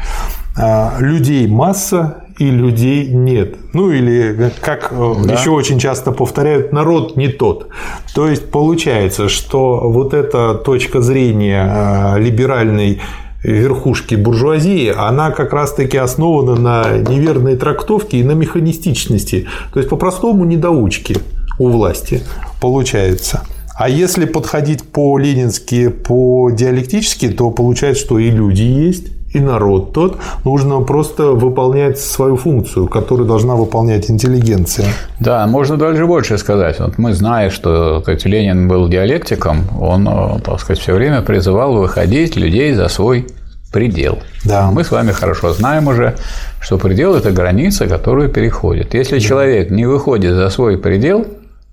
[0.58, 3.56] Э, людей масса и людей нет.
[3.74, 5.34] Ну или, как да.
[5.34, 7.70] еще очень часто повторяют, народ не тот.
[8.14, 13.02] То есть получается, что вот эта точка зрения либеральной
[13.44, 19.48] верхушки буржуазии, она как раз-таки основана на неверной трактовке и на механистичности.
[19.72, 21.18] То есть, по-простому, недоучки
[21.60, 22.24] у власти
[22.60, 23.42] получается.
[23.78, 30.80] А если подходить по-ленински, по-диалектически, то получается, что и люди есть, и народ тот, нужно
[30.80, 34.88] просто выполнять свою функцию, которую должна выполнять интеллигенция.
[35.20, 36.80] Да, можно даже больше сказать.
[36.80, 41.76] Вот мы знаем, что сказать, Ленин был диалектиком, он, э, так сказать, все время призывал
[41.76, 43.28] выходить людей за свой
[43.74, 44.20] предел.
[44.46, 44.72] Да.
[44.72, 46.16] Мы с вами хорошо знаем уже,
[46.62, 48.94] что предел– это граница, которую переходит.
[48.94, 49.20] Если да.
[49.20, 51.26] человек не выходит за свой предел,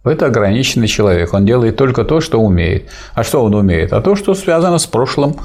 [0.05, 1.33] это ограниченный человек.
[1.33, 2.89] Он делает только то, что умеет.
[3.15, 3.93] А что он умеет?
[3.93, 5.37] А то, что связано с прошлым.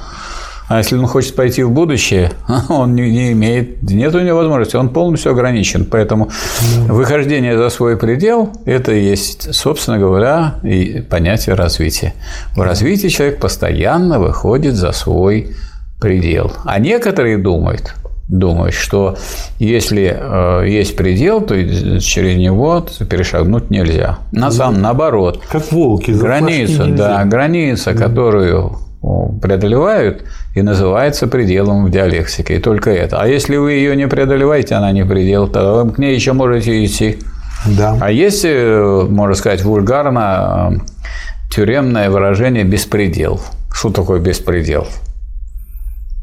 [0.69, 2.31] А если он хочет пойти в будущее,
[2.69, 5.85] он не, не имеет, нет у него возможности, он полностью ограничен.
[5.85, 6.29] Поэтому
[6.87, 12.13] выхождение за свой предел– это и есть, собственно говоря, и понятие развития.
[12.53, 15.55] В развитии человек постоянно выходит за свой
[16.01, 16.51] предел.
[16.65, 17.93] А некоторые думают,
[18.27, 19.17] думают, что
[19.57, 21.55] если э, есть предел, то
[21.99, 24.19] через него перешагнуть нельзя.
[24.31, 25.41] На самом наоборот.
[25.49, 26.11] Как волки.
[26.11, 28.03] Граница, да, граница, да.
[28.03, 28.79] которую
[29.41, 30.23] преодолевают,
[30.55, 32.55] и называется пределом в диалектике.
[32.55, 33.21] И только это.
[33.21, 36.83] А если вы ее не преодолеваете, она не предел, то вы к ней еще можете
[36.83, 37.19] идти.
[37.65, 37.97] Да.
[38.01, 43.39] А есть, э, можно сказать, вульгарно э, тюремное выражение «беспредел».
[43.71, 44.87] Что такое беспредел?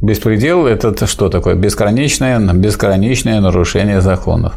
[0.05, 1.55] Беспредел– это что такое?
[1.55, 4.53] Бесконечное, бесконечное нарушение законов.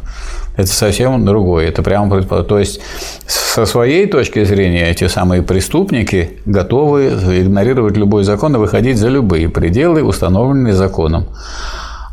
[0.58, 1.68] Это совсем другое.
[1.68, 2.80] Это прямо То есть,
[3.26, 7.06] со своей точки зрения, эти самые преступники готовы
[7.40, 11.28] игнорировать любой закон и выходить за любые пределы, установленные законом.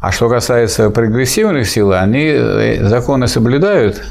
[0.01, 4.01] А что касается прогрессивных сил, они э, законы соблюдают,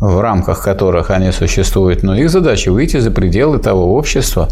[0.00, 4.48] в рамках которых они существуют, но их задача выйти за пределы того общества,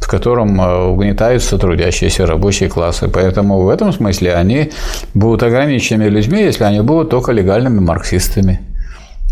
[0.00, 3.08] в котором э, угнетаются трудящиеся рабочие классы.
[3.08, 4.70] Поэтому в этом смысле они
[5.14, 8.60] будут ограниченными людьми, если они будут только легальными марксистами.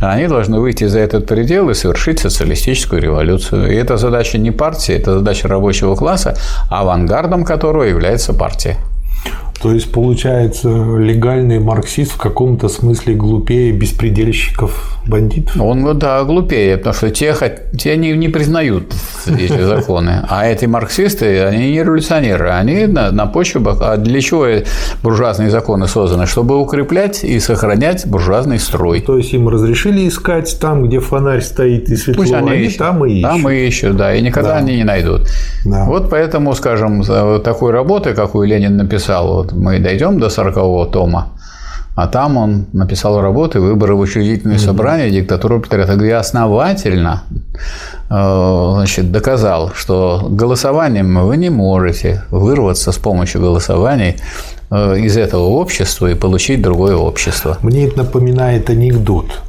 [0.00, 3.70] Они должны выйти за этот предел и совершить социалистическую революцию.
[3.70, 6.38] И это задача не партии, это задача рабочего класса,
[6.70, 8.78] авангардом которого является партия.
[9.62, 15.60] То есть, получается, легальный марксист в каком-то смысле глупее беспредельщиков, бандитов?
[15.60, 17.34] Он, да, глупее, потому что те,
[17.78, 18.94] те не, не признают
[19.26, 20.24] эти законы.
[20.30, 23.60] А эти марксисты, они не революционеры, они на, на почве...
[23.80, 24.46] А для чего
[25.02, 26.24] буржуазные законы созданы?
[26.24, 29.02] Чтобы укреплять и сохранять буржуазный строй.
[29.02, 32.78] То есть, им разрешили искать там, где фонарь стоит и светло, Пусть они, они ищут.
[32.78, 33.30] там и ищут.
[33.30, 34.56] Там и ищут, да, и никогда да.
[34.56, 35.28] они не найдут.
[35.66, 35.84] Да.
[35.84, 37.02] Вот поэтому, скажем,
[37.42, 41.28] такой работы, какую Ленин написал, вот мы дойдем до 40-го тома,
[41.96, 44.64] а там он написал работы «Выборы в учредительное mm-hmm.
[44.64, 45.10] собрание.
[45.10, 47.24] Диктатура пролетариата», где основательно
[48.08, 54.16] э, значит, доказал, что голосованием вы не можете вырваться с помощью голосований
[54.70, 57.58] э, из этого общества и получить другое общество.
[57.60, 59.42] Мне это напоминает анекдот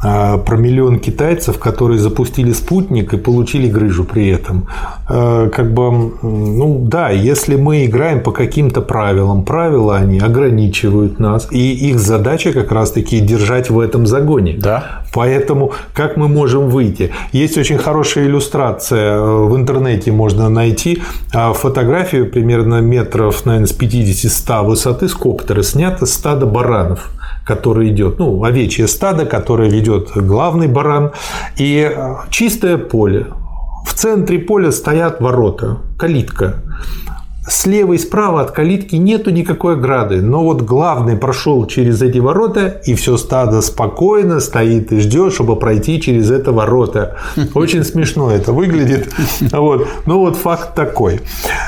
[0.00, 4.68] про миллион китайцев, которые запустили спутник и получили грыжу при этом.
[5.08, 11.48] А, как бы, ну да, если мы играем по каким-то правилам, правила они ограничивают нас,
[11.50, 14.56] и их задача как раз-таки держать в этом загоне.
[14.58, 15.02] Да.
[15.12, 17.10] Поэтому как мы можем выйти?
[17.32, 21.02] Есть очень хорошая иллюстрация э, в интернете, можно найти
[21.34, 27.10] а, фотографию примерно метров, наверное, с 50-100 высоты с коптера, снято стадо баранов
[27.48, 31.12] который идет, ну, овечье стадо, которое ведет главный баран,
[31.56, 33.28] и э, чистое поле.
[33.86, 36.56] В центре поля стоят ворота, калитка.
[37.48, 42.66] Слева и справа от калитки нету никакой ограды, но вот главный прошел через эти ворота,
[42.84, 47.16] и все стадо спокойно стоит и ждет, чтобы пройти через это ворота.
[47.54, 49.08] Очень смешно это выглядит.
[49.52, 49.88] Вот.
[50.04, 51.22] Но вот факт такой.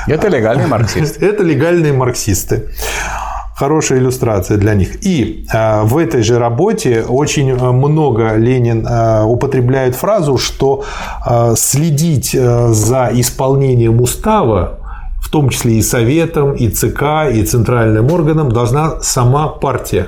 [0.05, 1.25] Это легальные марксисты.
[1.31, 2.67] Это легальные марксисты
[3.61, 5.05] хорошая иллюстрация для них.
[5.05, 10.83] И э, в этой же работе очень э, много Ленин э, употребляет фразу, что
[11.55, 14.79] следить за исполнением устава
[15.21, 20.07] в том числе и Советом, и ЦК, и Центральным органам, должна сама партия.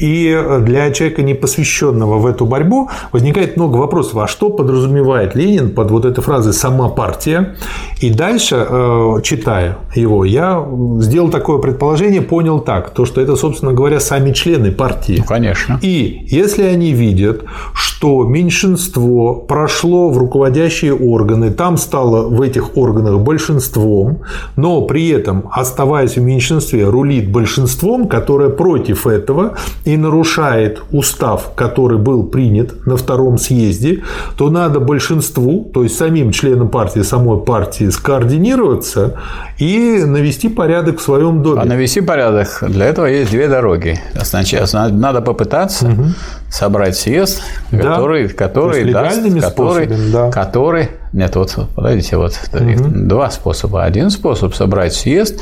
[0.00, 4.16] И для человека, не посвященного в эту борьбу, возникает много вопросов.
[4.18, 7.56] А что подразумевает Ленин под вот этой фразой «сама партия»?
[8.00, 10.66] И дальше, э, читая его, я
[11.00, 15.16] сделал такое предположение, понял так, то, что это, собственно говоря, сами члены партии.
[15.18, 15.78] Ну, конечно.
[15.82, 17.44] И если они видят,
[17.74, 24.20] что меньшинство прошло в руководящие органы, там стало в этих органах большинством,
[24.56, 29.56] но при этом, оставаясь в меньшинстве, рулит большинством, которое против этого,
[29.86, 34.02] и нарушает устав, который был принят на втором съезде,
[34.36, 39.14] то надо большинству, то есть самим членам партии, самой партии скоординироваться
[39.58, 41.62] и навести порядок в своем доме.
[41.62, 44.00] А навести порядок для этого есть две дороги.
[44.24, 46.06] Сначала надо попытаться угу.
[46.50, 48.34] собрать съезд, который, да.
[48.34, 50.30] который даст, который, да.
[50.32, 52.90] который нет, вот подождите, вот угу.
[52.90, 53.84] два способа.
[53.84, 55.40] Один способ собрать съезд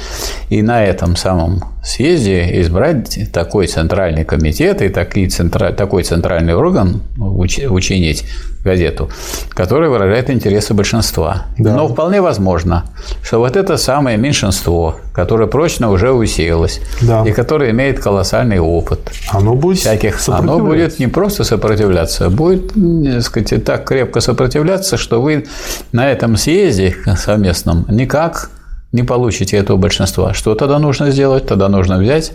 [0.51, 8.25] и на этом самом съезде избрать такой центральный комитет и такой, такой центральный орган учинить
[8.65, 9.11] газету,
[9.51, 11.47] который выражает интересы большинства.
[11.59, 11.77] Да.
[11.77, 12.85] Но вполне возможно,
[13.23, 17.25] что вот это самое меньшинство, которое прочно уже усеялось да.
[17.27, 22.73] и которое имеет колоссальный опыт, оно будет всяких, оно будет не просто сопротивляться, а будет,
[22.73, 25.47] так сказать, так крепко сопротивляться, что вы
[25.93, 28.51] на этом съезде совместном никак
[28.93, 30.33] не получите этого большинства.
[30.35, 31.47] Что тогда нужно сделать?
[31.47, 32.33] Тогда нужно взять,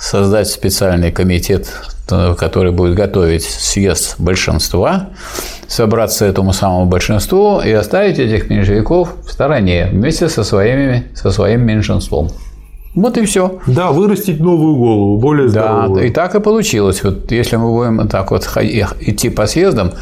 [0.00, 1.68] создать специальный комитет,
[2.38, 5.10] который будет готовить съезд большинства,
[5.68, 11.64] собраться этому самому большинству и оставить этих меньшевиков в стороне вместе со, своими, со своим
[11.66, 12.30] меньшинством.
[12.94, 13.60] Вот и все.
[13.68, 16.00] Да, вырастить новую голову, более здоровую.
[16.00, 17.04] Да, и так и получилось.
[17.04, 18.48] Вот если мы будем так вот
[19.00, 19.92] идти по съездам,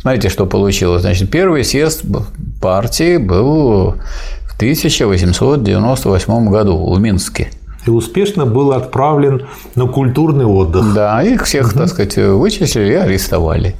[0.00, 1.02] смотрите, что получилось.
[1.02, 2.04] Значит, первый съезд
[2.62, 3.96] партии был
[4.58, 7.50] 1898 году в Минске.
[7.88, 10.92] И успешно был отправлен на культурный отдых.
[10.92, 11.78] Да, их всех, угу.
[11.78, 13.76] так сказать, вычислили и арестовали.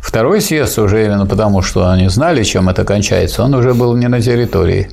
[0.00, 4.08] Второй съезд уже именно потому, что они знали, чем это кончается, он уже был не
[4.08, 4.90] на территории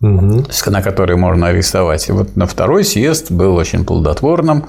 [0.00, 0.44] угу.
[0.66, 2.08] на которой можно арестовать.
[2.08, 4.64] И вот на второй съезд был очень плодотворным,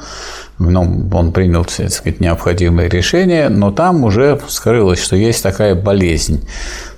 [0.60, 6.48] ну, он принял, так сказать, необходимые решения, но там уже скрылось, что есть такая болезнь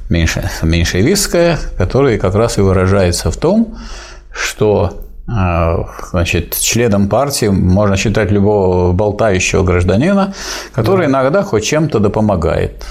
[0.09, 3.77] меньше, меньшевистская, которая как раз и выражается в том,
[4.33, 10.34] что значит, членом партии можно считать любого болтающего гражданина,
[10.72, 11.11] который да.
[11.11, 12.85] иногда хоть чем-то да помогает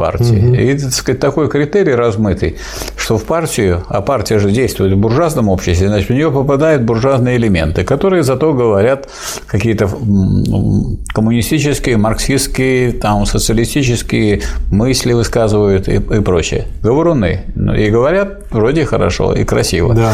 [0.00, 0.38] партии.
[0.38, 0.54] Угу.
[0.54, 2.56] И, так сказать, такой критерий размытый,
[2.96, 7.36] что в партию, а партия же действует в буржуазном обществе, значит, в нее попадают буржуазные
[7.36, 9.08] элементы, которые зато говорят
[9.46, 9.88] какие-то
[11.14, 14.40] коммунистические, марксистские, там, социалистические
[14.70, 16.64] мысли высказывают и, и прочее.
[16.82, 17.42] Говоруны.
[17.54, 19.94] Ну, и говорят вроде хорошо и красиво.
[19.94, 20.12] Да.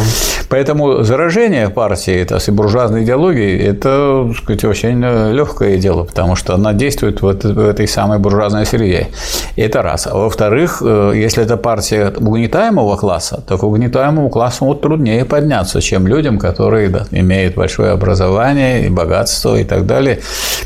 [0.49, 5.01] Поэтому заражение партии, это и буржуазной идеологии, это, так сказать, очень
[5.33, 9.09] легкое дело, потому что она действует в этой самой буржуазной среде.
[9.57, 10.07] Это это раз.
[10.07, 15.81] А во-вторых, э, если это партия угнетаемого класса, то к угнетаемому классу вот труднее подняться,
[15.81, 20.21] чем людям, которые да, имеют большое образование и богатство и так далее.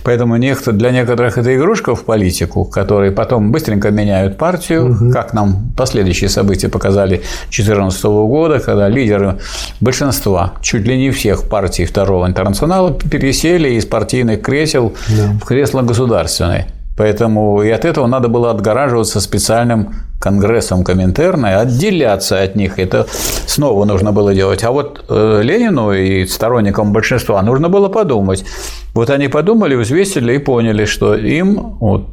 [0.04, 5.10] Поэтому для некоторых это игрушка в политику, которые потом быстренько меняют партию, угу.
[5.12, 7.16] как нам последующие события показали
[7.50, 9.38] 2014 года, когда лидеры
[9.80, 15.32] большинства, чуть ли не всех партий Второго интернационала пересели из партийных кресел да.
[15.40, 16.66] в кресло государственное.
[17.00, 22.78] Поэтому и от этого надо было отгораживаться специальным конгрессом Коминтерна и отделяться от них.
[22.78, 23.06] Это
[23.46, 24.62] снова нужно было делать.
[24.64, 28.44] А вот э, Ленину и сторонникам большинства нужно было подумать.
[28.92, 32.08] Вот они подумали, взвесили и поняли, что им, вот,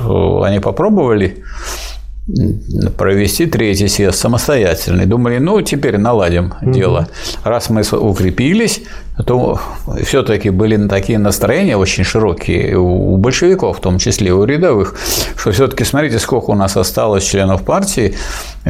[0.00, 1.42] э, они попробовали
[2.98, 5.06] провести третий съезд самостоятельный.
[5.06, 6.72] Думали, ну, теперь наладим угу.
[6.72, 7.08] дело.
[7.44, 8.82] Раз мы укрепились,
[9.24, 9.58] то
[10.02, 14.94] все-таки были такие настроения очень широкие у большевиков, в том числе у рядовых,
[15.36, 18.14] что все-таки смотрите, сколько у нас осталось членов партии,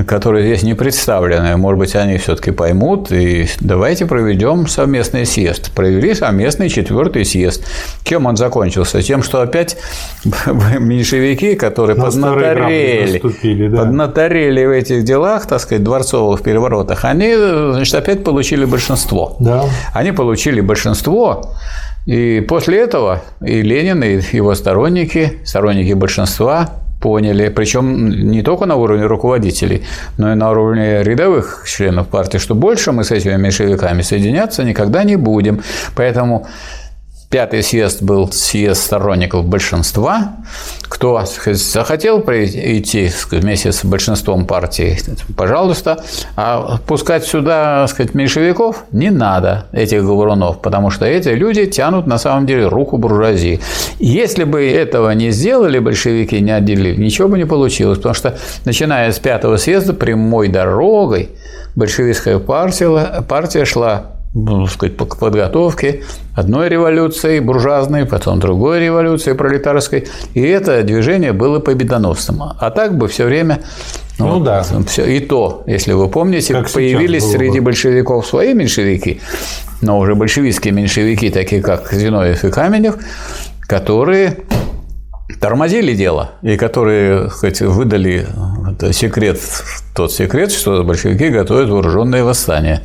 [0.07, 1.57] которые здесь не представлены.
[1.57, 5.73] Может быть, они все-таки поймут, и давайте проведем совместный съезд.
[5.75, 7.65] Провели совместный четвертый съезд.
[8.05, 9.03] Чем он закончился?
[9.03, 9.77] Тем, что опять
[10.79, 13.79] меньшевики, которые поднаторели, да.
[13.79, 19.35] поднаторели в этих делах, так сказать, дворцовых переворотах, они, значит, опять получили большинство.
[19.41, 19.65] Да.
[19.93, 21.55] Они получили получили большинство,
[22.05, 26.69] и после этого и Ленин, и его сторонники, сторонники большинства
[27.01, 29.83] поняли, причем не только на уровне руководителей,
[30.19, 35.05] но и на уровне рядовых членов партии, что больше мы с этими меньшевиками соединяться никогда
[35.05, 35.63] не будем.
[35.95, 36.47] Поэтому
[37.29, 40.37] Пятый съезд был съезд сторонников большинства.
[40.83, 45.01] Кто захотел идти вместе с большинством партий,
[45.37, 46.05] пожалуйста.
[46.37, 52.19] А пускать сюда сказать, меньшевиков не надо, этих говорунов, потому что эти люди тянут на
[52.19, 53.61] самом деле руку буржуазии.
[53.99, 59.11] Если бы этого не сделали большевики, не отделили, ничего бы не получилось, потому что начиная
[59.11, 61.31] с пятого съезда прямой дорогой
[61.75, 66.03] большевистская партия, партия шла ну, сказать, по подготовке
[66.35, 70.07] одной революции буржуазной, потом другой революции пролетарской.
[70.35, 72.43] И это движение было победоносным.
[72.59, 73.61] А так бы все время
[74.19, 74.65] ну, ну да.
[74.87, 75.05] Все.
[75.05, 79.21] И то, если вы помните, как появились среди большевиков свои меньшевики,
[79.83, 82.97] но уже большевистские меньшевики, такие как Зиновьев и Каменев,
[83.61, 84.39] которые
[85.35, 88.27] тормозили дело, и которые хоть, выдали
[88.93, 89.41] секрет,
[89.95, 92.83] тот секрет, что большевики готовят вооруженное восстание.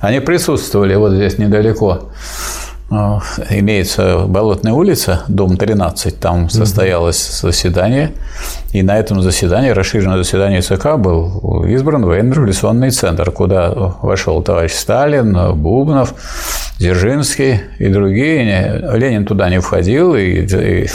[0.00, 2.10] Они присутствовали вот здесь недалеко
[2.52, 2.71] Э,
[3.50, 8.12] имеется Болотная улица, дом 13, там состоялось заседание,
[8.72, 15.54] и на этом заседании, расширенное заседание ЦК, был избран военно-революционный центр, куда вошел товарищ Сталин,
[15.54, 16.14] Бубнов,
[16.78, 18.92] Дзержинский и другие.
[18.94, 20.86] Ленин туда не входил, и, и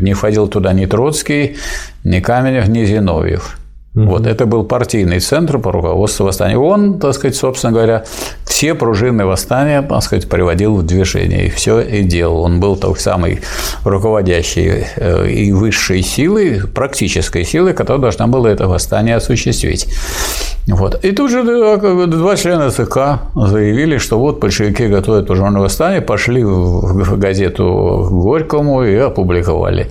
[0.00, 1.56] не входил туда ни Троцкий,
[2.04, 3.58] ни Каменев, ни Зиновьев.
[3.98, 4.06] Угу.
[4.06, 6.56] Вот это был партийный центр по руководству восстания.
[6.56, 8.04] Он, так сказать, собственно говоря,
[8.44, 12.42] все пружины восстания, так сказать, приводил в движение и все и делал.
[12.42, 13.40] Он был той самой
[13.84, 19.88] руководящей э, и высшей силой, практической силой, которая должна была это восстание осуществить.
[20.68, 21.04] Вот.
[21.04, 27.18] И тут же два члена ЦК заявили, что вот большевики готовят вооруженное восстание, пошли в
[27.18, 29.90] газету Горькому и опубликовали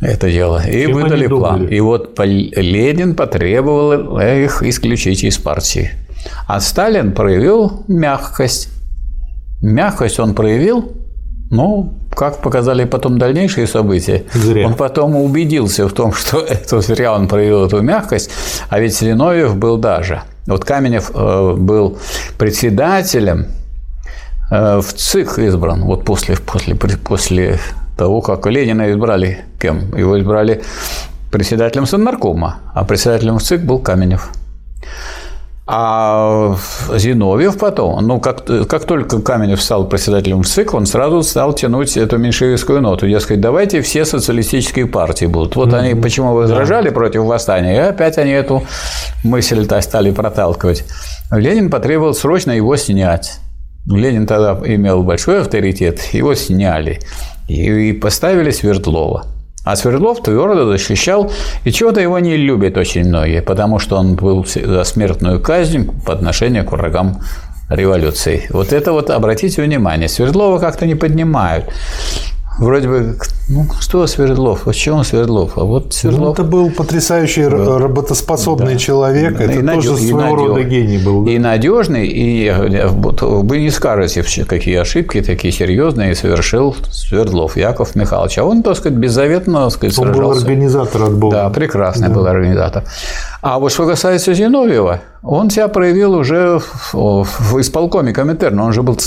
[0.00, 0.66] это дело.
[0.66, 1.66] И Чем выдали план.
[1.66, 5.92] И вот Ленин потребовал их исключить из партии.
[6.46, 8.68] А Сталин проявил мягкость.
[9.62, 10.92] Мягкость он проявил,
[11.50, 14.66] ну, как показали потом дальнейшие события, зря.
[14.66, 18.30] он потом убедился в том, что это зря он проявил эту мягкость,
[18.68, 20.22] а ведь Зиновьев был даже.
[20.46, 21.98] Вот Каменев э, был
[22.36, 23.46] председателем
[24.50, 27.58] э, в ЦИК избран, вот после, после, после
[27.96, 29.96] того, как Ленина избрали кем?
[29.96, 30.62] Его избрали
[31.30, 34.30] председателем Совнаркома, а председателем ЦИК был Каменев.
[35.66, 36.56] А
[36.94, 42.18] Зиновьев потом, ну, как, как только Каменев стал председателем ЦИК, он сразу стал тянуть эту
[42.18, 43.08] меньшевистскую ноту.
[43.08, 45.56] Дескать, давайте все социалистические партии будут.
[45.56, 45.78] Вот mm-hmm.
[45.78, 46.94] они почему возражали да.
[46.94, 48.62] против восстания, и опять они эту
[49.22, 50.84] мысль-то стали проталкивать.
[51.30, 53.40] Ленин потребовал срочно его снять.
[53.86, 57.00] Ленин тогда имел большой авторитет, его сняли
[57.48, 59.26] и поставили Свердлова.
[59.64, 61.32] А Свердлов твердо защищал,
[61.64, 66.12] и чего-то его не любят очень многие, потому что он был за смертную казнь по
[66.12, 67.22] отношению к врагам
[67.70, 68.46] революции.
[68.50, 71.64] Вот это вот, обратите внимание, Свердлова как-то не поднимают
[72.58, 73.16] вроде бы,
[73.48, 74.62] ну, что Свердлов?
[74.62, 75.58] Почему Свердлов?
[75.58, 76.26] А вот Свердлов...
[76.26, 77.80] Ну, это был потрясающий вот.
[77.80, 78.78] работоспособный да.
[78.78, 79.40] человек.
[79.40, 79.84] Это и тоже надеж...
[79.84, 80.38] своего надеж...
[80.38, 81.26] рода гений был.
[81.26, 82.52] И надежный, и
[82.88, 88.38] вот, вы не скажете, какие ошибки такие серьезные совершил Свердлов Яков Михайлович.
[88.38, 90.22] А он, так сказать, беззаветно так сказать, Он сражался.
[90.22, 91.36] был организатор от Бога.
[91.36, 92.14] Да, прекрасный да.
[92.14, 92.84] был организатор.
[93.42, 96.60] А вот что касается Зиновьева, он себя проявил уже
[96.92, 98.64] в исполкоме Коминтерна.
[98.64, 98.98] Он же был,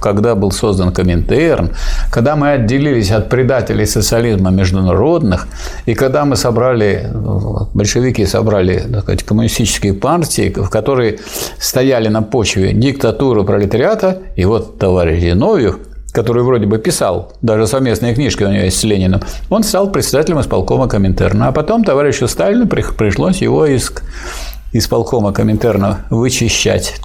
[0.00, 1.70] когда был создан Коминтерн,
[2.10, 5.48] когда мы отделились от предателей социализма международных,
[5.86, 7.08] и когда мы собрали,
[7.74, 11.18] большевики собрали так сказать, коммунистические партии, в которые
[11.58, 15.78] стояли на почве диктатуры пролетариата, и вот товарищ Зиновьев–
[16.12, 20.40] который вроде бы писал, даже совместные книжки у него есть с Лениным, он стал председателем
[20.40, 21.48] исполкома Коминтерна.
[21.48, 23.90] А потом товарищу Сталину пришлось его из
[24.72, 27.00] исполкома Коминтерна вычищать.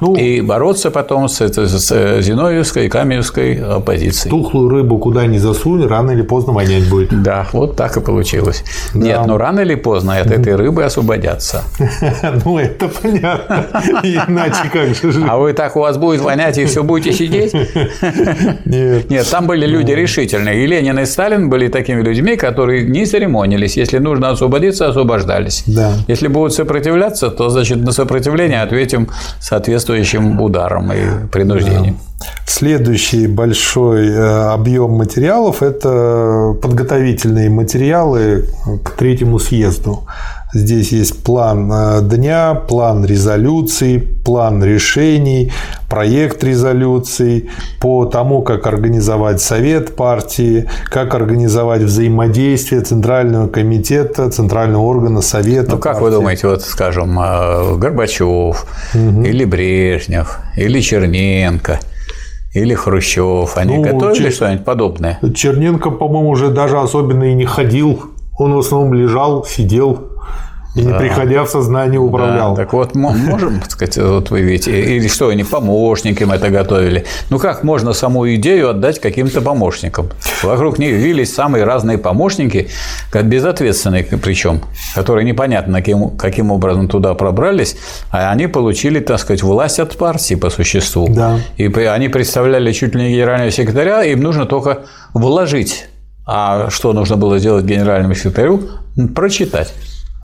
[0.00, 4.30] Ну, и бороться потом с, с Зиновьевской и Каменевской оппозицией.
[4.30, 7.22] Тухлую рыбу куда ни засунь, рано или поздно вонять будет.
[7.22, 8.64] Да, вот так и получилось.
[8.94, 9.00] Да.
[9.00, 11.64] Нет, но рано или поздно от этой рыбы освободятся.
[12.44, 13.66] Ну, это понятно.
[14.02, 15.24] Иначе как же.
[15.28, 17.52] А вы так у вас будет вонять и все будете сидеть?
[18.64, 19.10] Нет.
[19.10, 20.64] Нет, там были люди решительные.
[20.64, 23.76] И Ленин, и Сталин были такими людьми, которые не церемонились.
[23.76, 25.64] Если нужно освободиться, освобождались.
[25.66, 25.92] Да.
[26.08, 29.08] Если будут сопротивляться, то, значит, на сопротивление ответим
[29.60, 31.98] соответствующим ударом и принуждением.
[32.46, 38.46] Следующий большой э, объем материалов– это подготовительные материалы
[38.84, 40.04] к третьему съезду.
[40.52, 45.52] Здесь есть план э, дня, план резолюций, план решений,
[45.88, 47.50] проект резолюций
[47.80, 55.72] по тому, как организовать совет партии, как организовать взаимодействие Центрального комитета, Центрального органа Совета.
[55.72, 56.04] Ну, как партии.
[56.04, 59.22] вы думаете, вот, скажем, э, Горбачев угу.
[59.22, 61.78] или Брежнев или Черненко–
[62.52, 63.56] или Хрущев.
[63.56, 64.32] Они ну, готовили Чер...
[64.32, 65.18] что-нибудь подобное?
[65.34, 68.02] Черненко, по-моему, уже даже особенно и не ходил.
[68.38, 70.09] Он в основном лежал, сидел
[70.74, 72.54] и не приходя в сознание управлял.
[72.54, 77.04] Да, так вот, можем, так сказать, вот вы ведь, или что, они помощникам это готовили.
[77.28, 80.10] Ну как можно саму идею отдать каким-то помощникам?
[80.42, 82.68] Вокруг них вились самые разные помощники,
[83.10, 84.60] как безответственные причем,
[84.94, 87.76] которые непонятно каким, каким образом туда пробрались,
[88.10, 91.08] а они получили, так сказать, власть от партии по существу.
[91.08, 91.38] Да.
[91.56, 94.80] И они представляли чуть ли не генерального секретаря, им нужно только
[95.14, 95.86] вложить.
[96.26, 98.62] А что нужно было сделать генеральному секретарю?
[99.14, 99.72] Прочитать.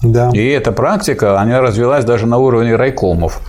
[0.02, 0.30] Да.
[0.34, 3.40] И эта практика, она развилась даже на уровне райкомов.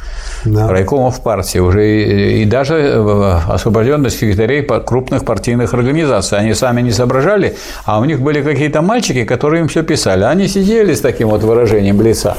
[0.45, 0.69] Да.
[0.69, 6.37] Райкомов партии уже и, и даже э, освобожденных секретарей крупных партийных организаций.
[6.37, 7.55] Они сами не соображали,
[7.85, 10.23] а у них были какие-то мальчики, которые им все писали.
[10.23, 12.37] Они сидели с таким вот выражением лица.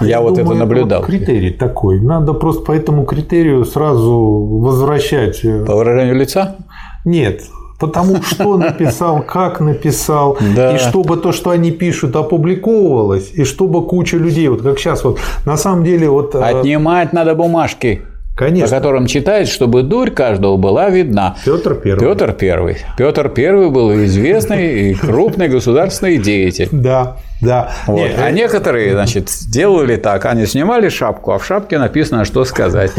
[0.00, 1.00] Я, Я вот думаю, это наблюдал.
[1.00, 2.00] Вот критерий такой.
[2.00, 4.12] Надо просто по этому критерию сразу
[4.60, 5.44] возвращать.
[5.44, 6.56] Э, по выражению лица?
[7.04, 7.42] Нет,
[7.78, 10.74] потому что написал, как написал, да.
[10.74, 15.18] и чтобы то, что они пишут, опубликовывалось, и чтобы куча людей, вот как сейчас вот,
[15.44, 16.34] на самом деле вот...
[16.34, 18.02] Э, Отнимать надо бумажки.
[18.36, 18.68] Конечно.
[18.68, 21.36] По которым читает, чтобы дурь каждого была видна.
[21.44, 22.00] Петр Первый.
[22.06, 22.76] Петр Первый.
[22.98, 26.68] Петр Первый был известный и крупный государственный деятель.
[26.70, 27.16] Да.
[27.40, 27.72] Да.
[27.86, 27.98] Вот.
[27.98, 30.24] Нет, а некоторые, значит, делали так.
[30.24, 32.92] Они снимали шапку, а в шапке написано, что сказать.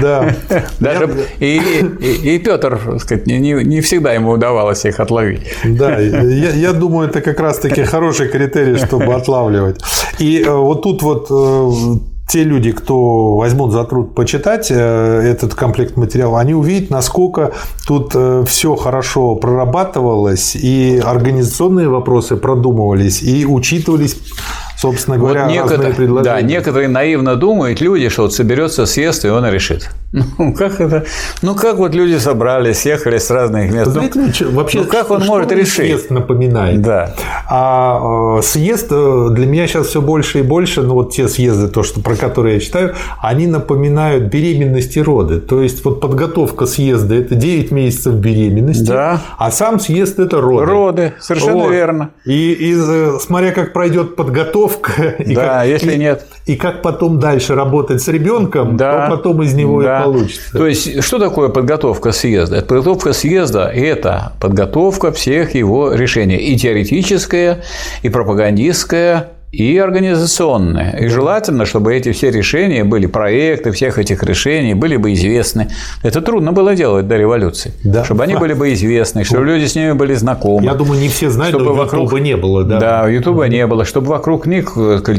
[0.00, 0.34] Да.
[0.78, 1.10] Даже
[1.40, 5.42] и, Петр, сказать, не, всегда ему удавалось их отловить.
[5.64, 9.80] Да, я, я думаю, это как раз-таки хороший критерий, чтобы отлавливать.
[10.18, 15.54] И э, вот тут вот э, те люди, кто возьмут за труд почитать э, этот
[15.54, 17.52] комплект материала, они увидят, насколько
[17.86, 24.16] тут э, все хорошо прорабатывалось, и организационные вопросы продумывались, и учитывались
[24.82, 25.94] собственно говоря, вот некотор...
[25.94, 26.22] предложения.
[26.22, 29.90] Да, некоторые наивно думают люди, что вот соберется съезд, и он решит.
[30.38, 31.04] Ну, как это?
[31.42, 33.90] Ну, как вот люди собрались, съехали с разных мест.
[33.90, 35.86] Знаете, ну, вообще, ну, как он может решить?
[35.86, 36.82] Съезд напоминает.
[36.82, 37.14] Да.
[37.48, 41.68] А э, съезд э, для меня сейчас все больше и больше, ну, вот те съезды,
[41.68, 45.40] то, что, про которые я читаю, они напоминают беременность и роды.
[45.40, 49.22] То есть, вот подготовка съезда– это 9 месяцев беременности, да.
[49.38, 50.66] а сам съезд– это роды.
[50.66, 51.72] Роды, совершенно вот.
[51.72, 52.10] верно.
[52.24, 55.02] И, и э, смотря как пройдет подготовка, подготовка.
[55.22, 56.26] И да, как, если и, нет.
[56.46, 60.00] И как потом дальше работать с ребенком, да, то потом из него да.
[60.00, 60.52] и получится.
[60.52, 62.62] То есть, что такое подготовка съезда?
[62.62, 66.36] Подготовка съезда– это подготовка всех его решений.
[66.36, 67.62] И теоретическая,
[68.02, 70.98] и пропагандистская, и организационные.
[70.98, 75.68] И желательно, чтобы эти все решения были, проекты всех этих решений были бы известны.
[76.02, 77.74] Это трудно было делать до революции.
[77.84, 78.02] Да.
[78.02, 80.64] Чтобы они были бы известны, чтобы люди с ними были знакомы.
[80.64, 82.04] Я думаю, не все знают, чтобы но вокруг...
[82.04, 82.64] Ютуба не было.
[82.64, 83.84] Да, да Ютуба не было.
[83.84, 84.72] Чтобы вокруг них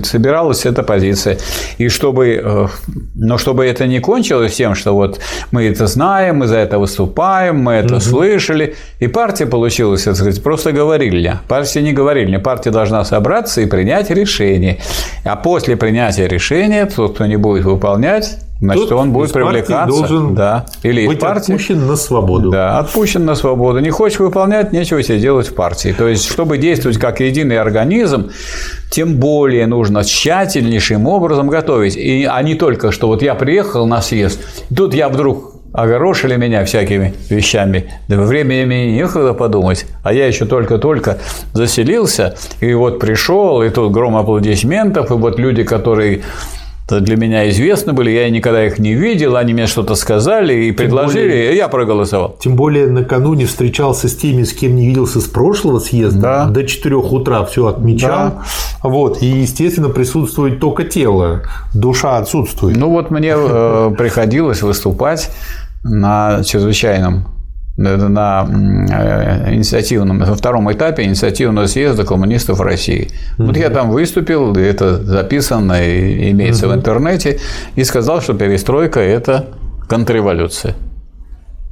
[0.03, 1.37] собиралась эта позиция.
[1.77, 2.41] И чтобы...
[2.43, 2.67] Э,
[3.13, 5.19] но чтобы это не кончилось тем, что вот
[5.51, 8.01] мы это знаем, мы за это выступаем, мы это угу.
[8.01, 8.75] слышали.
[8.99, 11.39] И партия получилась, так сказать, просто говорили.
[11.47, 12.37] Партия не говорили.
[12.37, 14.79] Партия должна собраться и принять решение решение.
[15.23, 19.87] А после принятия решения тот, кто не будет выполнять, Значит, Тут он будет привлекаться.
[19.87, 20.65] Должен да.
[20.83, 22.49] Или быть партии, отпущен на свободу.
[22.49, 23.79] Да, отпущен на свободу.
[23.79, 25.93] Не хочешь выполнять, нечего себе делать в партии.
[25.97, 28.31] То есть, чтобы действовать как единый организм,
[28.89, 31.97] тем более нужно тщательнейшим образом готовить.
[31.97, 34.39] И, а не только, что вот я приехал на съезд,
[34.73, 37.91] тут я вдруг огорошили меня всякими вещами.
[38.07, 39.85] Да времени некогда подумать.
[40.03, 41.17] А я еще только-только
[41.53, 46.21] заселился, и вот пришел, и тут гром аплодисментов, и вот люди, которые
[46.89, 51.29] для меня известны были, я никогда их не видел, они мне что-то сказали и предложили,
[51.29, 52.37] более, и я проголосовал.
[52.39, 56.45] Тем более накануне встречался с теми, с кем не виделся с прошлого съезда, да.
[56.45, 58.09] до 4 утра все отмечал.
[58.09, 58.43] Да.
[58.83, 61.43] Вот, и, естественно, присутствует только тело,
[61.73, 62.75] душа отсутствует.
[62.75, 65.31] Ну вот мне э, приходилось выступать
[65.83, 67.33] на чрезвычайном
[67.75, 73.07] на э, инициативном, на втором этапе инициативного съезда коммунистов России.
[73.09, 73.45] Mm-hmm.
[73.45, 76.71] Вот я там выступил, это записано и имеется mm-hmm.
[76.71, 77.39] в интернете,
[77.75, 79.47] и сказал, что перестройка– это
[79.89, 80.75] контрреволюция.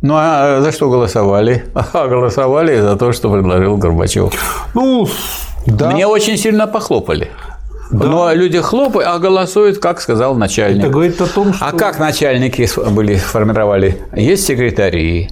[0.01, 1.65] Ну а за что голосовали?
[1.93, 4.33] А голосовали за то, что предложил Горбачев.
[4.73, 5.07] Ну,
[5.67, 5.91] да.
[5.91, 7.29] Мне очень сильно похлопали.
[7.91, 8.05] Да.
[8.05, 10.83] Но люди хлопают, а голосуют, как сказал начальник.
[10.83, 11.65] Это говорит о том, что...
[11.65, 14.01] А как начальники были, формировали?
[14.15, 15.29] Есть секретари,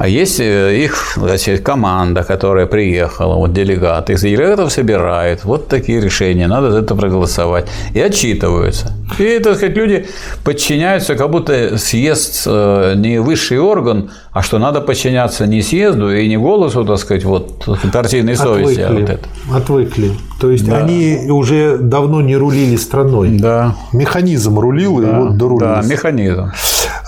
[0.00, 6.00] а есть э, их значит, команда, которая приехала, вот делегаты, из делегатов собирают, вот такие
[6.00, 7.66] решения, надо за это проголосовать.
[7.92, 8.94] И отчитываются.
[9.18, 10.06] И, так сказать, люди
[10.42, 16.26] подчиняются, как будто съезд э, не высший орган, а что надо подчиняться не съезду и
[16.28, 18.80] не голосу, так сказать, вот партийной совести.
[18.80, 18.96] Отвыкли.
[18.96, 19.28] А вот это.
[19.54, 20.12] Отвыкли.
[20.40, 20.78] То есть да.
[20.78, 23.36] они уже давно не рулили страной.
[23.38, 23.76] Да.
[23.92, 25.10] Механизм рулил, да.
[25.10, 25.86] и вот дорулились.
[25.86, 26.52] Да, механизм.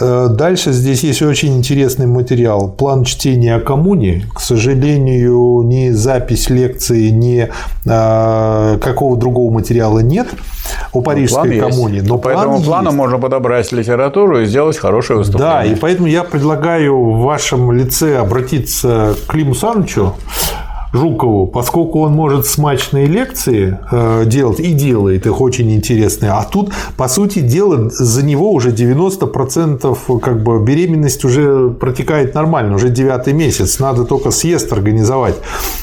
[0.03, 2.69] Э, дальше здесь есть очень интересный материал.
[2.69, 4.27] План чтения о коммуне.
[4.35, 7.49] К сожалению, ни запись лекции, ни
[7.89, 10.27] а, какого другого материала нет
[10.93, 11.97] о ну, Парижской план коммуне.
[11.99, 12.09] Есть.
[12.09, 12.97] Но По план этому плану есть.
[12.97, 15.55] можно подобрать литературу и сделать хорошее выступление.
[15.55, 20.15] Да, и поэтому я предлагаю в вашем лице обратиться к Климу Санычу
[20.93, 26.73] Жукову, поскольку он может смачные лекции э, делать и делает их очень интересные, а тут,
[26.97, 33.33] по сути дела, за него уже 90% как бы беременность уже протекает нормально, уже девятый
[33.33, 35.37] месяц, надо только съезд организовать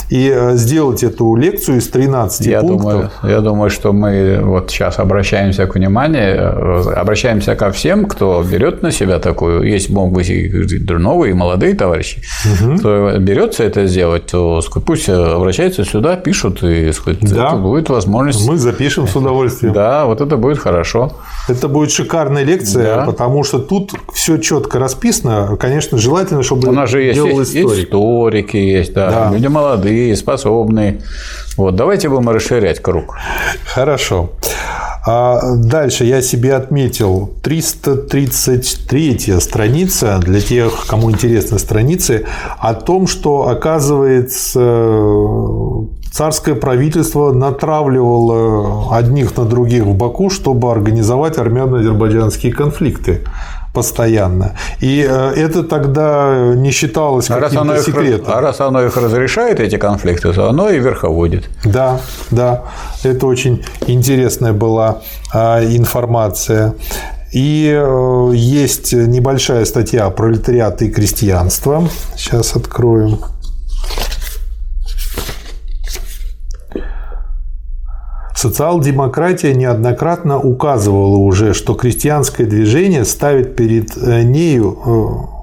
[0.10, 2.82] и э, сделать эту лекцию из 13 я пунктов.
[2.82, 8.44] Думаю, я думаю, что мы вот сейчас обращаемся к вниманию, э, обращаемся ко всем, кто
[8.44, 10.50] берет на себя такую, есть могут быть и
[10.88, 12.78] новые, и молодые товарищи, угу.
[12.78, 17.48] кто берется это сделать, то пусть обращаются сюда, пишут, и сказать, да.
[17.48, 18.48] это будет возможность.
[18.48, 19.74] Мы запишем с удовольствием.
[19.74, 21.14] Да, вот это будет хорошо.
[21.48, 23.06] Это будет шикарная лекция, да.
[23.06, 25.56] потому что тут все четко расписано.
[25.58, 27.86] Конечно, желательно, чтобы У нас же есть, есть историк.
[27.86, 29.32] историки, есть, да, да.
[29.32, 31.02] люди молодые, способные.
[31.60, 33.18] Вот, давайте будем расширять круг.
[33.66, 34.30] Хорошо.
[35.06, 42.26] А дальше я себе отметил 333 страница для тех, кому интересны страницы,
[42.60, 44.62] о том, что, оказывается,
[46.14, 53.20] царское правительство натравливало одних на других в Баку, чтобы организовать армяно-азербайджанские конфликты
[53.74, 54.56] постоянно.
[54.80, 58.34] И э, это тогда не считалось а каким-то раз секретом.
[58.34, 61.50] а раз оно их разрешает, эти конфликты, то оно и верховодит.
[61.64, 62.00] Да,
[62.32, 62.64] да.
[63.04, 65.02] Это очень интересная была
[65.34, 66.74] а, информация.
[67.32, 71.88] И э, есть небольшая статья «Пролетариат и крестьянство».
[72.16, 73.20] Сейчас откроем.
[78.40, 85.39] Социал-демократия неоднократно указывала уже, что крестьянское движение ставит перед э, нею э,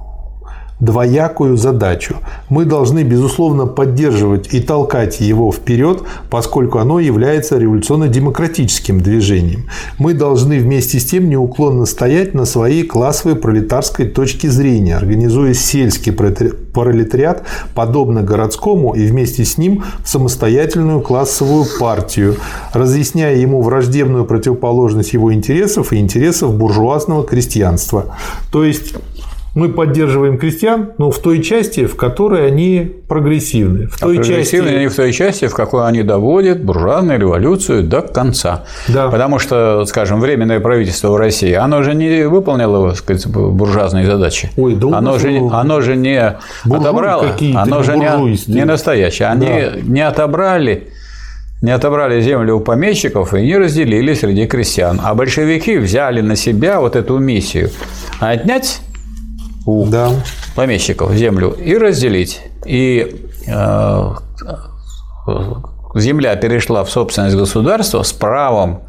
[0.79, 2.17] двоякую задачу.
[2.49, 9.69] Мы должны, безусловно, поддерживать и толкать его вперед, поскольку оно является революционно-демократическим движением.
[9.97, 16.11] Мы должны вместе с тем неуклонно стоять на своей классовой пролетарской точке зрения, организуя сельский
[16.13, 17.43] пролетариат,
[17.73, 22.35] подобно городскому, и вместе с ним самостоятельную классовую партию,
[22.73, 28.15] разъясняя ему враждебную противоположность его интересов и интересов буржуазного крестьянства.
[28.51, 28.93] То есть
[29.57, 33.87] мы поддерживаем крестьян, но в той части, в которой они прогрессивны.
[33.87, 34.77] В той а прогрессивны части...
[34.77, 38.65] они в той части, в какой они доводят буржуазную революцию до конца.
[38.87, 39.09] Да.
[39.09, 44.51] Потому что, скажем, Временное правительство в России, оно же не выполнило сказать, буржуазные задачи.
[44.57, 47.25] Ой, да оно, же, оно же не отобрало,
[47.55, 49.29] оно же не, не настоящее.
[49.29, 49.71] Они да.
[49.81, 50.89] не отобрали
[51.61, 55.01] не отобрали землю у помещиков и не разделили среди крестьян.
[55.03, 57.71] А большевики взяли на себя вот эту миссию
[58.19, 58.81] отнять
[59.67, 60.09] у да.
[60.55, 62.41] помещиков землю и разделить.
[62.65, 64.11] И э,
[65.93, 68.83] земля перешла в собственность государства с правом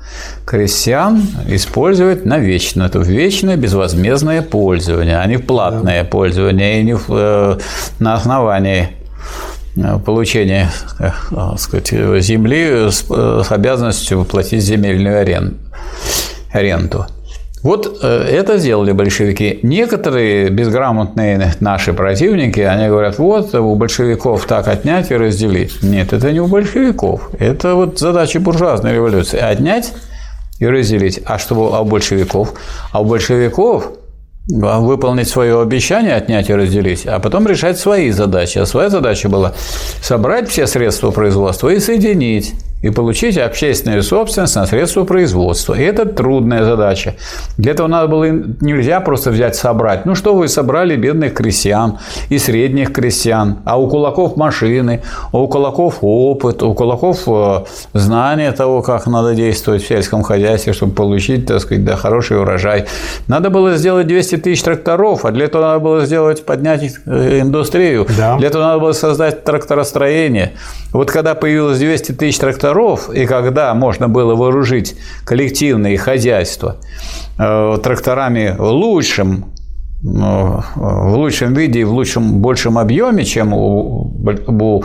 [0.46, 2.84] крестьян использовать на вечно.
[2.84, 6.09] Это вечное безвозмездное пользование, а не в платное да.
[6.09, 7.59] пользование и не в, э,
[7.98, 8.90] на основании
[9.76, 11.10] э, получения э,
[11.59, 11.90] сказать,
[12.22, 15.20] земли с, э, с обязанностью платить земельную
[16.52, 17.06] аренду.
[17.62, 19.60] Вот э, это сделали большевики.
[19.62, 25.82] Некоторые безграмотные наши противники, они говорят, вот у большевиков так отнять и разделить.
[25.82, 27.30] Нет, это не у большевиков.
[27.39, 29.39] Это вот задача буржуазной революции.
[29.39, 29.93] Отнять
[30.59, 31.20] и разделить.
[31.24, 32.55] А что а у большевиков?
[32.93, 33.93] А у большевиков
[34.48, 38.59] выполнить свое обещание, отнять и разделить, а потом решать свои задачи.
[38.59, 39.52] А своя задача была
[40.01, 45.74] собрать все средства производства и соединить и получить общественную собственность на средства производства.
[45.74, 47.14] И это трудная задача.
[47.56, 50.06] Для этого надо было нельзя просто взять собрать.
[50.06, 51.98] Ну что вы собрали бедных крестьян
[52.28, 55.02] и средних крестьян, а у кулаков машины,
[55.32, 57.64] а у кулаков опыт, у кулаков э,
[57.94, 62.86] знание того, как надо действовать в сельском хозяйстве, чтобы получить, так сказать, да, хороший урожай.
[63.26, 68.06] Надо было сделать 200 тысяч тракторов, а для этого надо было сделать, поднять э, индустрию.
[68.16, 68.36] Да.
[68.36, 70.52] Для этого надо было создать тракторостроение.
[70.92, 76.77] Вот когда появилось 200 тысяч тракторов, тракторов, и когда можно было вооружить коллективные хозяйства
[77.39, 79.47] э, тракторами в лучшем
[80.03, 84.12] э, в лучшем виде и в лучшем, большем объеме, чем у,
[84.47, 84.85] у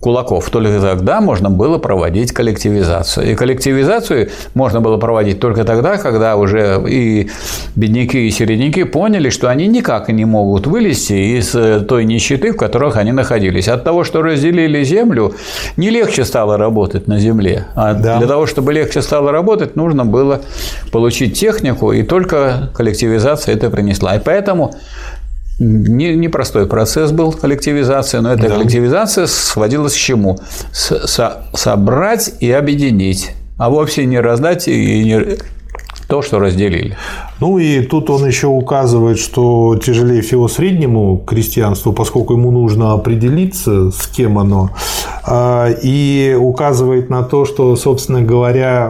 [0.00, 3.32] кулаков, только тогда можно было проводить коллективизацию.
[3.32, 7.30] И коллективизацию можно было проводить только тогда, когда уже и
[7.74, 12.56] бедняки, и середняки поняли, что они никак не могут вылезти из э, той нищеты, в
[12.56, 13.66] которых они находились.
[13.68, 15.34] От того, что разделили землю,
[15.76, 17.66] не легче стало работать на земле.
[17.74, 18.18] А да.
[18.18, 20.42] для того, чтобы легче стало работать, нужно было
[20.92, 24.14] получить технику, и только коллективизация это принесла.
[24.14, 24.74] И поэтому
[25.58, 28.56] Непростой процесс был коллективизация, но эта да.
[28.56, 30.38] коллективизация сводилась к чему?
[30.72, 35.38] С, со, собрать и объединить, а вовсе не раздать и не,
[36.08, 36.96] то, что разделили.
[37.38, 43.90] Ну и тут он еще указывает, что тяжелее всего среднему крестьянству, поскольку ему нужно определиться,
[43.90, 44.70] с кем оно,
[45.24, 48.88] а, и указывает на то, что, собственно говоря,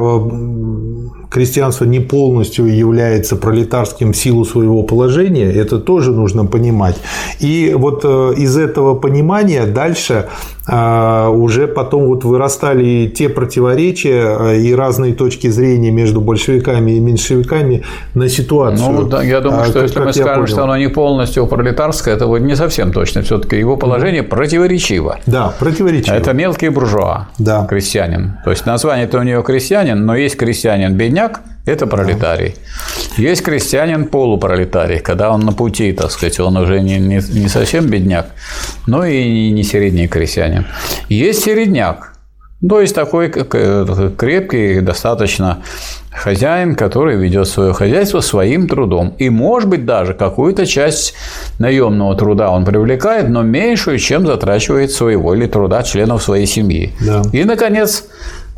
[1.30, 6.96] крестьянство не полностью является пролетарским в силу своего положения, это тоже нужно понимать.
[7.40, 10.28] И вот э, из этого понимания дальше
[10.68, 17.84] уже потом вот вырастали те противоречия э, и разные точки зрения между большевиками и меньшевиками
[18.14, 18.90] на ситуацию.
[18.90, 20.46] Ну, да, я думаю, а, что если мы скажем, понял.
[20.46, 23.22] что оно не полностью пролетарское, это вот не совсем точно.
[23.22, 24.28] Все-таки его положение mm-hmm.
[24.28, 25.18] противоречиво.
[25.26, 26.14] Да, противоречиво.
[26.14, 27.66] Это мелкий буржуа, да.
[27.66, 28.38] крестьянин.
[28.44, 32.54] То есть название-то у него крестьянин, но есть крестьянин-бедняк, это пролетарий.
[33.16, 37.86] Есть крестьянин полупролетарий, когда он на пути, так сказать, он уже не, не, не совсем
[37.86, 38.26] бедняк,
[38.86, 40.66] но и не средний крестьянин.
[41.08, 42.18] Есть середняк,
[42.66, 45.62] то есть такой крепкий достаточно
[46.10, 49.14] хозяин, который ведет свое хозяйство своим трудом.
[49.18, 51.14] И, может быть, даже какую-то часть
[51.60, 56.92] наемного труда он привлекает, но меньшую, чем затрачивает своего или труда членов своей семьи.
[57.00, 57.22] Да.
[57.32, 58.06] И, наконец,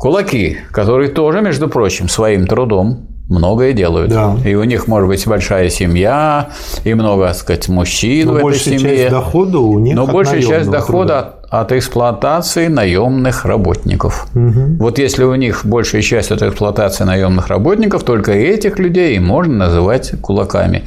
[0.01, 4.09] Кулаки, которые тоже, между прочим, своим трудом многое делают.
[4.09, 4.35] Да.
[4.43, 6.49] И у них может быть большая семья,
[6.83, 8.79] и много, так сказать, мужчин Но в этой семье.
[8.79, 14.25] часть дохода у них Но большая часть дохода от, от эксплуатации наемных работников.
[14.33, 14.77] Угу.
[14.79, 20.19] Вот если у них большая часть от эксплуатации наемных работников, только этих людей можно называть
[20.19, 20.83] кулаками.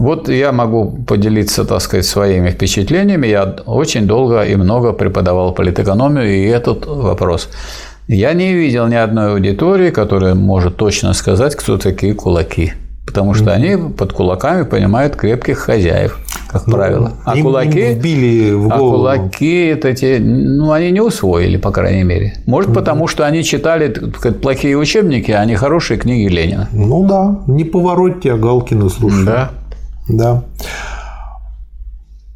[0.00, 3.26] Вот я могу поделиться, так сказать, своими впечатлениями.
[3.28, 7.48] Я очень долго и много преподавал политэкономию и этот вопрос.
[8.12, 12.72] Я не видел ни одной аудитории, которая может точно сказать, кто такие кулаки.
[13.06, 16.18] Потому что они под кулаками понимают крепких хозяев,
[16.48, 17.12] как ну, правило.
[17.24, 19.06] А им, кулаки, им вбили в а голову.
[19.06, 22.34] а кулаки это те, ну они не усвоили, по крайней мере.
[22.46, 26.68] Может, потому что они читали сказать, плохие учебники, а не хорошие книги Ленина.
[26.72, 29.24] Ну да, не поворотьте, а Галкина слушай.
[29.24, 29.50] Да.
[30.08, 30.42] Да.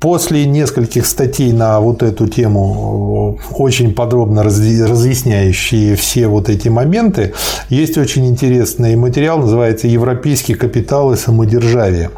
[0.04, 7.32] После нескольких статей на вот эту тему, очень подробно разъясняющие все вот эти моменты,
[7.70, 12.10] есть очень интересный материал, называется «Европейский капитал и самодержавие».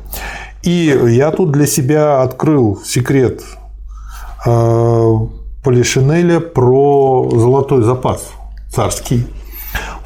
[0.64, 3.42] И я тут для себя открыл секрет
[4.44, 5.12] э,
[5.62, 8.30] Полишинеля про золотой запас
[8.68, 9.26] царский.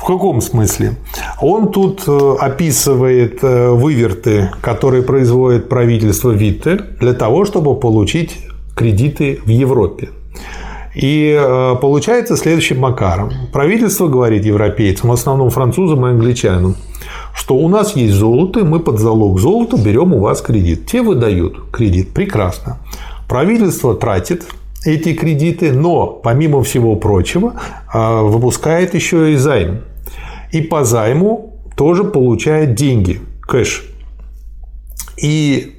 [0.01, 0.97] В каком смысле?
[1.43, 8.39] Он тут э, описывает э, выверты, которые производит правительство Витте для того, чтобы получить
[8.75, 10.09] кредиты в Европе.
[10.95, 13.31] И э, получается следующим макаром.
[13.53, 16.77] Правительство говорит европейцам, в основном французам и англичанам,
[17.35, 20.87] что у нас есть золото, мы под залог золота берем у вас кредит.
[20.87, 22.15] Те выдают кредит.
[22.15, 22.79] Прекрасно.
[23.29, 24.47] Правительство тратит
[24.87, 27.53] эти кредиты, но, помимо всего прочего,
[27.93, 29.83] выпускает еще и займ
[30.53, 33.85] и по займу тоже получает деньги, кэш.
[35.17, 35.77] И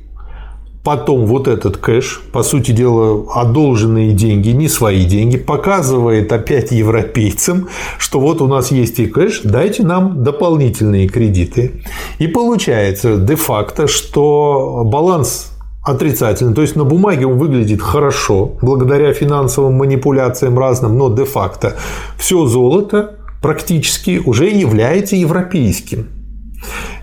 [0.84, 7.68] потом вот этот кэш, по сути дела, одолженные деньги, не свои деньги, показывает опять европейцам,
[7.98, 11.84] что вот у нас есть и кэш, дайте нам дополнительные кредиты.
[12.20, 15.52] И получается де-факто, что баланс
[15.84, 16.54] отрицательный.
[16.54, 21.76] То есть на бумаге он выглядит хорошо, благодаря финансовым манипуляциям разным, но де-факто
[22.18, 26.08] все золото практически уже является европейским.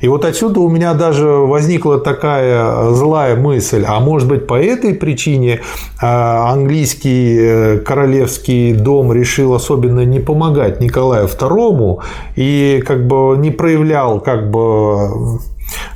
[0.01, 4.95] И вот отсюда у меня даже возникла такая злая мысль, а может быть по этой
[4.95, 5.63] причине
[6.01, 12.01] а, английский э, королевский дом решил особенно не помогать Николаю II
[12.37, 15.41] и как бы не проявлял как бы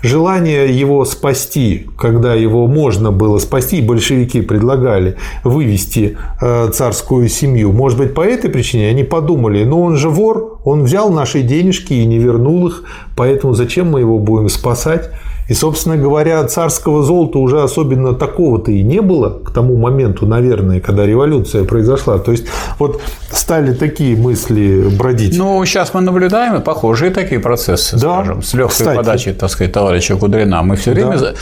[0.02, 7.98] Желание его спасти, когда его можно было спасти, большевики предлагали вывести э, царскую семью, может
[7.98, 12.04] быть, по этой причине они подумали, ну он же вор, он взял наши денежки и
[12.04, 12.82] не вернул их,
[13.16, 15.10] поэтому зачем мы его будем спасать?
[15.48, 20.80] И, собственно говоря, царского золота уже особенно такого-то и не было к тому моменту, наверное,
[20.80, 22.18] когда революция произошла.
[22.18, 22.46] То есть,
[22.78, 23.00] вот
[23.30, 25.36] стали такие мысли бродить.
[25.36, 28.96] Ну, сейчас мы наблюдаем похожие такие процессы, да, скажем, с легкой кстати.
[28.96, 30.62] подачи, так сказать, товарища Кудрина.
[30.62, 31.34] Мы все время да.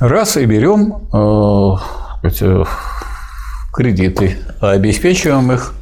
[0.00, 2.64] раз и берем э, э,
[3.72, 5.74] кредиты, а обеспечиваем их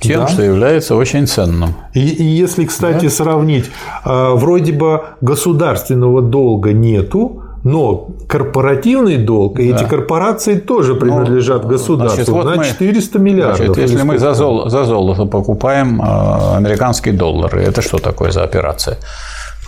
[0.00, 0.28] тем, да.
[0.28, 1.74] что является очень ценным.
[1.94, 3.10] И, и если, кстати, да?
[3.10, 3.66] сравнить,
[4.04, 9.76] э, вроде бы государственного долга нету, но корпоративный долг, и да.
[9.76, 13.66] эти корпорации тоже ну, принадлежат ну, государству значит, вот на 400 миллиардов.
[13.66, 18.44] Значит, если мы за, зол, за золото покупаем э, американские доллары, это что такое за
[18.44, 18.98] операция?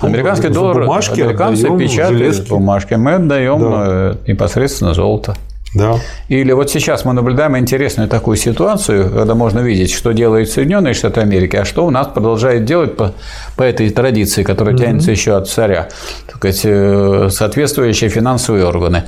[0.01, 2.49] Американский доллар, бумажки американцы печатают железки.
[2.49, 3.85] бумажки, мы отдаем да.
[3.89, 5.35] Э, непосредственно золото.
[5.75, 5.97] Да.
[6.29, 11.21] Или вот сейчас мы наблюдаем интересную такую ситуацию, когда можно видеть, что делают Соединенные Штаты
[11.21, 13.13] Америки, а что у нас продолжает делать по,
[13.57, 14.79] по этой традиции, которая mm-hmm.
[14.79, 15.89] тянется еще от царя,
[16.27, 19.05] так сказать, э, соответствующие финансовые органы.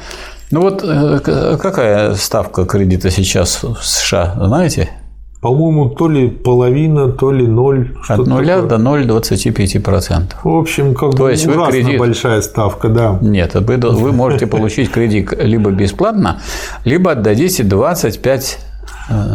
[0.51, 1.20] Ну вот э,
[1.61, 4.91] какая ставка кредита сейчас в США, знаете?
[5.40, 7.96] По-моему, то ли половина, то ли ноль.
[8.08, 10.34] От нуля до 0,25%.
[10.44, 11.98] В общем, как то бы есть ужасно кредит...
[11.98, 13.18] большая ставка, да.
[13.22, 16.40] Нет, вы, вы можете получить кредит либо бесплатно,
[16.84, 18.58] либо отдадите 25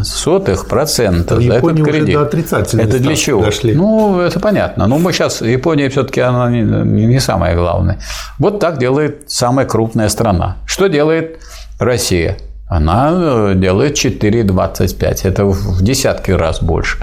[0.03, 2.15] сотых процента за этот кредит.
[2.15, 3.41] Уже до это для чего?
[3.41, 3.73] Дошли.
[3.73, 4.87] Ну, это понятно.
[4.87, 6.61] Но мы сейчас, Япония все-таки она не,
[7.05, 7.99] не самая главная.
[8.39, 10.57] Вот так делает самая крупная страна.
[10.65, 11.39] Что делает
[11.79, 12.37] Россия?
[12.67, 15.19] Она э, делает 4,25.
[15.23, 16.97] Это в десятки раз больше.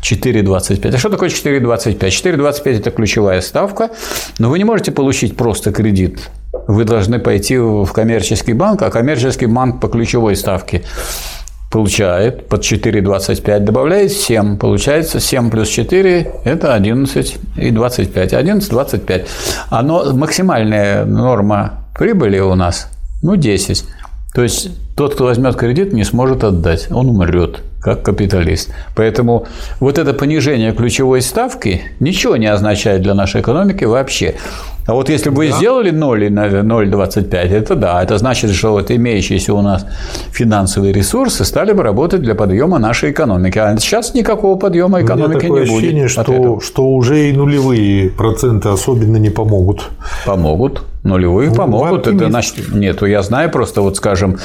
[0.00, 0.94] 4,25.
[0.94, 1.98] А что такое 4,25?
[1.98, 3.90] 4,25– это ключевая ставка,
[4.38, 6.30] но вы не можете получить просто кредит.
[6.68, 10.82] Вы должны пойти в коммерческий банк, а коммерческий банк по ключевой ставке
[11.70, 18.34] получает под 4,25, добавляет 7, получается 7 плюс 4– это 11 и 25.
[18.34, 19.26] 11, 25.
[19.68, 22.88] Оно, максимальная норма прибыли у нас–
[23.22, 23.84] ну, 10.
[24.34, 28.70] То есть тот, кто возьмет кредит, не сможет отдать, он умрет как капиталист.
[28.96, 29.46] Поэтому
[29.78, 34.34] вот это понижение ключевой ставки ничего не означает для нашей экономики вообще.
[34.88, 35.52] А вот если бы да.
[35.52, 39.86] вы сделали 0 на 0,25, это да, это значит, что вот имеющиеся у нас
[40.32, 43.58] финансовые ресурсы стали бы работать для подъема нашей экономики.
[43.58, 46.08] А сейчас никакого подъема экономики У меня такое не ощущение.
[46.08, 49.90] Что, что уже и нулевые проценты особенно не помогут.
[50.24, 50.82] Помогут.
[51.04, 52.06] Нулевые ну, помогут.
[52.06, 54.38] Это значит, нет, я знаю просто, вот скажем,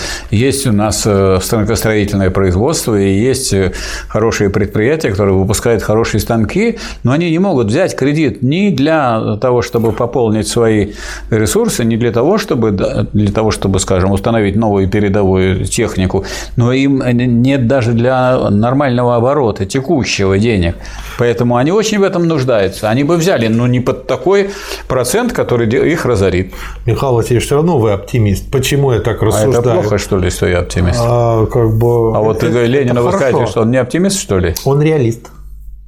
[0.44, 3.72] есть у нас э, станкостроительное производство и есть э,
[4.08, 9.62] хорошие предприятия, которые выпускают хорошие станки, но они не могут взять кредит ни для того,
[9.62, 10.94] чтобы пополнить свои
[11.30, 12.72] ресурсы, ни для того, чтобы,
[13.14, 16.26] для того, чтобы скажем, установить новую передовую технику,
[16.56, 17.02] но им
[17.44, 20.76] нет даже для нормального оборота, текущего денег.
[21.18, 22.90] Поэтому они очень в этом нуждаются.
[22.90, 24.50] Они бы взяли, но не под такой
[24.88, 26.54] процент, который их разорит.
[26.86, 28.52] Михаил Васильевич, все равно вы оптимист.
[28.52, 29.56] Почему я так рассуждаю?
[29.56, 31.00] А это плохо, что ли, что я оптимист?
[31.02, 32.16] А, как бы...
[32.16, 34.54] а вот это, Ленина вы скажете, что он не оптимист, что ли?
[34.66, 35.30] Он реалист.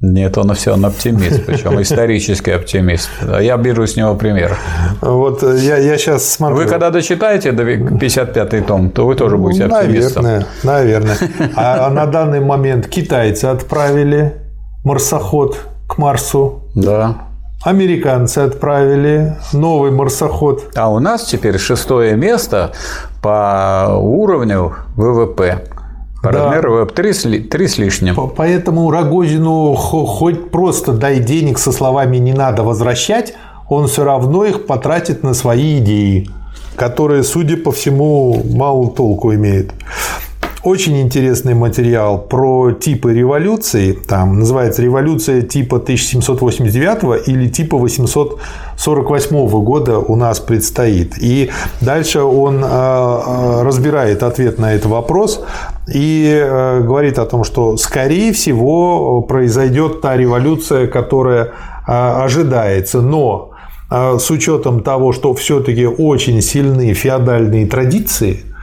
[0.02, 3.08] Нет, он все, он оптимист, причем исторический оптимист.
[3.40, 4.56] Я беру с него пример.
[5.00, 6.58] Вот я, я сейчас смотрю.
[6.58, 10.24] Вы когда дочитаете до 55-й том, то вы тоже будете оптимистом.
[10.24, 11.18] Наверное, наверное.
[11.56, 14.34] А, а на данный момент китайцы отправили
[14.84, 15.58] марсоход
[15.88, 16.62] к Марсу.
[16.74, 17.28] Да.
[17.62, 20.70] Американцы отправили новый марсоход.
[20.76, 22.72] А у нас теперь шестое место
[23.22, 25.64] по уровню ВВП.
[26.22, 26.44] По да.
[26.44, 28.30] размеру ВВП три с, три с лишним.
[28.36, 33.34] Поэтому Рогозину хоть просто дай денег со словами «не надо возвращать»,
[33.68, 36.30] он все равно их потратит на свои идеи,
[36.76, 39.72] которые, судя по всему, мало толку имеют
[40.66, 43.92] очень интересный материал про типы революции.
[43.92, 51.18] Там называется «Революция типа 1789 или типа 848 года у нас предстоит».
[51.20, 55.44] И дальше он э, э, разбирает ответ на этот вопрос
[55.94, 61.52] и э, говорит о том, что, скорее всего, произойдет та революция, которая
[61.86, 63.00] ожидается.
[63.00, 63.52] Но
[63.88, 68.40] с учетом того, что все-таки очень сильны феодальные традиции–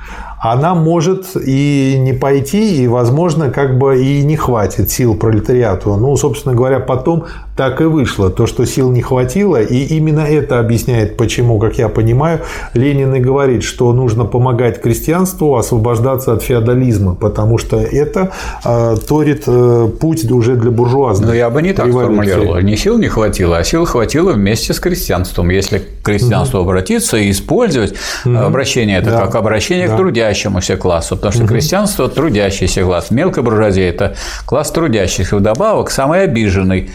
[0.43, 5.95] она может и не пойти, и, возможно, как бы и не хватит сил пролетариату.
[5.95, 7.23] Ну, собственно говоря, потом
[7.55, 8.29] так и вышло.
[8.29, 12.41] То, что сил не хватило, и именно это объясняет, почему, как я понимаю,
[12.73, 18.31] Ленин и говорит, что нужно помогать крестьянству освобождаться от феодализма, потому что это
[18.65, 22.13] э, торит э, путь уже для буржуазной Но я бы не так революции.
[22.13, 22.61] сформулировал.
[22.61, 25.49] Не сил не хватило, а сил хватило вместе с крестьянством.
[25.49, 26.69] Если к крестьянству угу.
[26.69, 27.93] обратиться и использовать
[28.25, 28.35] угу.
[28.37, 29.21] обращение, это да.
[29.21, 29.93] как обращение да.
[29.93, 31.53] к трудящемуся классу, потому что угу.
[31.53, 34.15] крестьянство– трудящийся класс, мелкая буржуазия– это
[34.45, 36.89] класс трудящихся, вдобавок самый обиженный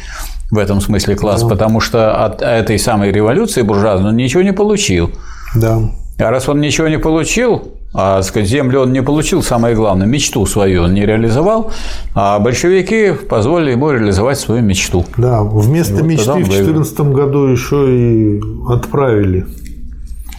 [0.51, 1.49] в этом смысле класс, да.
[1.49, 5.11] потому что от этой самой революции буржуазной он ничего не получил.
[5.55, 5.81] Да.
[6.19, 10.45] А раз он ничего не получил, а сказать, землю он не получил, самое главное, мечту
[10.47, 11.71] свою он не реализовал,
[12.15, 15.05] а большевики позволили ему реализовать свою мечту.
[15.17, 19.47] Да, вместо вот мечты в 2014 году еще и отправили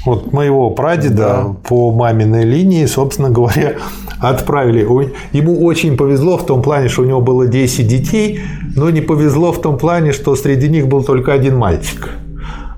[0.06, 1.56] вот моего прадеда да.
[1.68, 3.76] по маминой линии, собственно говоря,
[4.20, 4.88] отправили.
[5.34, 8.42] Ему очень повезло в том плане, что у него было 10 детей,
[8.76, 12.12] но не повезло в том плане, что среди них был только один мальчик.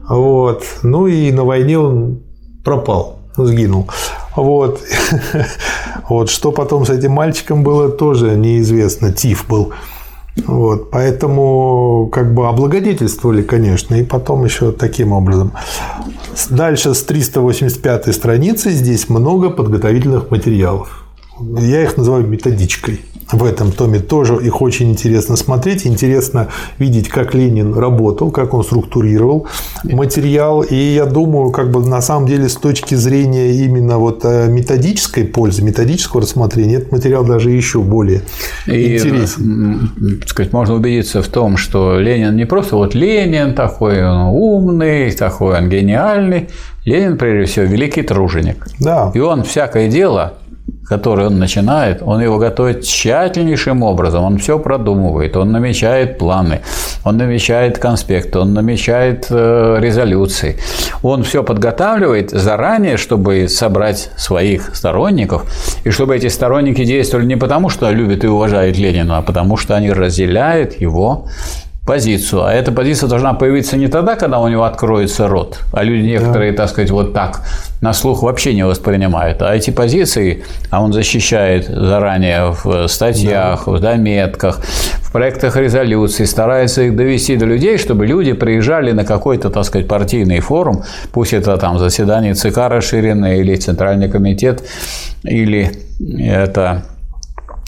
[0.07, 0.63] Вот.
[0.83, 2.19] Ну и на войне он
[2.63, 3.87] пропал, сгинул.
[4.35, 4.81] Вот.
[6.09, 6.29] вот.
[6.29, 9.11] Что потом с этим мальчиком было, тоже неизвестно.
[9.13, 9.71] Тиф был.
[10.37, 15.51] Вот, поэтому как бы облагодетельствовали, конечно, и потом еще таким образом.
[16.49, 21.05] Дальше с 385 страницы здесь много подготовительных материалов.
[21.39, 23.01] Я их называю методичкой
[23.31, 25.87] в этом томе тоже их очень интересно смотреть.
[25.87, 26.47] Интересно
[26.77, 29.47] видеть, как Ленин работал, как он структурировал
[29.83, 30.61] материал.
[30.61, 35.23] И я думаю, как бы на самом деле с точки зрения именно вот э, методической
[35.23, 38.21] пользы, методического рассмотрения, этот материал даже еще более
[38.67, 40.21] и, интересен.
[40.25, 45.57] Сказать, можно убедиться в том, что Ленин не просто вот Ленин такой он умный, такой
[45.57, 46.49] он гениальный.
[46.83, 48.65] Ленин, прежде всего, великий труженик.
[48.79, 49.11] Да.
[49.13, 50.33] И он всякое дело
[50.87, 56.61] который он начинает, он его готовит тщательнейшим образом, он все продумывает, он намечает планы,
[57.03, 60.57] он намечает конспекты, он намечает э, резолюции.
[61.01, 65.45] Он все подготавливает заранее, чтобы собрать своих сторонников,
[65.85, 69.75] и чтобы эти сторонники действовали не потому, что любят и уважают Ленина, а потому что
[69.75, 71.27] они разделяют его
[71.85, 72.43] позицию.
[72.43, 76.51] А эта позиция должна появиться не тогда, когда у него откроется рот, а люди некоторые,
[76.51, 76.57] да.
[76.57, 77.41] так сказать, вот так
[77.81, 79.41] на слух вообще не воспринимают.
[79.41, 83.71] А эти позиции, а он защищает заранее в статьях, да.
[83.71, 84.59] в заметках,
[85.01, 89.87] в проектах резолюций, старается их довести до людей, чтобы люди приезжали на какой-то, так сказать,
[89.87, 94.63] партийный форум, пусть это там заседание ЦК расширенное или Центральный комитет,
[95.23, 95.71] или
[96.19, 96.83] это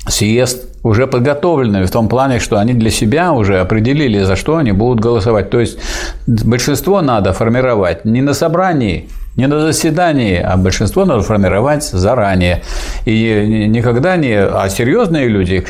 [0.07, 4.73] съезд уже подготовленными в том плане, что они для себя уже определили, за что они
[4.73, 5.49] будут голосовать.
[5.49, 5.79] То есть
[6.27, 12.61] большинство надо формировать не на собрании, не на заседании, а большинство надо формировать заранее.
[13.05, 14.35] И никогда не...
[14.35, 15.65] А серьезные люди,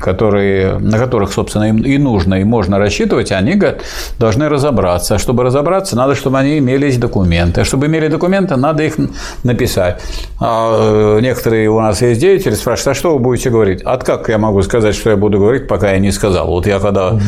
[0.00, 3.60] которые, на которых, собственно, им и нужно, и можно рассчитывать, они
[4.18, 5.18] должны разобраться.
[5.18, 7.64] Чтобы разобраться, надо, чтобы они имелись документы.
[7.64, 8.96] Чтобы имели документы, надо их
[9.44, 10.02] написать.
[10.40, 13.82] А э, некоторые у нас есть деятели спрашивают, а что вы будете говорить?
[13.84, 16.48] А как я могу сказать, что я буду говорить, пока я не сказал?
[16.48, 17.18] Вот я когда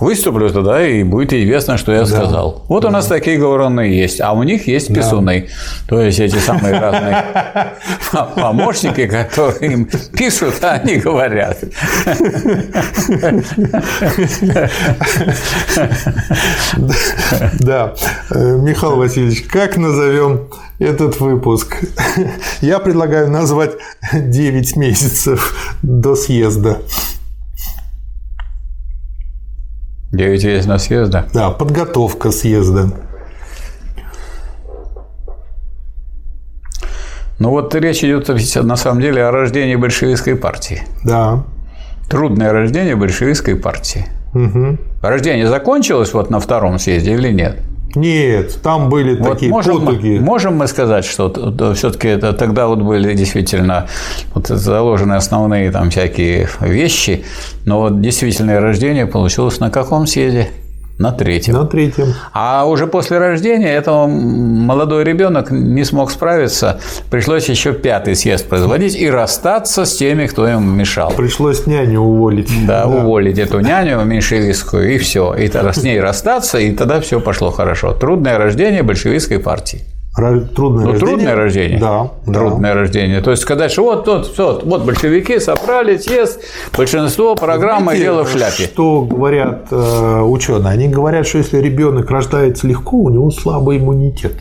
[0.00, 2.64] выступлю, тогда и будет известно, что я сказал.
[2.68, 2.88] Вот да.
[2.88, 5.48] у нас такие говоренные есть, а у них есть писуны умный.
[5.86, 7.24] То есть эти самые разные
[8.34, 11.58] помощники, которые им пишут, а они говорят.
[17.60, 17.94] Да.
[18.30, 20.48] Михаил Васильевич, как назовем
[20.78, 21.76] этот выпуск?
[22.60, 23.72] Я предлагаю назвать
[24.12, 26.78] 9 месяцев до съезда.
[30.12, 31.28] 9 месяцев до съезда?
[31.32, 32.90] Да, подготовка съезда.
[37.38, 38.28] Ну вот речь идет
[38.64, 40.82] на самом деле о рождении большевистской партии.
[41.04, 41.44] Да.
[42.10, 44.06] Трудное рождение большевистской партии.
[44.34, 44.78] Угу.
[45.02, 47.60] Рождение закончилось вот на втором съезде или нет?
[47.94, 50.18] Нет, там были вот такие можем, потуги.
[50.18, 53.88] Можем мы сказать, что все-таки это тогда вот были действительно
[54.34, 57.24] вот заложены основные там всякие вещи,
[57.64, 60.50] но вот действительное рождение получилось на каком съезде?
[60.98, 61.54] На третьем.
[61.54, 62.14] На третьем.
[62.32, 66.80] А уже после рождения этого молодой ребенок не смог справиться.
[67.08, 71.12] Пришлось еще пятый съезд производить и расстаться с теми, кто ему мешал.
[71.12, 72.50] Пришлось няню уволить.
[72.66, 72.88] Да, да.
[72.88, 75.34] уволить эту няню меньшевистскую, и все.
[75.34, 77.92] И тогда с ней расстаться, и тогда все пошло хорошо.
[77.92, 79.82] Трудное рождение большевистской партии.
[80.18, 80.98] Трудное ну, рождение.
[80.98, 81.78] Трудное рождение.
[81.78, 82.10] Да.
[82.24, 82.80] Трудное да.
[82.80, 83.20] рождение.
[83.20, 86.40] То есть сказать, что вот, вот, вот, вот большевики собрали съезд,
[86.76, 88.64] большинство программы Знаете, дело в шляпе.
[88.64, 90.72] Что говорят э, ученые?
[90.72, 94.34] Они говорят, что если ребенок рождается легко, у него слабый иммунитет.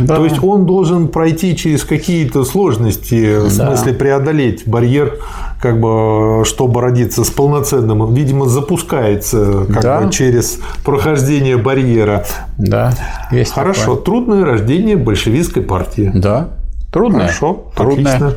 [0.00, 0.16] Да.
[0.16, 3.66] То есть он должен пройти через какие-то сложности, в да.
[3.66, 5.18] смысле преодолеть барьер,
[5.60, 10.00] как бы, чтобы родиться с полноценным, видимо, запускается как да.
[10.00, 12.24] бы через прохождение барьера.
[12.56, 12.94] Да,
[13.30, 13.96] есть Хорошо, такое.
[14.04, 16.10] трудное рождение большевистской партии.
[16.14, 16.50] Да,
[16.90, 17.26] трудное.
[17.26, 18.16] Хорошо, трудное.
[18.16, 18.34] Отлично.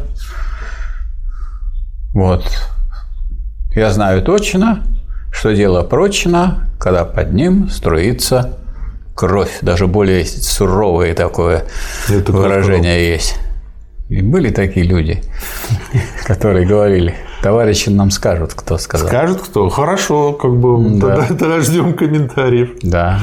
[2.14, 2.44] Вот.
[3.74, 4.84] Я знаю точно,
[5.32, 8.58] что дело прочно, когда под ним струится
[9.16, 11.66] кровь, даже более суровое такое
[12.10, 13.22] Это выражение кровь.
[13.22, 13.40] есть.
[14.10, 15.24] И были такие люди,
[16.26, 19.08] которые говорили, товарищи нам скажут, кто сказал.
[19.08, 19.70] Скажут кто?
[19.70, 21.16] Хорошо, как бы да.
[21.16, 22.72] тогда, тогда ждем комментариев.
[22.84, 23.20] Да.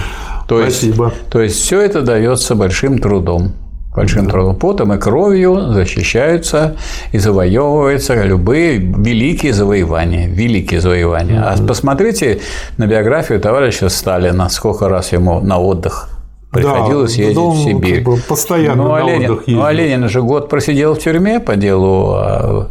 [0.48, 1.06] То Спасибо.
[1.06, 3.52] Есть, то есть все это дается большим трудом
[3.94, 6.76] большим трудом, потом и кровью защищаются
[7.12, 11.40] и завоевываются любые великие завоевания, великие завоевания.
[11.40, 11.64] Mm-hmm.
[11.64, 12.40] А посмотрите
[12.78, 16.08] на биографию товарища Сталина, сколько раз ему на отдых
[16.50, 17.96] приходилось да, ездить да, в Сибирь.
[17.96, 21.56] Как бы постоянно ну, а, Ленин, ну, а Ленин же год просидел в тюрьме по
[21.56, 22.68] делу о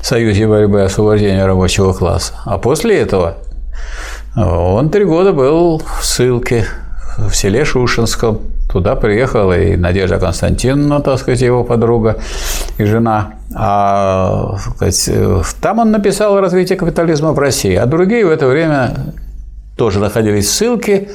[0.00, 2.34] Союзе борьбы и освобождения рабочего класса.
[2.44, 3.38] А после этого
[4.36, 6.66] он три года был в ссылке
[7.18, 8.40] в селе Шушинском
[8.74, 12.18] Туда приехала и Надежда Константиновна, так сказать, его подруга
[12.76, 13.34] и жена.
[13.54, 15.10] А сказать,
[15.60, 19.14] там он написал «Развитие капитализма в России», а другие в это время
[19.76, 21.10] тоже находились в ссылке,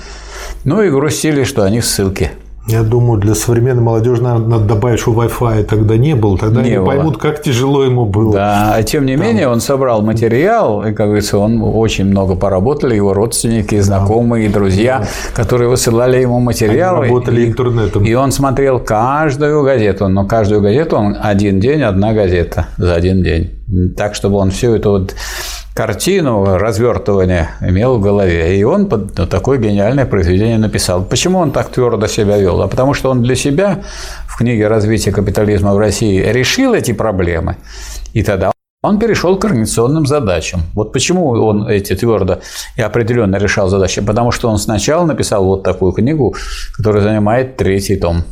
[0.64, 2.32] ну и грустили, что они в ссылке.
[2.70, 6.38] Я думаю, для современной молодежи наверное, надо добавить, что Wi-Fi тогда не было.
[6.38, 6.86] Тогда Не они было.
[6.86, 8.32] поймут, как тяжело ему было.
[8.32, 12.94] Да, а тем не менее он собрал материал, и, как говорится, он очень много поработали,
[12.94, 17.06] его родственники, знакомые, и друзья, которые высылали ему материалы.
[17.06, 18.04] Они работали и, интернетом.
[18.06, 23.24] И он смотрел каждую газету, но каждую газету он один день, одна газета за один
[23.24, 23.50] день.
[23.98, 25.16] Так, чтобы он всю эту вот
[25.80, 28.60] картину развертывания имел в голове.
[28.60, 31.06] И он под ну, такое гениальное произведение написал.
[31.06, 32.62] Почему он так твердо себя вел?
[32.62, 33.80] А потому что он для себя
[34.28, 37.56] в книге «Развитие капитализма в России» решил эти проблемы.
[38.12, 38.52] И тогда
[38.84, 40.64] он перешел к организационным задачам.
[40.74, 42.40] Вот почему он эти твердо
[42.76, 44.02] и определенно решал задачи.
[44.02, 46.36] Потому что он сначала написал вот такую книгу,
[46.76, 48.26] которая занимает третий том.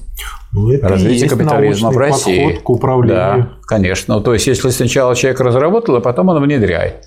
[0.51, 2.43] Ну, это Развитие капитализма в России.
[2.43, 3.15] подход к управлению.
[3.15, 4.15] Да, конечно.
[4.15, 7.05] Ну, То есть, если сначала человек разработал, а потом он внедряет.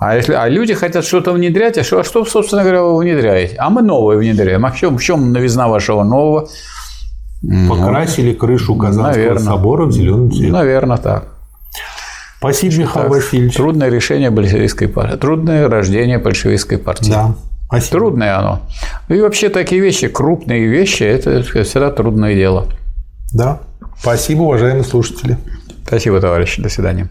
[0.00, 3.56] А, если, а люди хотят что-то внедрять, а что, а что, собственно говоря, вы внедряете?
[3.58, 4.64] А мы новое внедряем.
[4.66, 6.48] А в чем, в чем новизна вашего нового?
[7.68, 9.40] Покрасили крышу Казанского наверно.
[9.40, 10.50] собора в зеленый цвет.
[10.52, 11.28] Наверное, так.
[12.38, 13.56] Спасибо, Михаил Так, Васильевич.
[13.56, 15.16] Трудное решение большевистской партии.
[15.16, 17.10] Трудное рождение большевистской партии.
[17.10, 17.34] Да.
[17.66, 17.98] Спасибо.
[17.98, 18.62] Трудное оно.
[19.08, 22.66] И вообще такие вещи, крупные вещи, это всегда трудное дело.
[23.32, 23.60] Да.
[23.98, 25.38] Спасибо, уважаемые слушатели.
[25.86, 26.62] Спасибо, товарищи.
[26.62, 27.08] До свидания.